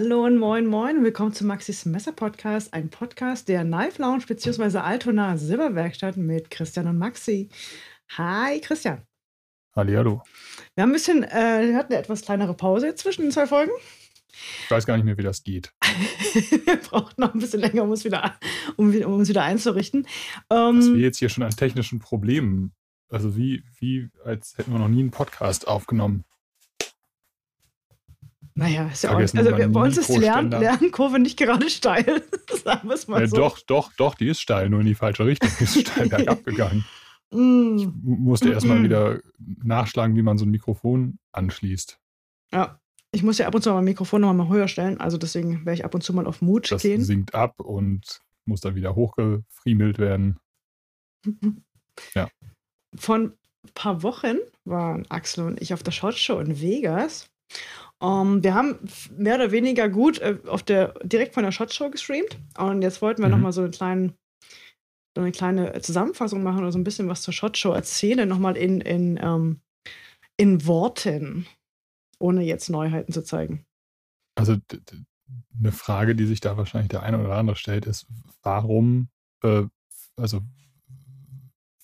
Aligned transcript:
Hallo 0.00 0.26
und 0.26 0.38
moin 0.38 0.64
moin. 0.64 1.02
Willkommen 1.02 1.32
zum 1.32 1.48
Maxis 1.48 1.84
Messer 1.84 2.12
Podcast, 2.12 2.72
ein 2.72 2.88
Podcast 2.88 3.48
der 3.48 3.64
Knife 3.64 4.00
Lounge 4.00 4.26
bzw. 4.28 4.78
Altona 4.78 5.36
Silberwerkstatt 5.36 6.16
mit 6.16 6.52
Christian 6.52 6.86
und 6.86 6.98
Maxi. 6.98 7.48
Hi 8.16 8.60
Christian. 8.60 9.02
Hallihallo. 9.74 10.22
Wir 10.76 10.82
haben 10.82 10.90
ein 10.90 10.92
bisschen, 10.92 11.24
äh, 11.24 11.66
wir 11.66 11.76
hatten 11.76 11.92
eine 11.92 12.00
etwas 12.00 12.22
kleinere 12.22 12.54
Pause 12.54 12.94
zwischen 12.94 13.22
den 13.22 13.32
zwei 13.32 13.48
Folgen. 13.48 13.72
Ich 14.62 14.70
weiß 14.70 14.86
gar 14.86 14.94
nicht 14.94 15.04
mehr, 15.04 15.18
wie 15.18 15.24
das 15.24 15.42
geht. 15.42 15.72
wir 16.64 16.76
brauchen 16.76 17.14
noch 17.16 17.34
ein 17.34 17.40
bisschen 17.40 17.58
länger, 17.58 17.82
um 17.82 17.90
uns 17.90 18.04
wieder, 18.04 18.38
um, 18.76 18.94
um 18.94 19.14
uns 19.14 19.28
wieder 19.28 19.42
einzurichten. 19.42 20.06
Ähm, 20.48 20.76
Dass 20.76 20.92
wir 20.92 21.00
jetzt 21.00 21.18
hier 21.18 21.28
schon 21.28 21.42
an 21.42 21.50
technischen 21.50 21.98
Problemen, 21.98 22.72
also 23.08 23.36
wie, 23.36 23.64
wie 23.80 24.10
als 24.24 24.56
hätten 24.58 24.70
wir 24.70 24.78
noch 24.78 24.86
nie 24.86 25.00
einen 25.00 25.10
Podcast 25.10 25.66
aufgenommen. 25.66 26.24
Naja, 28.58 28.88
ist 28.88 29.04
ja 29.04 29.10
auch, 29.10 29.20
also 29.20 29.36
wir, 29.36 29.68
bei 29.68 29.82
uns 29.82 29.96
ist 29.98 30.12
die 30.12 30.18
Lern 30.18 30.50
Lernkurve 30.50 31.20
nicht 31.20 31.38
gerade 31.38 31.70
steil. 31.70 32.24
Sagen 32.64 32.88
wir 32.88 32.94
es 32.96 33.06
mal 33.06 33.24
so. 33.28 33.36
Doch, 33.36 33.60
doch, 33.60 33.92
doch, 33.92 34.16
die 34.16 34.26
ist 34.26 34.40
steil, 34.40 34.68
nur 34.68 34.80
in 34.80 34.86
die 34.86 34.96
falsche 34.96 35.24
Richtung. 35.24 35.48
Die 35.60 35.62
ist 35.62 35.80
steil 35.86 36.08
bergab 36.08 36.44
gegangen. 36.44 36.84
Mm. 37.30 37.76
Ich 37.78 37.88
musste 38.02 38.50
erstmal 38.50 38.82
wieder 38.82 39.20
nachschlagen, 39.38 40.16
wie 40.16 40.22
man 40.22 40.38
so 40.38 40.44
ein 40.44 40.50
Mikrofon 40.50 41.20
anschließt. 41.30 42.00
Ja, 42.52 42.80
ich 43.12 43.22
muss 43.22 43.38
ja 43.38 43.46
ab 43.46 43.54
und 43.54 43.62
zu 43.62 43.68
mal 43.70 43.76
mein 43.76 43.84
Mikrofon 43.84 44.22
noch 44.22 44.34
mal 44.34 44.48
höher 44.48 44.66
stellen, 44.66 44.98
also 44.98 45.18
deswegen 45.18 45.64
werde 45.64 45.74
ich 45.74 45.84
ab 45.84 45.94
und 45.94 46.02
zu 46.02 46.12
mal 46.12 46.26
auf 46.26 46.42
Mut 46.42 46.72
das 46.72 46.82
gehen. 46.82 46.98
Das 46.98 47.06
sinkt 47.06 47.36
ab 47.36 47.60
und 47.60 48.22
muss 48.44 48.60
dann 48.60 48.74
wieder 48.74 48.96
hochgefriemelt 48.96 49.98
werden. 49.98 50.40
ja. 52.14 52.28
Von 52.96 53.34
ein 53.64 53.72
paar 53.74 54.02
Wochen 54.02 54.38
waren 54.64 55.08
Axel 55.10 55.46
und 55.46 55.62
ich 55.62 55.72
auf 55.74 55.84
der 55.84 55.92
Shot 55.92 56.16
Show 56.16 56.40
in 56.40 56.60
Vegas 56.60 57.30
um, 58.00 58.36
ähm, 58.36 58.44
wir 58.44 58.54
haben 58.54 58.78
mehr 59.16 59.34
oder 59.34 59.50
weniger 59.50 59.88
gut 59.88 60.18
äh, 60.20 60.38
auf 60.46 60.62
der, 60.62 60.94
direkt 61.02 61.34
von 61.34 61.42
der 61.42 61.52
Shot 61.52 61.74
Show 61.74 61.90
gestreamt. 61.90 62.38
Und 62.56 62.82
jetzt 62.82 63.02
wollten 63.02 63.22
wir 63.22 63.28
mhm. 63.28 63.34
nochmal 63.34 63.52
so 63.52 63.62
einen 63.62 63.72
kleinen, 63.72 64.14
so 65.16 65.22
eine 65.22 65.32
kleine 65.32 65.80
Zusammenfassung 65.80 66.42
machen 66.42 66.60
oder 66.60 66.70
so 66.70 66.78
ein 66.78 66.84
bisschen 66.84 67.08
was 67.08 67.22
zur 67.22 67.34
Shot 67.34 67.56
Show 67.56 67.72
erzählen, 67.72 68.28
nochmal 68.28 68.56
in, 68.56 68.80
in, 68.80 69.18
ähm, 69.20 69.60
in 70.36 70.64
Worten, 70.66 71.46
ohne 72.20 72.44
jetzt 72.44 72.70
Neuheiten 72.70 73.12
zu 73.12 73.24
zeigen. 73.24 73.64
Also 74.36 74.56
eine 75.58 75.72
Frage, 75.72 76.14
die 76.14 76.26
sich 76.26 76.40
da 76.40 76.56
wahrscheinlich 76.56 76.90
der 76.90 77.02
eine 77.02 77.18
oder 77.18 77.34
andere 77.34 77.56
stellt, 77.56 77.86
ist, 77.86 78.06
warum, 78.42 79.08
äh, 79.42 79.64
also 80.16 80.40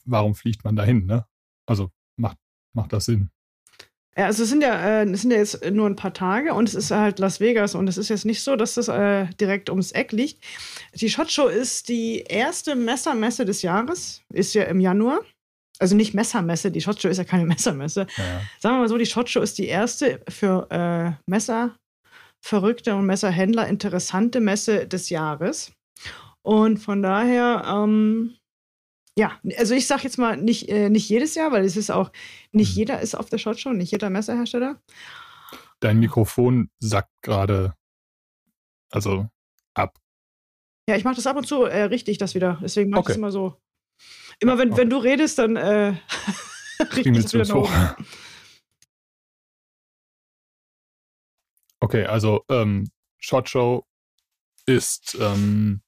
warum 0.04 0.36
fliegt 0.36 0.62
man 0.62 0.76
dahin, 0.76 1.06
ne? 1.06 1.26
Also 1.66 1.90
macht, 2.16 2.38
macht 2.72 2.92
das 2.92 3.06
Sinn? 3.06 3.30
Ja, 4.16 4.26
also 4.26 4.44
es 4.44 4.48
sind 4.48 4.62
ja, 4.62 5.02
äh, 5.02 5.10
es 5.10 5.22
sind 5.22 5.32
ja 5.32 5.38
jetzt 5.38 5.68
nur 5.70 5.88
ein 5.88 5.96
paar 5.96 6.14
Tage 6.14 6.54
und 6.54 6.68
es 6.68 6.74
ist 6.74 6.90
halt 6.92 7.18
Las 7.18 7.40
Vegas 7.40 7.74
und 7.74 7.88
es 7.88 7.98
ist 7.98 8.10
jetzt 8.10 8.24
nicht 8.24 8.42
so, 8.42 8.54
dass 8.54 8.74
das 8.74 8.88
äh, 8.88 9.26
direkt 9.40 9.70
ums 9.70 9.90
Eck 9.90 10.12
liegt. 10.12 10.42
Die 10.94 11.10
Shot 11.10 11.32
Show 11.32 11.48
ist 11.48 11.88
die 11.88 12.20
erste 12.20 12.76
Messermesse 12.76 13.44
des 13.44 13.62
Jahres, 13.62 14.22
ist 14.32 14.54
ja 14.54 14.64
im 14.64 14.78
Januar. 14.80 15.20
Also 15.80 15.96
nicht 15.96 16.14
Messermesse, 16.14 16.70
die 16.70 16.80
Shot 16.80 17.02
Show 17.02 17.08
ist 17.08 17.18
ja 17.18 17.24
keine 17.24 17.44
Messermesse. 17.46 18.06
Ja. 18.16 18.40
Sagen 18.60 18.76
wir 18.76 18.80
mal 18.80 18.88
so, 18.88 18.98
die 18.98 19.06
Shot 19.06 19.28
Show 19.28 19.40
ist 19.40 19.58
die 19.58 19.66
erste 19.66 20.20
für 20.28 20.68
äh, 20.70 21.12
Messerverrückte 21.28 22.94
und 22.94 23.06
Messerhändler 23.06 23.66
interessante 23.66 24.40
Messe 24.40 24.86
des 24.86 25.10
Jahres. 25.10 25.72
Und 26.42 26.78
von 26.78 27.02
daher, 27.02 27.64
ähm, 27.66 28.36
ja, 29.16 29.38
also 29.58 29.74
ich 29.74 29.86
sage 29.86 30.02
jetzt 30.02 30.18
mal 30.18 30.36
nicht, 30.36 30.68
äh, 30.68 30.88
nicht 30.88 31.08
jedes 31.08 31.34
Jahr, 31.34 31.52
weil 31.52 31.64
es 31.64 31.76
ist 31.76 31.90
auch, 31.90 32.10
nicht 32.52 32.72
mhm. 32.72 32.78
jeder 32.78 33.00
ist 33.00 33.14
auf 33.14 33.30
der 33.30 33.38
Shot 33.38 33.60
Show, 33.60 33.72
nicht 33.72 33.92
jeder 33.92 34.10
Messerhersteller. 34.10 34.80
Dein 35.80 36.00
Mikrofon 36.00 36.70
sackt 36.80 37.12
gerade, 37.22 37.74
also 38.90 39.28
ab. 39.74 39.98
Ja, 40.88 40.96
ich 40.96 41.04
mache 41.04 41.16
das 41.16 41.26
ab 41.26 41.36
und 41.36 41.46
zu 41.46 41.64
äh, 41.64 41.84
richtig, 41.84 42.18
das 42.18 42.34
wieder. 42.34 42.58
Deswegen 42.62 42.90
mache 42.90 43.00
okay. 43.00 43.12
ich 43.12 43.14
es 43.14 43.18
immer 43.18 43.30
so. 43.30 43.60
Immer 44.40 44.58
wenn, 44.58 44.72
okay. 44.72 44.80
wenn 44.80 44.90
du 44.90 44.96
redest, 44.98 45.38
dann 45.38 45.56
äh, 45.56 45.94
richte 46.92 47.10
ich 47.10 47.18
es 47.18 47.32
wieder 47.32 47.54
hoch. 47.54 47.70
Okay, 51.80 52.06
also 52.06 52.44
ähm, 52.48 52.90
Shot 53.20 53.48
Show 53.48 53.86
ist 54.66 55.16
ähm, 55.20 55.83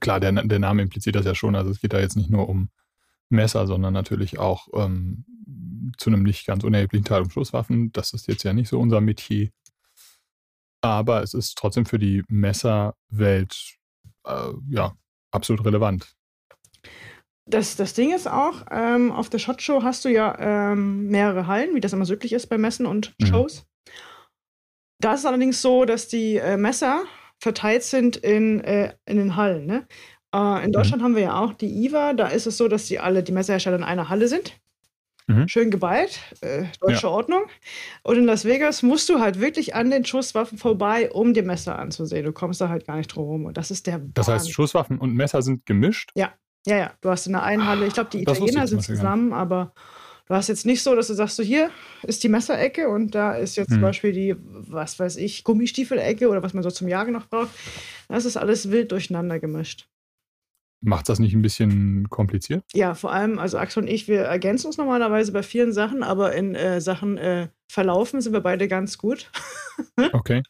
klar, 0.00 0.20
der, 0.20 0.32
der 0.32 0.58
Name 0.58 0.82
impliziert 0.82 1.16
das 1.16 1.26
ja 1.26 1.34
schon. 1.34 1.54
Also 1.54 1.70
es 1.70 1.80
geht 1.80 1.92
da 1.92 2.00
jetzt 2.00 2.16
nicht 2.16 2.30
nur 2.30 2.48
um 2.48 2.70
Messer, 3.28 3.66
sondern 3.66 3.92
natürlich 3.92 4.38
auch 4.38 4.68
ähm, 4.74 5.24
zu 5.98 6.10
einem 6.10 6.22
nicht 6.22 6.46
ganz 6.46 6.64
unerheblichen 6.64 7.04
Teil 7.04 7.22
um 7.22 7.30
Schusswaffen. 7.30 7.92
Das 7.92 8.12
ist 8.12 8.28
jetzt 8.28 8.42
ja 8.44 8.52
nicht 8.52 8.68
so 8.68 8.78
unser 8.78 9.00
Metier. 9.00 9.50
Aber 10.80 11.22
es 11.22 11.34
ist 11.34 11.56
trotzdem 11.56 11.86
für 11.86 11.98
die 11.98 12.22
Messerwelt 12.28 13.76
äh, 14.24 14.52
ja 14.68 14.94
absolut 15.30 15.64
relevant. 15.64 16.14
Das, 17.48 17.76
das 17.76 17.94
Ding 17.94 18.12
ist 18.12 18.28
auch, 18.28 18.66
ähm, 18.70 19.12
auf 19.12 19.30
der 19.30 19.38
Shot 19.38 19.62
Show 19.62 19.82
hast 19.82 20.04
du 20.04 20.08
ja 20.08 20.36
ähm, 20.72 21.06
mehrere 21.08 21.46
Hallen, 21.46 21.74
wie 21.74 21.80
das 21.80 21.92
immer 21.92 22.06
möglich 22.06 22.32
ist 22.32 22.48
bei 22.48 22.58
Messen 22.58 22.86
und 22.86 23.14
mhm. 23.20 23.26
Shows. 23.26 23.62
Mhm. 23.62 23.92
Da 24.98 25.14
ist 25.14 25.20
es 25.20 25.26
allerdings 25.26 25.62
so, 25.62 25.84
dass 25.84 26.08
die 26.08 26.36
äh, 26.36 26.56
Messer 26.56 27.04
verteilt 27.38 27.82
sind 27.82 28.16
in, 28.16 28.60
äh, 28.60 28.94
in 29.06 29.16
den 29.16 29.36
Hallen. 29.36 29.66
Ne? 29.66 29.86
Äh, 30.34 30.64
in 30.64 30.68
mhm. 30.68 30.72
Deutschland 30.72 31.02
mhm. 31.02 31.04
haben 31.04 31.14
wir 31.16 31.22
ja 31.22 31.38
auch 31.38 31.54
die 31.54 31.84
IWA. 31.84 32.12
Da 32.14 32.28
ist 32.28 32.46
es 32.46 32.56
so, 32.56 32.68
dass 32.68 32.86
die 32.86 32.98
alle, 32.98 33.22
die 33.22 33.32
Messerhersteller 33.32 33.76
in 33.76 33.84
einer 33.84 34.08
Halle 34.08 34.28
sind. 34.28 34.58
Mhm. 35.28 35.48
Schön 35.48 35.70
geballt, 35.72 36.20
äh, 36.40 36.64
deutsche 36.80 37.08
ja. 37.08 37.12
Ordnung. 37.12 37.46
Und 38.04 38.16
in 38.16 38.24
Las 38.24 38.44
Vegas 38.44 38.84
musst 38.84 39.08
du 39.08 39.18
halt 39.18 39.40
wirklich 39.40 39.74
an 39.74 39.90
den 39.90 40.04
Schusswaffen 40.04 40.56
vorbei, 40.56 41.10
um 41.10 41.34
die 41.34 41.42
Messer 41.42 41.78
anzusehen. 41.78 42.24
Du 42.24 42.32
kommst 42.32 42.60
da 42.60 42.68
halt 42.68 42.86
gar 42.86 42.96
nicht 42.96 43.08
drum 43.08 43.24
rum. 43.24 43.44
Und 43.46 43.56
das 43.56 43.72
ist 43.72 43.88
der. 43.88 44.00
Das 44.14 44.28
heißt, 44.28 44.52
Schusswaffen 44.52 44.98
und 44.98 45.14
Messer 45.14 45.42
sind 45.42 45.66
gemischt? 45.66 46.10
Ja, 46.14 46.32
ja, 46.64 46.76
ja. 46.76 46.92
Du 47.00 47.10
hast 47.10 47.26
in 47.26 47.32
der 47.32 47.42
einen 47.42 47.66
Halle, 47.66 47.86
ich 47.86 47.94
glaube, 47.94 48.10
die 48.10 48.22
Italiener 48.22 48.68
sind 48.68 48.82
zusammen, 48.82 49.32
aber 49.32 49.72
Du 50.26 50.34
hast 50.34 50.48
jetzt 50.48 50.66
nicht 50.66 50.82
so, 50.82 50.96
dass 50.96 51.06
du 51.06 51.14
sagst, 51.14 51.36
so 51.36 51.42
hier 51.42 51.70
ist 52.02 52.24
die 52.24 52.28
Messerecke 52.28 52.88
und 52.88 53.14
da 53.14 53.34
ist 53.34 53.56
jetzt 53.56 53.68
hm. 53.68 53.74
zum 53.74 53.82
Beispiel 53.82 54.12
die, 54.12 54.34
was 54.38 54.98
weiß 54.98 55.16
ich, 55.16 55.44
Gummistiefelecke 55.44 56.28
oder 56.28 56.42
was 56.42 56.52
man 56.52 56.64
so 56.64 56.70
zum 56.70 56.88
Jagen 56.88 57.12
noch 57.12 57.28
braucht. 57.28 57.50
Das 58.08 58.24
ist 58.24 58.36
alles 58.36 58.70
wild 58.70 58.90
durcheinander 58.90 59.38
gemischt. 59.38 59.88
Macht 60.82 61.08
das 61.08 61.20
nicht 61.20 61.34
ein 61.34 61.42
bisschen 61.42 62.10
kompliziert? 62.10 62.64
Ja, 62.74 62.94
vor 62.94 63.12
allem, 63.12 63.38
also 63.38 63.56
Axel 63.56 63.84
und 63.84 63.88
ich, 63.88 64.08
wir 64.08 64.22
ergänzen 64.22 64.66
uns 64.66 64.76
normalerweise 64.76 65.32
bei 65.32 65.42
vielen 65.42 65.72
Sachen, 65.72 66.02
aber 66.02 66.34
in 66.34 66.54
äh, 66.54 66.80
Sachen 66.80 67.16
äh, 67.18 67.48
Verlaufen 67.70 68.20
sind 68.20 68.32
wir 68.32 68.40
beide 68.40 68.68
ganz 68.68 68.98
gut. 68.98 69.30
okay. 70.12 70.42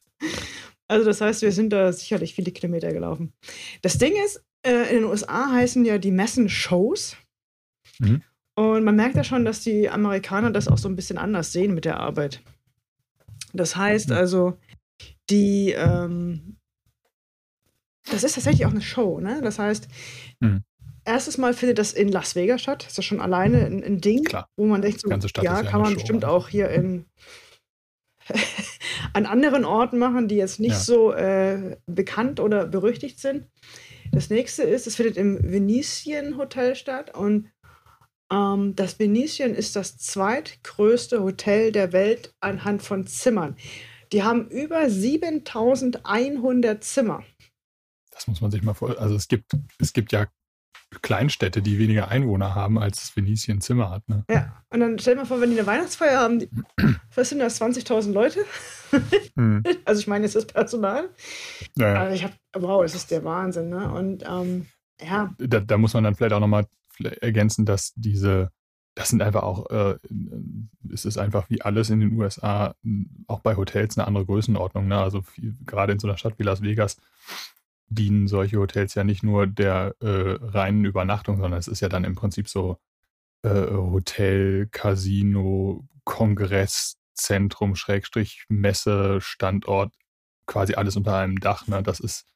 Also 0.88 1.04
das 1.04 1.20
heißt, 1.20 1.42
wir 1.42 1.52
sind 1.52 1.72
da 1.72 1.92
sicherlich 1.92 2.34
viele 2.34 2.50
Kilometer 2.50 2.92
gelaufen. 2.92 3.32
Das 3.82 3.98
Ding 3.98 4.12
ist, 4.24 4.44
äh, 4.62 4.88
in 4.90 4.96
den 4.96 5.04
USA 5.04 5.50
heißen 5.52 5.84
ja 5.84 5.98
die 5.98 6.10
Messen 6.10 6.48
Shows. 6.48 7.16
Mhm. 7.98 8.22
Und 8.56 8.84
man 8.84 8.96
merkt 8.96 9.16
ja 9.16 9.22
schon, 9.22 9.44
dass 9.44 9.60
die 9.60 9.90
Amerikaner 9.90 10.50
das 10.50 10.66
auch 10.66 10.78
so 10.78 10.88
ein 10.88 10.96
bisschen 10.96 11.18
anders 11.18 11.52
sehen 11.52 11.74
mit 11.74 11.84
der 11.84 12.00
Arbeit. 12.00 12.40
Das 13.52 13.76
heißt 13.76 14.08
mhm. 14.08 14.16
also, 14.16 14.58
die, 15.28 15.72
ähm, 15.72 16.56
das 18.10 18.24
ist 18.24 18.34
tatsächlich 18.34 18.64
auch 18.64 18.70
eine 18.70 18.80
Show, 18.80 19.20
ne? 19.20 19.40
Das 19.42 19.58
heißt, 19.58 19.88
mhm. 20.40 20.62
erstes 21.04 21.36
Mal 21.36 21.52
findet 21.52 21.78
das 21.78 21.92
in 21.92 22.08
Las 22.08 22.34
Vegas 22.34 22.62
statt. 22.62 22.84
Das 22.84 22.92
ist 22.92 22.96
ja 22.96 23.02
schon 23.02 23.20
alleine 23.20 23.66
ein, 23.66 23.84
ein 23.84 24.00
Ding, 24.00 24.24
Klar. 24.24 24.48
wo 24.56 24.64
man 24.64 24.80
denkt, 24.80 25.02
so, 25.02 25.10
ja, 25.10 25.18
ja 25.42 25.62
kann 25.62 25.82
man 25.82 25.90
Show, 25.90 25.96
bestimmt 25.96 26.24
oder? 26.24 26.32
auch 26.32 26.48
hier 26.48 26.70
in 26.70 27.04
an 29.12 29.26
anderen 29.26 29.66
Orten 29.66 29.98
machen, 29.98 30.28
die 30.28 30.36
jetzt 30.36 30.60
nicht 30.60 30.72
ja. 30.72 30.78
so 30.78 31.12
äh, 31.12 31.76
bekannt 31.86 32.40
oder 32.40 32.66
berüchtigt 32.66 33.20
sind. 33.20 33.46
Das 34.12 34.30
nächste 34.30 34.62
ist, 34.62 34.86
es 34.86 34.96
findet 34.96 35.16
im 35.16 35.38
Venetian 35.42 36.38
Hotel 36.38 36.74
statt 36.74 37.14
und 37.14 37.50
das 38.28 38.98
Venetian 38.98 39.54
ist 39.54 39.76
das 39.76 39.98
zweitgrößte 39.98 41.22
Hotel 41.22 41.70
der 41.72 41.92
Welt 41.92 42.34
anhand 42.40 42.82
von 42.82 43.06
Zimmern. 43.06 43.56
Die 44.12 44.22
haben 44.22 44.48
über 44.48 44.88
7100 44.88 46.82
Zimmer. 46.82 47.22
Das 48.10 48.26
muss 48.26 48.40
man 48.40 48.50
sich 48.50 48.62
mal 48.62 48.74
vorstellen. 48.74 49.02
Also 49.02 49.14
es 49.16 49.28
gibt, 49.28 49.52
es 49.78 49.92
gibt 49.92 50.12
ja 50.12 50.26
Kleinstädte, 51.02 51.62
die 51.62 51.78
weniger 51.78 52.08
Einwohner 52.08 52.54
haben, 52.54 52.78
als 52.78 53.00
das 53.00 53.16
Venetian 53.16 53.60
Zimmer 53.60 53.90
hat. 53.90 54.08
Ne? 54.08 54.24
Ja, 54.30 54.62
und 54.70 54.80
dann 54.80 54.98
stell 54.98 55.14
dir 55.14 55.20
mal 55.20 55.26
vor, 55.26 55.40
wenn 55.40 55.50
die 55.50 55.58
eine 55.58 55.66
Weihnachtsfeier 55.66 56.20
haben, 56.20 56.38
die, 56.38 56.48
was 57.14 57.28
sind 57.28 57.40
das, 57.40 57.60
20.000 57.60 58.12
Leute? 58.12 58.40
hm. 59.36 59.62
Also 59.84 60.00
ich 60.00 60.06
meine, 60.06 60.24
jetzt 60.24 60.36
das 60.36 60.46
Personal. 60.46 61.10
Ja, 61.76 61.88
ja. 61.88 62.00
Also 62.02 62.14
ich 62.14 62.24
habe, 62.24 62.34
wow, 62.54 62.82
das 62.82 62.94
ist 62.94 63.10
der 63.10 63.24
Wahnsinn. 63.24 63.68
Ne? 63.68 63.92
Und 63.92 64.24
ähm, 64.26 64.66
ja. 65.00 65.34
Da, 65.38 65.60
da, 65.60 65.76
muss 65.76 65.94
man 65.94 66.04
dann 66.04 66.14
vielleicht 66.14 66.32
auch 66.32 66.40
nochmal 66.40 66.66
ergänzen, 67.04 67.66
dass 67.66 67.92
diese, 67.94 68.50
das 68.94 69.10
sind 69.10 69.22
einfach 69.22 69.42
auch, 69.42 69.70
äh, 69.70 69.98
es 70.92 71.04
ist 71.04 71.18
einfach 71.18 71.50
wie 71.50 71.62
alles 71.62 71.90
in 71.90 72.00
den 72.00 72.12
USA, 72.12 72.74
auch 73.26 73.40
bei 73.40 73.56
Hotels 73.56 73.98
eine 73.98 74.06
andere 74.06 74.26
Größenordnung. 74.26 74.88
Ne? 74.88 74.98
Also 74.98 75.22
viel, 75.22 75.54
gerade 75.66 75.92
in 75.92 75.98
so 75.98 76.08
einer 76.08 76.16
Stadt 76.16 76.38
wie 76.38 76.44
Las 76.44 76.62
Vegas 76.62 76.96
dienen 77.88 78.26
solche 78.26 78.58
Hotels 78.58 78.94
ja 78.94 79.04
nicht 79.04 79.22
nur 79.22 79.46
der 79.46 79.94
äh, 80.00 80.38
reinen 80.40 80.84
Übernachtung, 80.84 81.38
sondern 81.38 81.58
es 81.58 81.68
ist 81.68 81.80
ja 81.80 81.88
dann 81.88 82.04
im 82.04 82.16
Prinzip 82.16 82.48
so 82.48 82.78
äh, 83.42 83.48
Hotel, 83.48 84.68
Casino, 84.70 85.86
Kongresszentrum, 86.04 87.76
Schrägstrich, 87.76 88.44
Messe, 88.48 89.20
Standort, 89.20 89.94
quasi 90.46 90.74
alles 90.74 90.96
unter 90.96 91.16
einem 91.16 91.38
Dach. 91.38 91.66
Ne? 91.68 91.82
Das 91.82 92.00
ist 92.00 92.26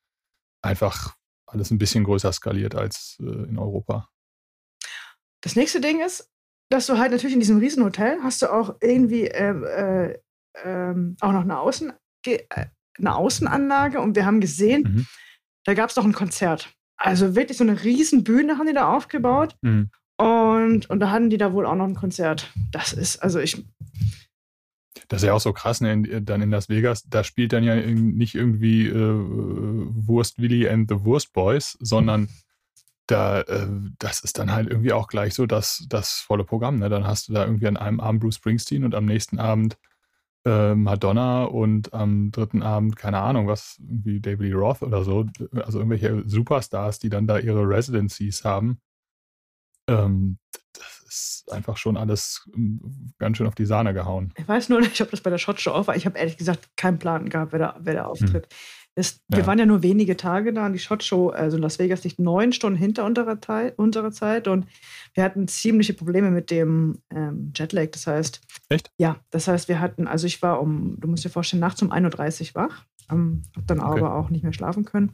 einfach 0.63 1.17
alles 1.47 1.71
ein 1.71 1.79
bisschen 1.79 2.05
größer 2.05 2.33
skaliert 2.33 2.75
als 2.75 3.19
äh, 3.21 3.49
in 3.49 3.59
Europa. 3.59 4.09
Das 5.41 5.57
nächste 5.57 5.81
Ding 5.81 6.01
ist, 6.01 6.31
dass 6.71 6.87
du 6.87 6.99
halt 6.99 7.11
natürlich 7.11 7.35
in 7.35 7.41
diesem 7.41 7.59
Riesenhotel 7.59 8.19
hast 8.23 8.43
du 8.43 8.53
auch 8.53 8.77
irgendwie 8.81 9.25
ähm, 9.25 9.65
äh, 9.65 10.13
äh, 10.55 10.95
auch 11.21 11.33
noch 11.33 11.43
eine, 11.43 11.59
Außen, 11.59 11.93
äh, 12.27 12.39
eine 12.99 13.15
Außenanlage 13.15 14.01
und 14.01 14.17
wir 14.17 14.27
haben 14.27 14.41
gesehen, 14.41 14.83
mhm. 14.83 15.07
da 15.65 15.75
gab 15.75 15.91
es 15.91 15.97
noch 15.97 16.05
ein 16.05 16.13
Konzert. 16.13 16.73
Also 16.97 17.35
wirklich 17.35 17.57
so 17.57 17.65
eine 17.65 17.83
riesen 17.83 18.25
Bühne 18.25 18.59
haben 18.59 18.67
die 18.67 18.75
da 18.75 18.95
aufgebaut. 18.95 19.57
Mhm. 19.63 19.91
Und, 20.19 20.91
und 20.91 21.01
da 21.01 21.11
hatten 21.11 21.31
die 21.31 21.39
da 21.39 21.55
wohl 21.55 21.65
auch 21.65 21.75
noch 21.75 21.87
ein 21.87 21.95
Konzert. 21.95 22.53
Das 22.73 22.93
ist, 22.93 23.23
also 23.23 23.39
ich. 23.39 23.65
Das 25.09 25.23
ist 25.23 25.27
ja 25.27 25.33
auch 25.33 25.41
so 25.41 25.55
krass, 25.55 25.81
ne? 25.81 25.93
In, 25.93 26.25
dann 26.27 26.43
in 26.43 26.51
Las 26.51 26.69
Vegas, 26.69 27.05
da 27.09 27.25
spielt 27.25 27.55
dann 27.55 27.65
ja 27.65 27.75
nicht 27.75 28.35
irgendwie 28.35 28.87
äh, 28.87 28.93
Wurst 28.95 30.39
Willy 30.39 30.69
and 30.69 30.91
the 30.91 31.05
Wurst 31.05 31.33
Boys, 31.33 31.79
sondern 31.81 32.29
da, 33.11 33.41
äh, 33.43 33.67
das 33.99 34.21
ist 34.21 34.39
dann 34.39 34.53
halt 34.53 34.69
irgendwie 34.69 34.93
auch 34.93 35.09
gleich 35.09 35.35
so 35.35 35.47
das, 35.47 35.85
das 35.89 36.15
volle 36.15 36.45
Programm. 36.45 36.79
Ne? 36.79 36.89
Dann 36.89 37.07
hast 37.07 37.29
du 37.29 37.33
da 37.33 37.45
irgendwie 37.45 37.67
an 37.67 37.77
einem 37.77 38.01
Abend 38.01 38.21
Bruce 38.21 38.37
Springsteen 38.37 38.85
und 38.85 38.95
am 38.95 39.07
nächsten 39.07 39.39
Abend 39.39 39.79
äh, 40.45 40.75
Madonna 40.75 41.45
und 41.45 41.93
am 41.93 42.31
dritten 42.31 42.63
Abend, 42.63 42.97
keine 42.97 43.19
Ahnung, 43.19 43.47
was, 43.47 43.79
irgendwie 43.79 44.21
David 44.21 44.41
Lee 44.41 44.53
Roth 44.53 44.83
oder 44.83 45.05
so, 45.05 45.27
also 45.53 45.79
irgendwelche 45.79 46.23
Superstars, 46.27 46.99
die 46.99 47.11
dann 47.11 47.27
da 47.27 47.39
ihre 47.39 47.69
Residencies 47.69 48.45
haben. 48.45 48.81
Ähm, 49.87 50.39
das 50.73 51.05
ist 51.09 51.53
einfach 51.53 51.77
schon 51.77 51.97
alles 51.97 52.49
ähm, 52.55 53.13
ganz 53.19 53.37
schön 53.37 53.47
auf 53.47 53.55
die 53.55 53.67
Sahne 53.67 53.93
gehauen. 53.93 54.33
Ich 54.37 54.49
weiß 54.49 54.69
nur 54.69 54.81
nicht, 54.81 55.01
ob 55.01 55.11
das 55.11 55.21
bei 55.21 55.31
der 55.31 55.39
Shot 55.39 55.61
Show 55.61 55.73
auch 55.73 55.87
war. 55.89 55.97
Ich 55.97 56.07
habe 56.07 56.19
ehrlich 56.19 56.37
gesagt 56.37 56.77
keinen 56.77 56.99
Plan 56.99 57.29
gehabt, 57.29 57.53
wer 57.53 57.59
da, 57.59 57.77
wer 57.81 57.95
da 57.95 58.05
hm. 58.05 58.11
auftritt. 58.11 58.47
Hm. 58.47 58.57
Das, 58.97 59.21
ja. 59.29 59.39
Wir 59.39 59.47
waren 59.47 59.59
ja 59.59 59.67
nur 59.67 59.83
wenige 59.83 60.17
Tage 60.17 60.53
da 60.53 60.67
und 60.67 60.73
die 60.73 60.79
Shot 60.79 61.05
Show, 61.05 61.29
also 61.29 61.57
Las 61.57 61.79
Vegas 61.79 62.03
liegt 62.03 62.19
neun 62.19 62.53
Stunden 62.53 62.79
hinter 62.79 63.05
unserer, 63.05 63.41
Teil, 63.41 63.73
unserer 63.77 64.11
Zeit 64.11 64.49
und 64.49 64.67
wir 65.15 65.23
hatten 65.23 65.47
ziemliche 65.49 65.95
Probleme 65.95 66.31
mit 66.31 66.51
dem 66.51 66.99
ähm, 67.11 67.53
Jetlag. 67.55 67.91
Das 67.93 68.07
heißt, 68.07 68.41
echt? 68.69 68.91
Ja, 68.99 69.21
das 69.31 69.47
heißt, 69.47 69.69
wir 69.69 69.81
hatten, 69.81 70.09
also 70.09 70.27
ich 70.27 70.43
war 70.43 70.61
um, 70.61 70.99
du 70.99 71.09
musst 71.09 71.25
dir 71.25 71.31
vorstellen, 71.31 71.61
nachts 71.61 71.83
um 71.83 71.93
1.30 71.93 72.49
Uhr 72.49 72.63
wach, 72.63 72.85
ähm, 73.11 73.43
hab 73.57 73.67
dann 73.69 73.81
okay. 73.81 74.01
aber 74.01 74.15
auch 74.17 74.31
nicht 74.31 74.43
mehr 74.43 74.53
schlafen 74.53 74.85
können. 74.85 75.13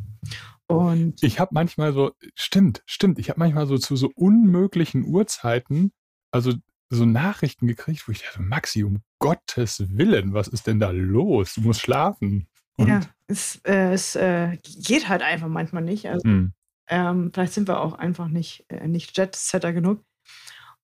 Und 0.66 1.22
ich 1.22 1.38
habe 1.38 1.50
manchmal 1.52 1.92
so, 1.92 2.12
stimmt, 2.34 2.82
stimmt, 2.86 3.18
ich 3.18 3.28
habe 3.28 3.38
manchmal 3.38 3.66
so 3.66 3.78
zu 3.78 3.94
so 3.94 4.10
unmöglichen 4.14 5.04
Uhrzeiten, 5.04 5.92
also 6.32 6.54
so 6.88 7.04
Nachrichten 7.04 7.66
gekriegt, 7.66 8.08
wo 8.08 8.12
ich 8.12 8.22
dachte, 8.22 8.42
Maxi, 8.42 8.84
um 8.84 9.02
Gottes 9.18 9.84
Willen, 9.88 10.32
was 10.32 10.48
ist 10.48 10.66
denn 10.66 10.80
da 10.80 10.90
los? 10.90 11.54
Du 11.54 11.60
musst 11.60 11.80
schlafen. 11.80 12.48
Und? 12.76 12.88
Ja, 12.88 13.00
es, 13.28 13.60
äh, 13.64 13.92
es 13.92 14.16
äh, 14.16 14.56
geht 14.62 15.08
halt 15.08 15.22
einfach 15.22 15.48
manchmal 15.48 15.82
nicht. 15.82 16.08
Also, 16.08 16.26
mhm. 16.26 16.52
ähm, 16.88 17.30
vielleicht 17.32 17.52
sind 17.52 17.68
wir 17.68 17.80
auch 17.80 17.94
einfach 17.94 18.28
nicht, 18.28 18.64
äh, 18.68 18.86
nicht 18.86 19.16
Jet-Setter 19.16 19.72
genug. 19.72 20.02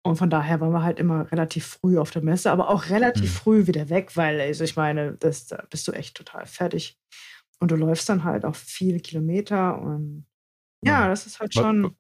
Und 0.05 0.17
von 0.17 0.31
daher 0.31 0.61
waren 0.61 0.73
wir 0.73 0.83
halt 0.83 0.99
immer 0.99 1.31
relativ 1.31 1.65
früh 1.65 1.99
auf 1.99 2.11
der 2.11 2.23
Messe, 2.23 2.50
aber 2.50 2.69
auch 2.69 2.89
relativ 2.91 3.31
mhm. 3.31 3.37
früh 3.37 3.67
wieder 3.69 3.89
weg, 3.89 4.17
weil, 4.17 4.41
also 4.41 4.65
ich 4.65 4.75
meine, 4.75 5.12
das, 5.15 5.47
da 5.47 5.65
bist 5.71 5.87
du 5.87 5.93
echt 5.93 6.17
total 6.17 6.47
fertig. 6.47 6.99
Und 7.61 7.71
du 7.71 7.77
läufst 7.77 8.09
dann 8.09 8.25
halt 8.25 8.44
auch 8.44 8.56
viele 8.56 8.99
Kilometer 8.99 9.81
und 9.81 10.27
ja, 10.85 11.06
das 11.06 11.27
ist 11.27 11.39
halt 11.39 11.55
schon. 11.55 11.97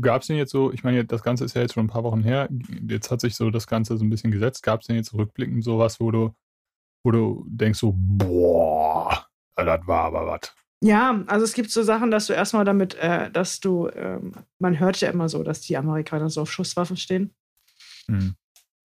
Gab 0.00 0.22
es 0.22 0.26
denn 0.26 0.38
jetzt 0.38 0.50
so, 0.50 0.72
ich 0.72 0.82
meine, 0.82 1.04
das 1.04 1.22
Ganze 1.22 1.44
ist 1.44 1.54
ja 1.54 1.62
jetzt 1.62 1.74
schon 1.74 1.84
ein 1.84 1.90
paar 1.90 2.02
Wochen 2.02 2.24
her, 2.24 2.48
jetzt 2.88 3.10
hat 3.10 3.20
sich 3.20 3.36
so 3.36 3.50
das 3.50 3.66
Ganze 3.66 3.96
so 3.96 4.04
ein 4.04 4.10
bisschen 4.10 4.32
gesetzt. 4.32 4.62
Gab 4.64 4.80
es 4.80 4.86
denn 4.86 4.96
jetzt 4.96 5.14
rückblickend 5.14 5.62
sowas, 5.62 6.00
wo 6.00 6.10
du 6.10 6.34
wo 7.06 7.12
du 7.12 7.44
denkst 7.46 7.78
so, 7.78 7.94
boah, 7.96 9.28
das 9.54 9.86
war 9.86 10.06
aber 10.06 10.26
was. 10.26 10.52
Ja, 10.82 11.22
also 11.28 11.44
es 11.44 11.54
gibt 11.54 11.70
so 11.70 11.84
Sachen, 11.84 12.10
dass 12.10 12.26
du 12.26 12.32
erstmal 12.32 12.64
damit, 12.64 12.96
äh, 12.96 13.30
dass 13.30 13.60
du, 13.60 13.88
ähm, 13.90 14.32
man 14.58 14.80
hört 14.80 15.00
ja 15.00 15.10
immer 15.10 15.28
so, 15.28 15.44
dass 15.44 15.60
die 15.60 15.76
Amerikaner 15.76 16.28
so 16.30 16.42
auf 16.42 16.50
Schusswaffen 16.50 16.96
stehen. 16.96 17.32
Mhm. 18.08 18.34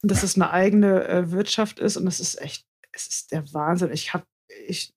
Und 0.03 0.12
dass 0.12 0.21
es 0.21 0.35
eine 0.35 0.51
eigene 0.51 1.07
äh, 1.07 1.31
Wirtschaft 1.31 1.79
ist 1.79 1.97
und 1.97 2.06
das 2.06 2.19
ist 2.19 2.39
echt, 2.39 2.68
es 2.91 3.07
ist 3.07 3.31
der 3.31 3.51
Wahnsinn. 3.56 3.91
Ich 3.91 4.13
habe, 4.13 4.25
ich, 4.68 4.94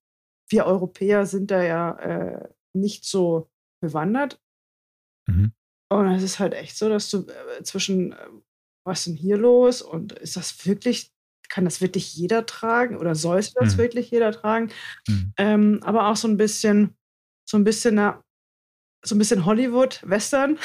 wir 0.50 0.66
Europäer 0.66 1.24
sind 1.24 1.50
da 1.50 1.62
ja 1.62 1.92
äh, 2.00 2.48
nicht 2.74 3.06
so 3.06 3.50
bewandert. 3.80 4.38
Mhm. 5.26 5.52
Und 5.88 6.08
es 6.12 6.22
ist 6.22 6.40
halt 6.40 6.52
echt 6.52 6.76
so, 6.76 6.90
dass 6.90 7.08
du 7.08 7.26
äh, 7.26 7.62
zwischen, 7.62 8.12
äh, 8.12 8.28
was 8.84 8.98
ist 8.98 9.06
denn 9.06 9.14
hier 9.14 9.38
los 9.38 9.80
und 9.80 10.12
ist 10.12 10.36
das 10.36 10.66
wirklich 10.66 11.13
kann 11.54 11.64
das 11.64 11.80
wirklich 11.80 12.16
jeder 12.16 12.46
tragen 12.46 12.96
oder 12.96 13.14
sollte 13.14 13.52
das 13.54 13.74
mhm. 13.74 13.78
wirklich 13.78 14.10
jeder 14.10 14.32
tragen? 14.32 14.70
Mhm. 15.06 15.32
Ähm, 15.36 15.80
aber 15.84 16.08
auch 16.08 16.16
so 16.16 16.26
ein 16.26 16.36
bisschen, 16.36 16.96
so 17.48 17.56
ein 17.56 17.62
bisschen, 17.62 17.94
na, 17.94 18.20
so 19.04 19.14
ein 19.14 19.18
bisschen 19.18 19.44
Hollywood-Western. 19.44 20.58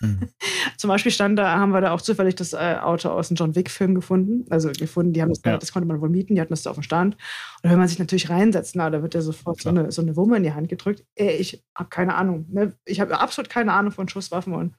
Mhm. 0.00 0.28
Zum 0.78 0.86
Beispiel 0.86 1.10
stand 1.10 1.36
da, 1.36 1.58
haben 1.58 1.72
wir 1.72 1.80
da 1.80 1.90
auch 1.90 2.00
zufällig 2.00 2.36
das 2.36 2.52
äh, 2.52 2.76
Auto 2.80 3.08
aus 3.08 3.26
dem 3.26 3.36
John 3.36 3.56
Wick-Film 3.56 3.96
gefunden. 3.96 4.46
Also 4.48 4.70
gefunden, 4.70 5.14
die 5.14 5.20
haben 5.20 5.30
das, 5.30 5.40
ja. 5.44 5.58
das 5.58 5.72
konnte 5.72 5.88
man 5.88 6.00
wohl 6.00 6.10
mieten, 6.10 6.36
die 6.36 6.40
hatten 6.40 6.52
das 6.52 6.62
da 6.62 6.70
auf 6.70 6.76
dem 6.76 6.84
Stand. 6.84 7.16
Und 7.64 7.70
wenn 7.70 7.78
man 7.78 7.88
sich 7.88 7.98
natürlich 7.98 8.30
reinsetzt, 8.30 8.76
na, 8.76 8.88
da 8.88 9.02
wird 9.02 9.14
ja 9.14 9.22
sofort 9.22 9.60
so 9.60 9.70
eine, 9.70 9.90
so 9.90 10.00
eine 10.00 10.14
Wumme 10.14 10.36
in 10.36 10.44
die 10.44 10.52
Hand 10.52 10.68
gedrückt. 10.68 11.04
Ey, 11.16 11.38
ich 11.38 11.64
habe 11.74 11.88
keine 11.88 12.14
Ahnung. 12.14 12.46
Ne? 12.50 12.72
Ich 12.84 13.00
habe 13.00 13.18
absolut 13.18 13.50
keine 13.50 13.72
Ahnung 13.72 13.90
von 13.90 14.08
Schusswaffen 14.08 14.52
und, 14.52 14.76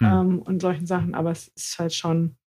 mhm. 0.00 0.06
ähm, 0.06 0.38
und 0.38 0.62
solchen 0.62 0.86
Sachen, 0.86 1.14
aber 1.14 1.32
es 1.32 1.48
ist 1.48 1.78
halt 1.78 1.92
schon 1.92 2.38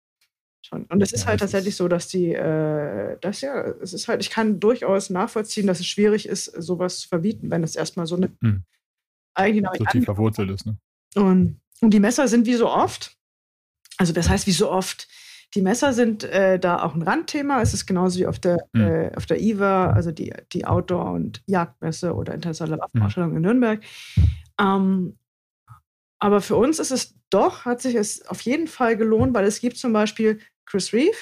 Schon. 0.69 0.85
Und 0.85 1.03
es 1.03 1.13
ist 1.13 1.27
halt 1.27 1.41
tatsächlich 1.41 1.77
so, 1.77 1.89
dass 1.89 2.09
die, 2.09 2.35
äh, 2.35 3.17
das 3.23 3.41
ja, 3.41 3.63
es 3.81 3.95
ist 3.95 4.07
halt, 4.07 4.21
ich 4.21 4.29
kann 4.29 4.61
durchaus 4.61 5.09
nachvollziehen, 5.09 5.67
dass 5.67 5.81
es 5.81 5.87
schwierig 5.87 6.29
ist, 6.29 6.45
sowas 6.45 7.01
zu 7.01 7.09
verbieten, 7.09 7.51
wenn 7.51 7.63
es 7.65 7.75
erstmal 7.75 8.07
so 8.07 8.17
eine 8.17 8.31
hm. 8.43 8.65
eigene 9.35 9.71
so 9.79 9.85
tief 9.87 10.05
verwurzelt 10.05 10.51
ist. 10.51 10.67
Ne? 10.67 10.77
Und, 11.15 11.61
und 11.81 11.95
die 11.95 12.01
Messer 12.01 12.29
sind 12.29 12.47
wie 12.47 12.55
so 12.55 12.69
oft, 12.69 13.17
also 13.97 14.13
das 14.13 14.29
heißt 14.29 14.47
wie 14.47 14.53
so 14.53 14.71
oft, 14.71 15.09
die 15.55 15.63
Messer 15.63 15.95
sind 15.95 16.25
äh, 16.25 16.59
da 16.59 16.83
auch 16.83 16.95
ein 16.95 17.01
Randthema. 17.01 17.63
Es 17.63 17.73
ist 17.73 17.87
genauso 17.87 18.19
wie 18.19 18.27
auf 18.27 18.39
der, 18.39 18.69
mhm. 18.75 18.81
äh, 18.83 19.13
auf 19.17 19.25
der 19.25 19.41
IWA, 19.41 19.91
also 19.93 20.13
die, 20.13 20.35
die 20.53 20.67
Outdoor- 20.67 21.13
und 21.13 21.43
Jagdmesse 21.47 22.15
oder 22.15 22.35
Internationale 22.35 22.79
Waffenausstellung 22.79 23.31
mhm. 23.31 23.37
in 23.37 23.43
Nürnberg. 23.43 23.83
Ähm, 24.61 25.17
aber 26.19 26.43
für 26.43 26.57
uns 26.57 26.79
ist 26.79 26.91
es 26.91 27.15
doch, 27.31 27.65
hat 27.65 27.81
sich 27.81 27.95
es 27.95 28.27
auf 28.27 28.43
jeden 28.43 28.67
Fall 28.67 28.99
gelohnt, 28.99 29.33
weil 29.33 29.47
es 29.47 29.61
gibt 29.61 29.79
zum 29.79 29.95
Beispiel 29.95 30.41
Chris 30.69 30.93
Reeve, 30.93 31.17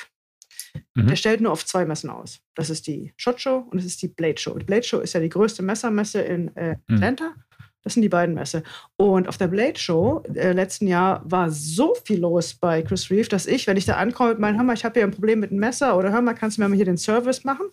mhm. 0.94 1.06
der 1.06 1.16
stellt 1.16 1.40
nur 1.40 1.52
auf 1.52 1.64
zwei 1.64 1.84
Messen 1.84 2.10
aus. 2.10 2.40
Das 2.54 2.70
ist 2.70 2.86
die 2.86 3.12
Shot 3.16 3.40
Show 3.40 3.66
und 3.70 3.78
das 3.78 3.84
ist 3.84 4.02
die 4.02 4.08
Blade 4.08 4.38
Show. 4.38 4.54
Die 4.58 4.64
Blade 4.64 4.82
Show 4.82 5.00
ist 5.00 5.12
ja 5.12 5.20
die 5.20 5.28
größte 5.28 5.62
Messermesse 5.62 6.20
in 6.20 6.54
äh, 6.56 6.76
mhm. 6.86 6.96
Atlanta. 6.96 7.30
Mhm. 7.30 7.42
Das 7.82 7.94
sind 7.94 8.02
die 8.02 8.08
beiden 8.08 8.34
Messe. 8.34 8.64
Und 8.96 9.28
auf 9.28 9.38
der 9.38 9.46
Blade 9.46 9.78
Show 9.78 10.24
äh, 10.34 10.50
letzten 10.50 10.88
Jahr 10.88 11.22
war 11.24 11.50
so 11.50 11.94
viel 12.04 12.18
los 12.18 12.54
bei 12.54 12.82
Chris 12.82 13.10
Reeve, 13.10 13.28
dass 13.28 13.46
ich, 13.46 13.68
wenn 13.68 13.76
ich 13.76 13.84
da 13.84 13.94
ankomme 13.94 14.34
meinem, 14.34 14.56
hör 14.56 14.64
mal, 14.64 14.74
ich 14.74 14.84
habe 14.84 14.98
hier 14.98 15.06
ein 15.06 15.12
Problem 15.12 15.38
mit 15.38 15.52
dem 15.52 15.58
Messer 15.58 15.96
oder 15.96 16.10
hör 16.10 16.20
mal, 16.20 16.34
kannst 16.34 16.56
du 16.56 16.62
mir 16.62 16.68
mal 16.68 16.74
hier 16.74 16.84
den 16.84 16.98
Service 16.98 17.44
machen? 17.44 17.66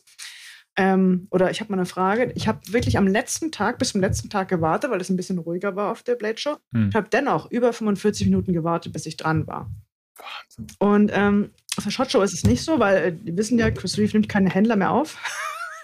Ähm, 0.75 1.27
oder 1.31 1.49
ich 1.49 1.61
habe 1.61 1.71
mal 1.71 1.77
eine 1.77 1.87
Frage. 1.87 2.31
Ich 2.35 2.47
habe 2.47 2.59
wirklich 2.71 2.99
am 2.99 3.07
letzten 3.07 3.51
Tag, 3.51 3.79
bis 3.79 3.89
zum 3.89 4.01
letzten 4.01 4.29
Tag 4.29 4.49
gewartet, 4.49 4.91
weil 4.91 5.01
es 5.01 5.09
ein 5.09 5.17
bisschen 5.17 5.39
ruhiger 5.39 5.75
war 5.75 5.91
auf 5.91 6.03
der 6.03 6.15
Blade 6.15 6.37
Show. 6.37 6.57
Hm. 6.73 6.89
Ich 6.89 6.95
habe 6.95 7.09
dennoch 7.09 7.49
über 7.49 7.73
45 7.73 8.27
Minuten 8.27 8.53
gewartet, 8.53 8.93
bis 8.93 9.07
ich 9.07 9.17
dran 9.17 9.47
war. 9.47 9.71
Wahnsinn. 10.17 10.67
Und 10.79 11.11
ähm, 11.13 11.51
auf 11.77 11.83
der 11.83 11.91
Shot 11.91 12.11
Show 12.11 12.21
ist 12.21 12.33
es 12.33 12.43
nicht 12.43 12.63
so, 12.63 12.79
weil 12.79 12.97
äh, 12.97 13.13
die 13.13 13.35
wissen 13.37 13.57
ja, 13.57 13.71
Chris 13.71 13.97
Reeve 13.97 14.13
nimmt 14.13 14.29
keine 14.29 14.49
Händler 14.49 14.75
mehr 14.75 14.91
auf. 14.91 15.17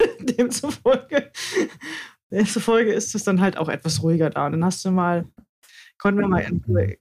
demzufolge, 0.20 1.30
demzufolge 2.30 2.92
ist 2.92 3.14
es 3.14 3.24
dann 3.24 3.40
halt 3.40 3.56
auch 3.56 3.68
etwas 3.68 4.02
ruhiger 4.02 4.30
da. 4.30 4.46
Und 4.46 4.52
dann 4.52 4.64
hast 4.64 4.84
du 4.84 4.90
mal, 4.90 5.26
konnten 5.98 6.20
wir 6.20 6.28
mal 6.28 6.46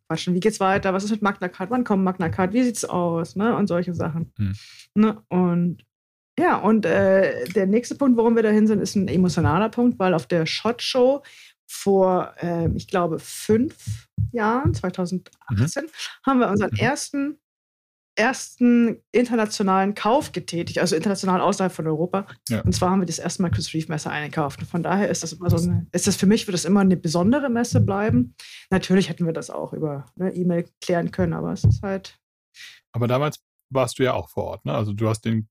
quatschen. 0.08 0.34
Wie 0.34 0.40
geht's 0.40 0.60
weiter? 0.60 0.94
Was 0.94 1.04
ist 1.04 1.12
mit 1.12 1.22
Magna 1.22 1.48
Card? 1.48 1.70
Wann 1.70 1.84
kommt 1.84 2.04
Magna 2.04 2.30
Card? 2.30 2.54
Wie 2.54 2.64
sieht's 2.64 2.86
aus? 2.86 3.36
Ne? 3.36 3.56
Und 3.56 3.68
solche 3.68 3.94
Sachen. 3.94 4.32
Hm. 4.38 4.54
Ne? 4.96 5.22
Und 5.30 5.86
ja, 6.40 6.56
und 6.56 6.86
äh, 6.86 7.44
der 7.50 7.68
nächste 7.68 7.96
Punkt, 7.96 8.18
warum 8.18 8.36
wir 8.36 8.44
dahin 8.44 8.66
sind, 8.66 8.80
ist 8.80 8.96
ein 8.96 9.10
emotionaler 9.10 9.68
Punkt, 9.68 10.00
weil 10.00 10.14
auf 10.14 10.26
der 10.26 10.46
Shot 10.46 10.82
Show 10.82 11.22
vor, 11.68 12.34
äh, 12.38 12.70
ich 12.76 12.88
glaube, 12.88 13.20
fünf 13.20 14.08
Jahren, 14.32 14.74
2018, 14.74 15.84
mhm. 15.84 15.88
haben 16.26 16.40
wir 16.40 16.50
unseren 16.50 16.72
mhm. 16.72 16.80
ersten, 16.80 17.40
ersten 18.20 19.02
internationalen 19.12 19.96
Kauf 19.96 20.32
getätigt, 20.32 20.80
also 20.80 20.96
international 20.96 21.42
außerhalb 21.42 21.72
von 21.72 21.88
Europa. 21.88 22.28
Ja. 22.50 22.62
Und 22.62 22.74
zwar 22.74 22.92
haben 22.92 23.02
wir 23.02 23.06
das 23.06 23.20
erste 23.20 23.42
Mal 23.42 23.50
Chris 23.50 23.74
Reeve 23.74 23.88
Messer 23.88 24.12
eingekauft. 24.12 24.60
Und 24.60 24.68
von 24.68 24.84
daher 24.84 25.10
ist 25.10 25.24
das 25.24 25.34
immer 25.34 25.50
so 25.50 25.58
eine, 25.58 25.88
ist 25.92 26.06
das 26.06 26.16
für 26.16 26.28
mich 26.28 26.46
wird 26.46 26.54
das 26.54 26.66
immer 26.66 26.82
eine 26.82 26.98
besondere 26.98 27.50
Messe 27.50 27.82
bleiben. 27.82 28.36
Natürlich 28.70 29.10
hätten 29.10 29.26
wir 29.26 29.34
das 29.34 29.50
auch 29.50 29.74
über 29.74 30.06
ne, 30.16 30.34
E-Mail 30.36 30.70
klären 30.82 31.12
können, 31.12 31.34
aber 31.34 31.54
es 31.54 31.64
ist 31.64 31.82
halt. 31.82 32.20
Aber 32.92 33.08
damals 33.08 33.40
warst 33.72 34.00
du 34.00 34.04
ja 34.04 34.14
auch 34.14 34.30
vor 34.30 34.46
Ort, 34.46 34.66
ne? 34.66 34.74
Also 34.74 34.94
du 34.94 35.08
hast 35.08 35.22
den 35.22 35.48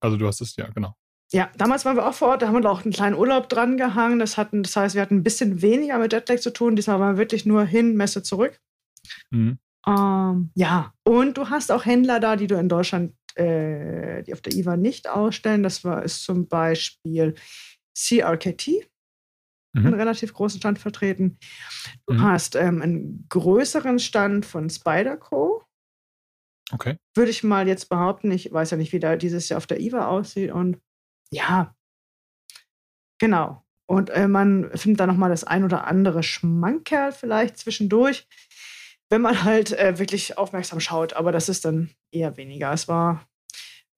also 0.00 0.16
du 0.16 0.26
hast 0.26 0.40
es, 0.40 0.56
ja, 0.56 0.68
genau. 0.70 0.96
Ja, 1.32 1.50
damals 1.56 1.84
waren 1.84 1.96
wir 1.96 2.08
auch 2.08 2.14
vor 2.14 2.28
Ort, 2.28 2.42
da 2.42 2.48
haben 2.48 2.60
wir 2.60 2.70
auch 2.70 2.82
einen 2.82 2.92
kleinen 2.92 3.14
Urlaub 3.14 3.48
dran 3.48 3.76
gehangen. 3.76 4.18
Das, 4.18 4.36
hatten, 4.36 4.64
das 4.64 4.74
heißt, 4.74 4.96
wir 4.96 5.02
hatten 5.02 5.18
ein 5.18 5.22
bisschen 5.22 5.62
weniger 5.62 5.98
mit 5.98 6.12
Jetlag 6.12 6.40
zu 6.40 6.52
tun. 6.52 6.74
Diesmal 6.74 6.98
waren 6.98 7.14
wir 7.14 7.18
wirklich 7.18 7.46
nur 7.46 7.64
hin, 7.64 7.96
Messe 7.96 8.22
zurück. 8.22 8.60
Mhm. 9.30 9.58
Ähm, 9.86 10.50
ja, 10.54 10.92
und 11.04 11.38
du 11.38 11.48
hast 11.50 11.72
auch 11.72 11.84
Händler 11.86 12.20
da, 12.20 12.36
die 12.36 12.46
du 12.46 12.56
in 12.58 12.68
Deutschland 12.68 13.14
äh, 13.36 14.22
die 14.24 14.32
auf 14.32 14.40
der 14.40 14.52
IWA 14.54 14.76
nicht 14.76 15.08
ausstellen. 15.08 15.62
Das 15.62 15.84
war 15.84 16.02
ist 16.02 16.24
zum 16.24 16.48
Beispiel 16.48 17.34
CRKT, 17.96 18.88
Mhm. 19.76 19.86
einen 19.86 19.94
relativ 19.94 20.34
großen 20.34 20.58
Stand 20.60 20.80
vertreten. 20.80 21.38
Du 22.06 22.14
Mhm. 22.14 22.22
hast 22.22 22.56
ähm, 22.56 22.82
einen 22.82 23.26
größeren 23.28 24.00
Stand 24.00 24.44
von 24.44 24.68
Spyderco. 24.68 25.62
Okay. 26.72 26.96
Würde 27.16 27.30
ich 27.30 27.44
mal 27.44 27.68
jetzt 27.68 27.88
behaupten. 27.88 28.30
Ich 28.32 28.52
weiß 28.52 28.72
ja 28.72 28.76
nicht, 28.76 28.92
wie 28.92 29.00
da 29.00 29.16
dieses 29.16 29.48
Jahr 29.48 29.58
auf 29.58 29.66
der 29.68 29.80
IWA 29.80 30.08
aussieht. 30.08 30.50
Und 30.52 30.78
ja, 31.32 31.74
genau. 33.20 33.64
Und 33.88 34.10
äh, 34.10 34.28
man 34.28 34.70
findet 34.76 35.00
da 35.00 35.06
nochmal 35.06 35.30
das 35.30 35.44
ein 35.44 35.64
oder 35.64 35.86
andere 35.86 36.22
Schmankerl 36.22 37.10
vielleicht 37.12 37.58
zwischendurch, 37.58 38.26
wenn 39.10 39.20
man 39.20 39.44
halt 39.44 39.72
äh, 39.72 39.98
wirklich 39.98 40.38
aufmerksam 40.38 40.80
schaut. 40.80 41.12
Aber 41.12 41.32
das 41.32 41.48
ist 41.48 41.64
dann 41.64 41.90
eher 42.10 42.36
weniger. 42.36 42.72
Es 42.72 42.88
war 42.88 43.26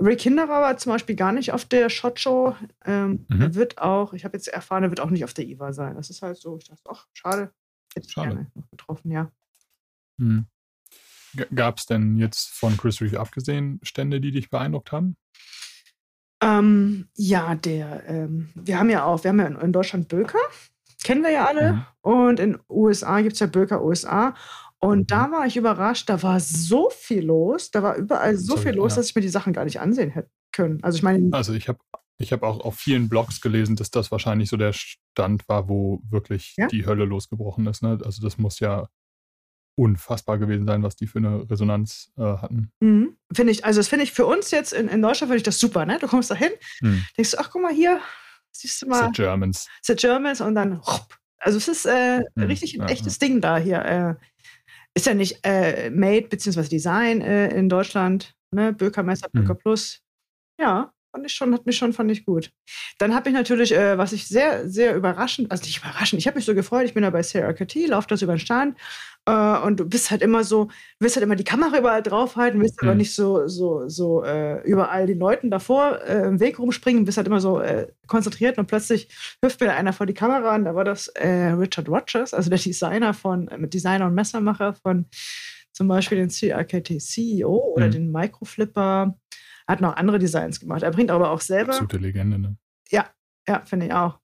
Ray 0.01 0.17
Kinderer 0.17 0.49
war 0.49 0.77
zum 0.79 0.93
Beispiel 0.93 1.15
gar 1.15 1.31
nicht 1.31 1.53
auf 1.53 1.65
der 1.65 1.89
Shot 1.89 2.19
Show. 2.19 2.57
Ähm, 2.85 3.25
Mhm. 3.29 3.41
Er 3.41 3.55
wird 3.55 3.79
auch, 3.79 4.13
ich 4.15 4.25
habe 4.25 4.37
jetzt 4.37 4.49
erfahren, 4.49 4.83
er 4.83 4.91
wird 4.91 5.01
auch 5.01 5.11
nicht 5.11 5.23
auf 5.25 5.35
der 5.35 5.47
IWA 5.47 5.73
sein. 5.73 5.95
Das 5.95 6.11
ist 6.11 6.23
halt 6.23 6.39
so, 6.39 6.59
ich 6.59 6.65
dachte, 6.65 6.83
ach, 6.89 7.07
schade. 7.13 7.53
Hätte 7.95 8.07
ich 8.09 8.15
gerne 8.15 8.51
noch 8.55 8.69
getroffen, 8.71 9.11
ja. 9.13 9.31
Hm. 10.19 10.47
Gab 11.55 11.79
es 11.79 11.87
denn 11.87 12.17
jetzt 12.17 12.49
von 12.51 12.77
Chris 12.77 13.01
Reeve 13.01 13.21
abgesehen 13.21 13.81
Stände, 13.83 14.21
die 14.21 14.33
dich 14.33 14.51
beeindruckt 14.51 14.93
haben? 14.93 15.17
Ähm, 16.43 17.09
ja, 17.17 17.55
der, 17.55 18.03
ähm, 18.09 18.51
wir 18.55 18.79
haben 18.79 18.91
ja 18.91 19.05
auch, 19.05 19.23
wir 19.25 19.29
haben 19.29 19.39
ja 19.39 19.47
in, 19.47 19.57
in 19.57 19.73
Deutschland 19.73 20.09
Böker, 20.09 20.41
kennen 21.05 21.23
wir 21.23 21.31
ja 21.31 21.47
alle. 21.47 21.73
Mhm. 21.73 21.85
Und 22.01 22.41
in 22.41 22.59
USA 22.69 23.21
gibt 23.21 23.35
es 23.35 23.41
ja 23.41 23.47
Böker 23.47 23.85
USA. 23.85 24.35
Und 24.85 24.99
Mhm. 25.03 25.07
da 25.07 25.31
war 25.31 25.47
ich 25.47 25.57
überrascht, 25.57 26.09
da 26.09 26.23
war 26.23 26.41
so 26.41 26.91
viel 26.91 27.25
los, 27.25 27.71
da 27.71 27.83
war 27.83 27.97
überall 27.97 28.37
so 28.37 28.57
Sorry, 28.57 28.63
viel 28.63 28.73
los, 28.75 28.93
ja. 28.93 28.97
dass 28.97 29.07
ich 29.11 29.15
mir 29.15 29.23
die 29.23 29.29
Sachen 29.29 29.53
gar 29.53 29.65
nicht 29.65 29.81
ansehen 29.81 30.11
hätte 30.11 30.31
können. 30.53 30.83
Also 30.83 30.97
ich 30.97 31.03
meine, 31.03 31.31
Also 31.33 31.53
ich 31.55 31.69
habe 31.69 31.79
ich 32.19 32.33
hab 32.33 32.43
auch 32.43 32.61
auf 32.65 32.77
vielen 32.79 33.09
Blogs 33.09 33.41
gelesen, 33.41 33.75
dass 33.77 33.91
das 33.91 34.11
wahrscheinlich 34.13 34.49
so 34.51 34.57
der 34.57 34.73
Stand 34.73 35.49
war, 35.49 35.69
wo 35.69 36.01
wirklich 36.11 36.55
Ja? 36.59 36.67
die 36.69 36.85
Hölle 36.87 37.05
losgebrochen 37.05 37.67
ist. 37.67 37.83
Ne? 37.83 37.99
Also 38.05 38.23
das 38.23 38.39
muss 38.39 38.61
ja 38.61 38.89
unfassbar 39.77 40.39
gewesen 40.39 40.67
sein, 40.67 40.83
was 40.83 40.97
die 40.97 41.07
für 41.07 41.19
eine 41.19 41.49
Resonanz 41.51 42.13
äh, 42.19 42.23
hatten. 42.23 42.71
mhm, 42.81 43.17
finde 43.33 43.53
ich, 43.53 43.65
also 43.65 43.81
das 43.81 43.89
finde 43.89 44.05
ich 44.05 44.13
für 44.13 44.27
uns 44.27 44.51
jetzt 44.51 44.73
in, 44.73 44.89
in 44.89 45.01
Deutschland 45.01 45.31
finde 45.31 45.37
ich 45.39 45.43
das 45.45 45.59
super, 45.59 45.87
ne? 45.87 45.99
Du 45.99 46.07
kommst 46.09 46.31
da 46.31 46.35
hin, 46.35 46.51
Hm. 46.81 47.09
denkst 47.17 47.31
du, 47.33 47.39
ach 47.39 47.51
guck 47.51 47.63
mal 47.63 47.73
hier, 47.73 48.01
siehst 48.53 48.83
du 48.83 48.87
The 48.91 48.91
mal, 48.91 49.11
Germans. 49.13 49.69
The 49.83 49.95
Germans 49.95 50.41
und 50.41 50.55
dann. 50.55 50.81
Also 51.39 51.59
es 51.59 51.67
ist 51.69 51.87
äh, 51.87 52.21
Hm, 52.37 52.45
richtig 52.47 52.75
ein 52.75 52.83
ja, 52.83 52.87
echtes 52.89 53.19
Ding 53.19 53.41
da 53.41 53.57
hier. 53.59 53.85
Äh, 53.85 54.15
ist 54.95 55.07
ja 55.07 55.15
nicht 55.15 55.41
äh, 55.45 55.91
Made 55.91 56.29
bzw. 56.29 56.69
Design 56.69 57.21
äh, 57.21 57.49
in 57.57 57.69
Deutschland, 57.69 58.35
ne? 58.55 58.73
Böker-Messer, 58.73 59.29
Mhm. 59.33 59.41
Böker 59.41 59.55
Plus. 59.55 60.01
Ja, 60.61 60.93
fand 61.13 61.27
ich 61.27 61.35
schon, 61.35 61.53
hat 61.55 61.67
mich 61.67 61.77
schon, 61.77 61.93
fand 61.93 62.11
ich 62.11 62.25
gut. 62.25 62.51
Dann 62.99 63.15
habe 63.15 63.29
ich 63.29 63.35
natürlich, 63.35 63.73
äh, 63.75 63.99
was 63.99 64.13
ich 64.13 64.27
sehr, 64.27 64.69
sehr 64.69 64.97
überraschend, 64.97 65.51
also 65.53 65.65
nicht 65.65 65.79
überraschend, 65.79 66.19
ich 66.21 66.27
habe 66.27 66.37
mich 66.37 66.45
so 66.47 66.55
gefreut, 66.55 66.85
ich 66.87 66.95
bin 66.95 67.03
da 67.03 67.11
bei 67.11 67.23
Sarah 67.23 67.53
KT, 67.53 67.87
laufe 67.87 68.09
das 68.09 68.23
über 68.23 68.35
den 68.35 68.39
Stand 68.39 68.79
äh, 69.27 69.59
und 69.59 69.79
du 69.81 69.85
bist 69.85 70.11
halt 70.11 70.23
immer 70.23 70.43
so, 70.43 70.65
du 70.65 70.71
willst 71.01 71.17
halt 71.17 71.25
immer 71.25 71.37
die 71.37 71.45
Kamera 71.45 71.79
überall 71.79 72.03
draufhalten, 72.03 72.61
willst 72.61 72.81
aber 72.83 72.93
Mhm. 72.93 72.99
nicht 72.99 73.15
so, 73.15 73.47
so, 73.47 73.89
so 73.89 74.25
äh, 74.25 74.63
überall 74.65 75.07
den 75.07 75.19
Leuten 75.19 75.51
davor 75.51 76.01
äh, 76.03 76.27
im 76.27 76.41
Weg 76.41 76.59
rumspringen, 76.59 77.05
bist 77.05 77.19
halt 77.19 77.27
immer 77.27 77.41
so 77.41 77.61
äh, 77.61 77.89
konzentriert 78.07 78.59
und 78.59 78.67
plötzlich 78.67 79.09
hüpft 79.45 79.61
mir 79.61 79.73
einer 79.75 79.93
vor 79.93 80.07
die 80.07 80.15
Kamera 80.15 80.55
und 80.55 80.65
da 80.65 80.75
war 80.75 80.85
das 80.85 81.09
äh, 81.09 81.29
Richard 81.53 81.89
Rogers, 81.89 82.33
also 82.35 82.49
der 82.51 82.59
Designer 82.59 83.13
von, 83.15 83.49
Designer 83.69 84.07
und 84.07 84.15
Messermacher 84.15 84.75
von 84.75 85.07
zum 85.75 85.89
Beispiel 85.89 86.19
den 86.19 86.29
CRKT 86.29 87.01
CEO 87.01 87.73
oder 87.75 87.87
Mhm. 87.87 87.93
den 87.93 88.13
Microflipper. 88.13 89.17
Hat 89.69 89.81
noch 89.81 89.97
andere 89.97 90.19
Designs 90.19 90.61
gemacht. 90.61 90.83
Er 90.83 90.91
bringt 90.91 91.11
aber 91.11 91.31
auch 91.31 91.41
selber. 91.41 91.73
Absolute 91.73 91.99
Legende. 91.99 92.39
Ne? 92.39 92.57
Ja, 93.49 93.61
finde 93.65 93.87
ich 93.87 93.93
auch. 93.93 94.21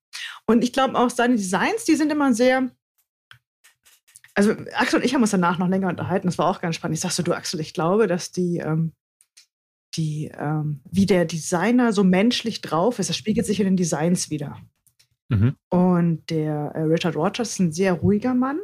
Und 0.47 0.63
ich 0.63 0.73
glaube 0.73 0.97
auch, 0.97 1.11
seine 1.11 1.35
Designs, 1.35 1.85
die 1.85 1.97
sind 1.97 2.13
immer 2.13 2.33
sehr. 2.35 2.71
Also, 4.37 4.53
Axel 4.75 5.01
und 5.01 5.05
ich 5.05 5.13
haben 5.13 5.23
uns 5.23 5.33
danach 5.33 5.59
noch 5.59 5.67
länger 5.67 5.89
unterhalten. 5.89 6.29
Das 6.29 6.39
war 6.39 6.47
auch 6.47 6.61
ganz 6.61 6.77
spannend. 6.77 6.97
Ich 6.97 7.01
sag 7.01 7.11
so, 7.11 7.25
du, 7.25 7.33
Axel, 7.33 7.59
ich 7.59 7.75
glaube, 7.75 8.07
dass 8.07 8.31
die, 8.31 8.59
ähm, 8.59 8.93
die, 9.97 10.31
ähm, 10.39 10.83
wie 10.89 11.07
der 11.07 11.25
Designer 11.25 11.93
so 11.93 12.05
menschlich 12.05 12.61
drauf 12.61 13.01
ist, 13.01 13.11
das 13.11 13.17
spiegelt 13.17 13.45
sich 13.45 13.59
in 13.59 13.67
den 13.67 13.77
Designs 13.77 14.31
wieder. 14.31 14.57
Mhm. 15.29 15.57
Und 15.69 16.31
der 16.31 16.71
äh, 16.77 16.83
Richard 16.83 17.17
Rogers 17.17 17.51
ist 17.51 17.59
ein 17.59 17.73
sehr 17.73 17.95
ruhiger 17.95 18.35
Mann, 18.35 18.61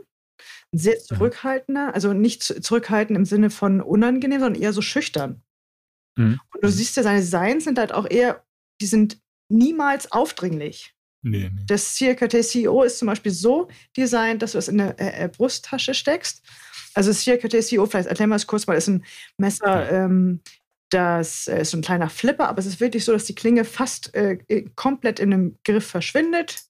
ein 0.73 0.79
sehr 0.79 1.01
zurückhaltender, 1.01 1.93
also 1.95 2.13
nicht 2.13 2.45
zu- 2.45 2.61
zurückhaltend 2.61 3.19
im 3.19 3.25
Sinne 3.25 3.51
von 3.51 3.81
unangenehm, 3.81 4.39
sondern 4.39 4.63
eher 4.63 4.73
so 4.73 4.83
schüchtern. 4.83 5.43
Mhm. 6.17 6.41
Und 6.53 6.65
du 6.65 6.69
siehst 6.69 6.97
ja, 6.97 7.03
seine 7.03 7.21
Designs 7.21 7.65
sind 7.65 7.79
halt 7.79 7.93
auch 7.93 8.09
eher, 8.09 8.45
die 8.81 8.87
sind 8.87 9.19
niemals 9.49 10.11
aufdringlich. 10.13 10.95
Nee, 11.23 11.51
nee. 11.55 11.63
Das 11.67 11.97
CRKT 11.97 12.45
CEO 12.45 12.83
ist 12.83 12.99
zum 12.99 13.07
Beispiel 13.07 13.33
so 13.33 13.69
designt, 13.97 14.43
dass 14.43 14.53
du 14.53 14.59
es 14.59 14.69
in 14.69 14.81
eine 14.81 14.99
äh, 14.99 15.25
äh, 15.25 15.29
Brusttasche 15.29 15.95
steckst. 15.95 16.43
Also 16.93 17.11
das 17.11 17.25
CRKT 17.25 17.63
CEO, 17.63 17.87
vielleicht 17.87 18.09
erklären 18.09 18.29
wir 18.31 18.37
es 18.37 18.47
kurz 18.47 18.67
mal, 18.67 18.75
ist 18.75 18.89
ein 18.89 19.05
Messer, 19.39 19.91
ähm, 19.91 20.41
das 20.91 21.49
äh, 21.49 21.63
ist 21.63 21.71
so 21.71 21.79
ein 21.79 21.83
kleiner 21.83 22.11
Flipper, 22.11 22.49
aber 22.49 22.59
es 22.59 22.67
ist 22.67 22.81
wirklich 22.81 23.05
so, 23.05 23.13
dass 23.13 23.25
die 23.25 23.35
Klinge 23.35 23.65
fast 23.65 24.15
äh, 24.15 24.39
äh, 24.49 24.69
komplett 24.77 25.19
in 25.19 25.33
einem 25.33 25.59
Griff 25.65 25.87
verschwindet. 25.87 26.65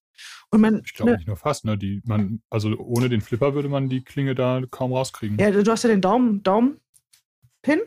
Und 0.50 0.60
man, 0.60 0.82
Ich 0.84 0.94
glaube 0.94 1.10
ne, 1.10 1.16
nicht 1.16 1.26
nur 1.26 1.36
fast, 1.36 1.64
ne? 1.64 1.76
Die, 1.76 2.00
man, 2.04 2.40
also 2.48 2.76
ohne 2.78 3.08
den 3.08 3.20
Flipper 3.20 3.54
würde 3.54 3.68
man 3.68 3.88
die 3.88 4.04
Klinge 4.04 4.36
da 4.36 4.62
kaum 4.70 4.92
rauskriegen. 4.92 5.36
ja, 5.38 5.50
du 5.50 5.70
hast 5.70 5.82
ja 5.82 5.90
den 5.90 6.00
Daumen, 6.00 6.42
Daumen-Pin. 6.44 7.80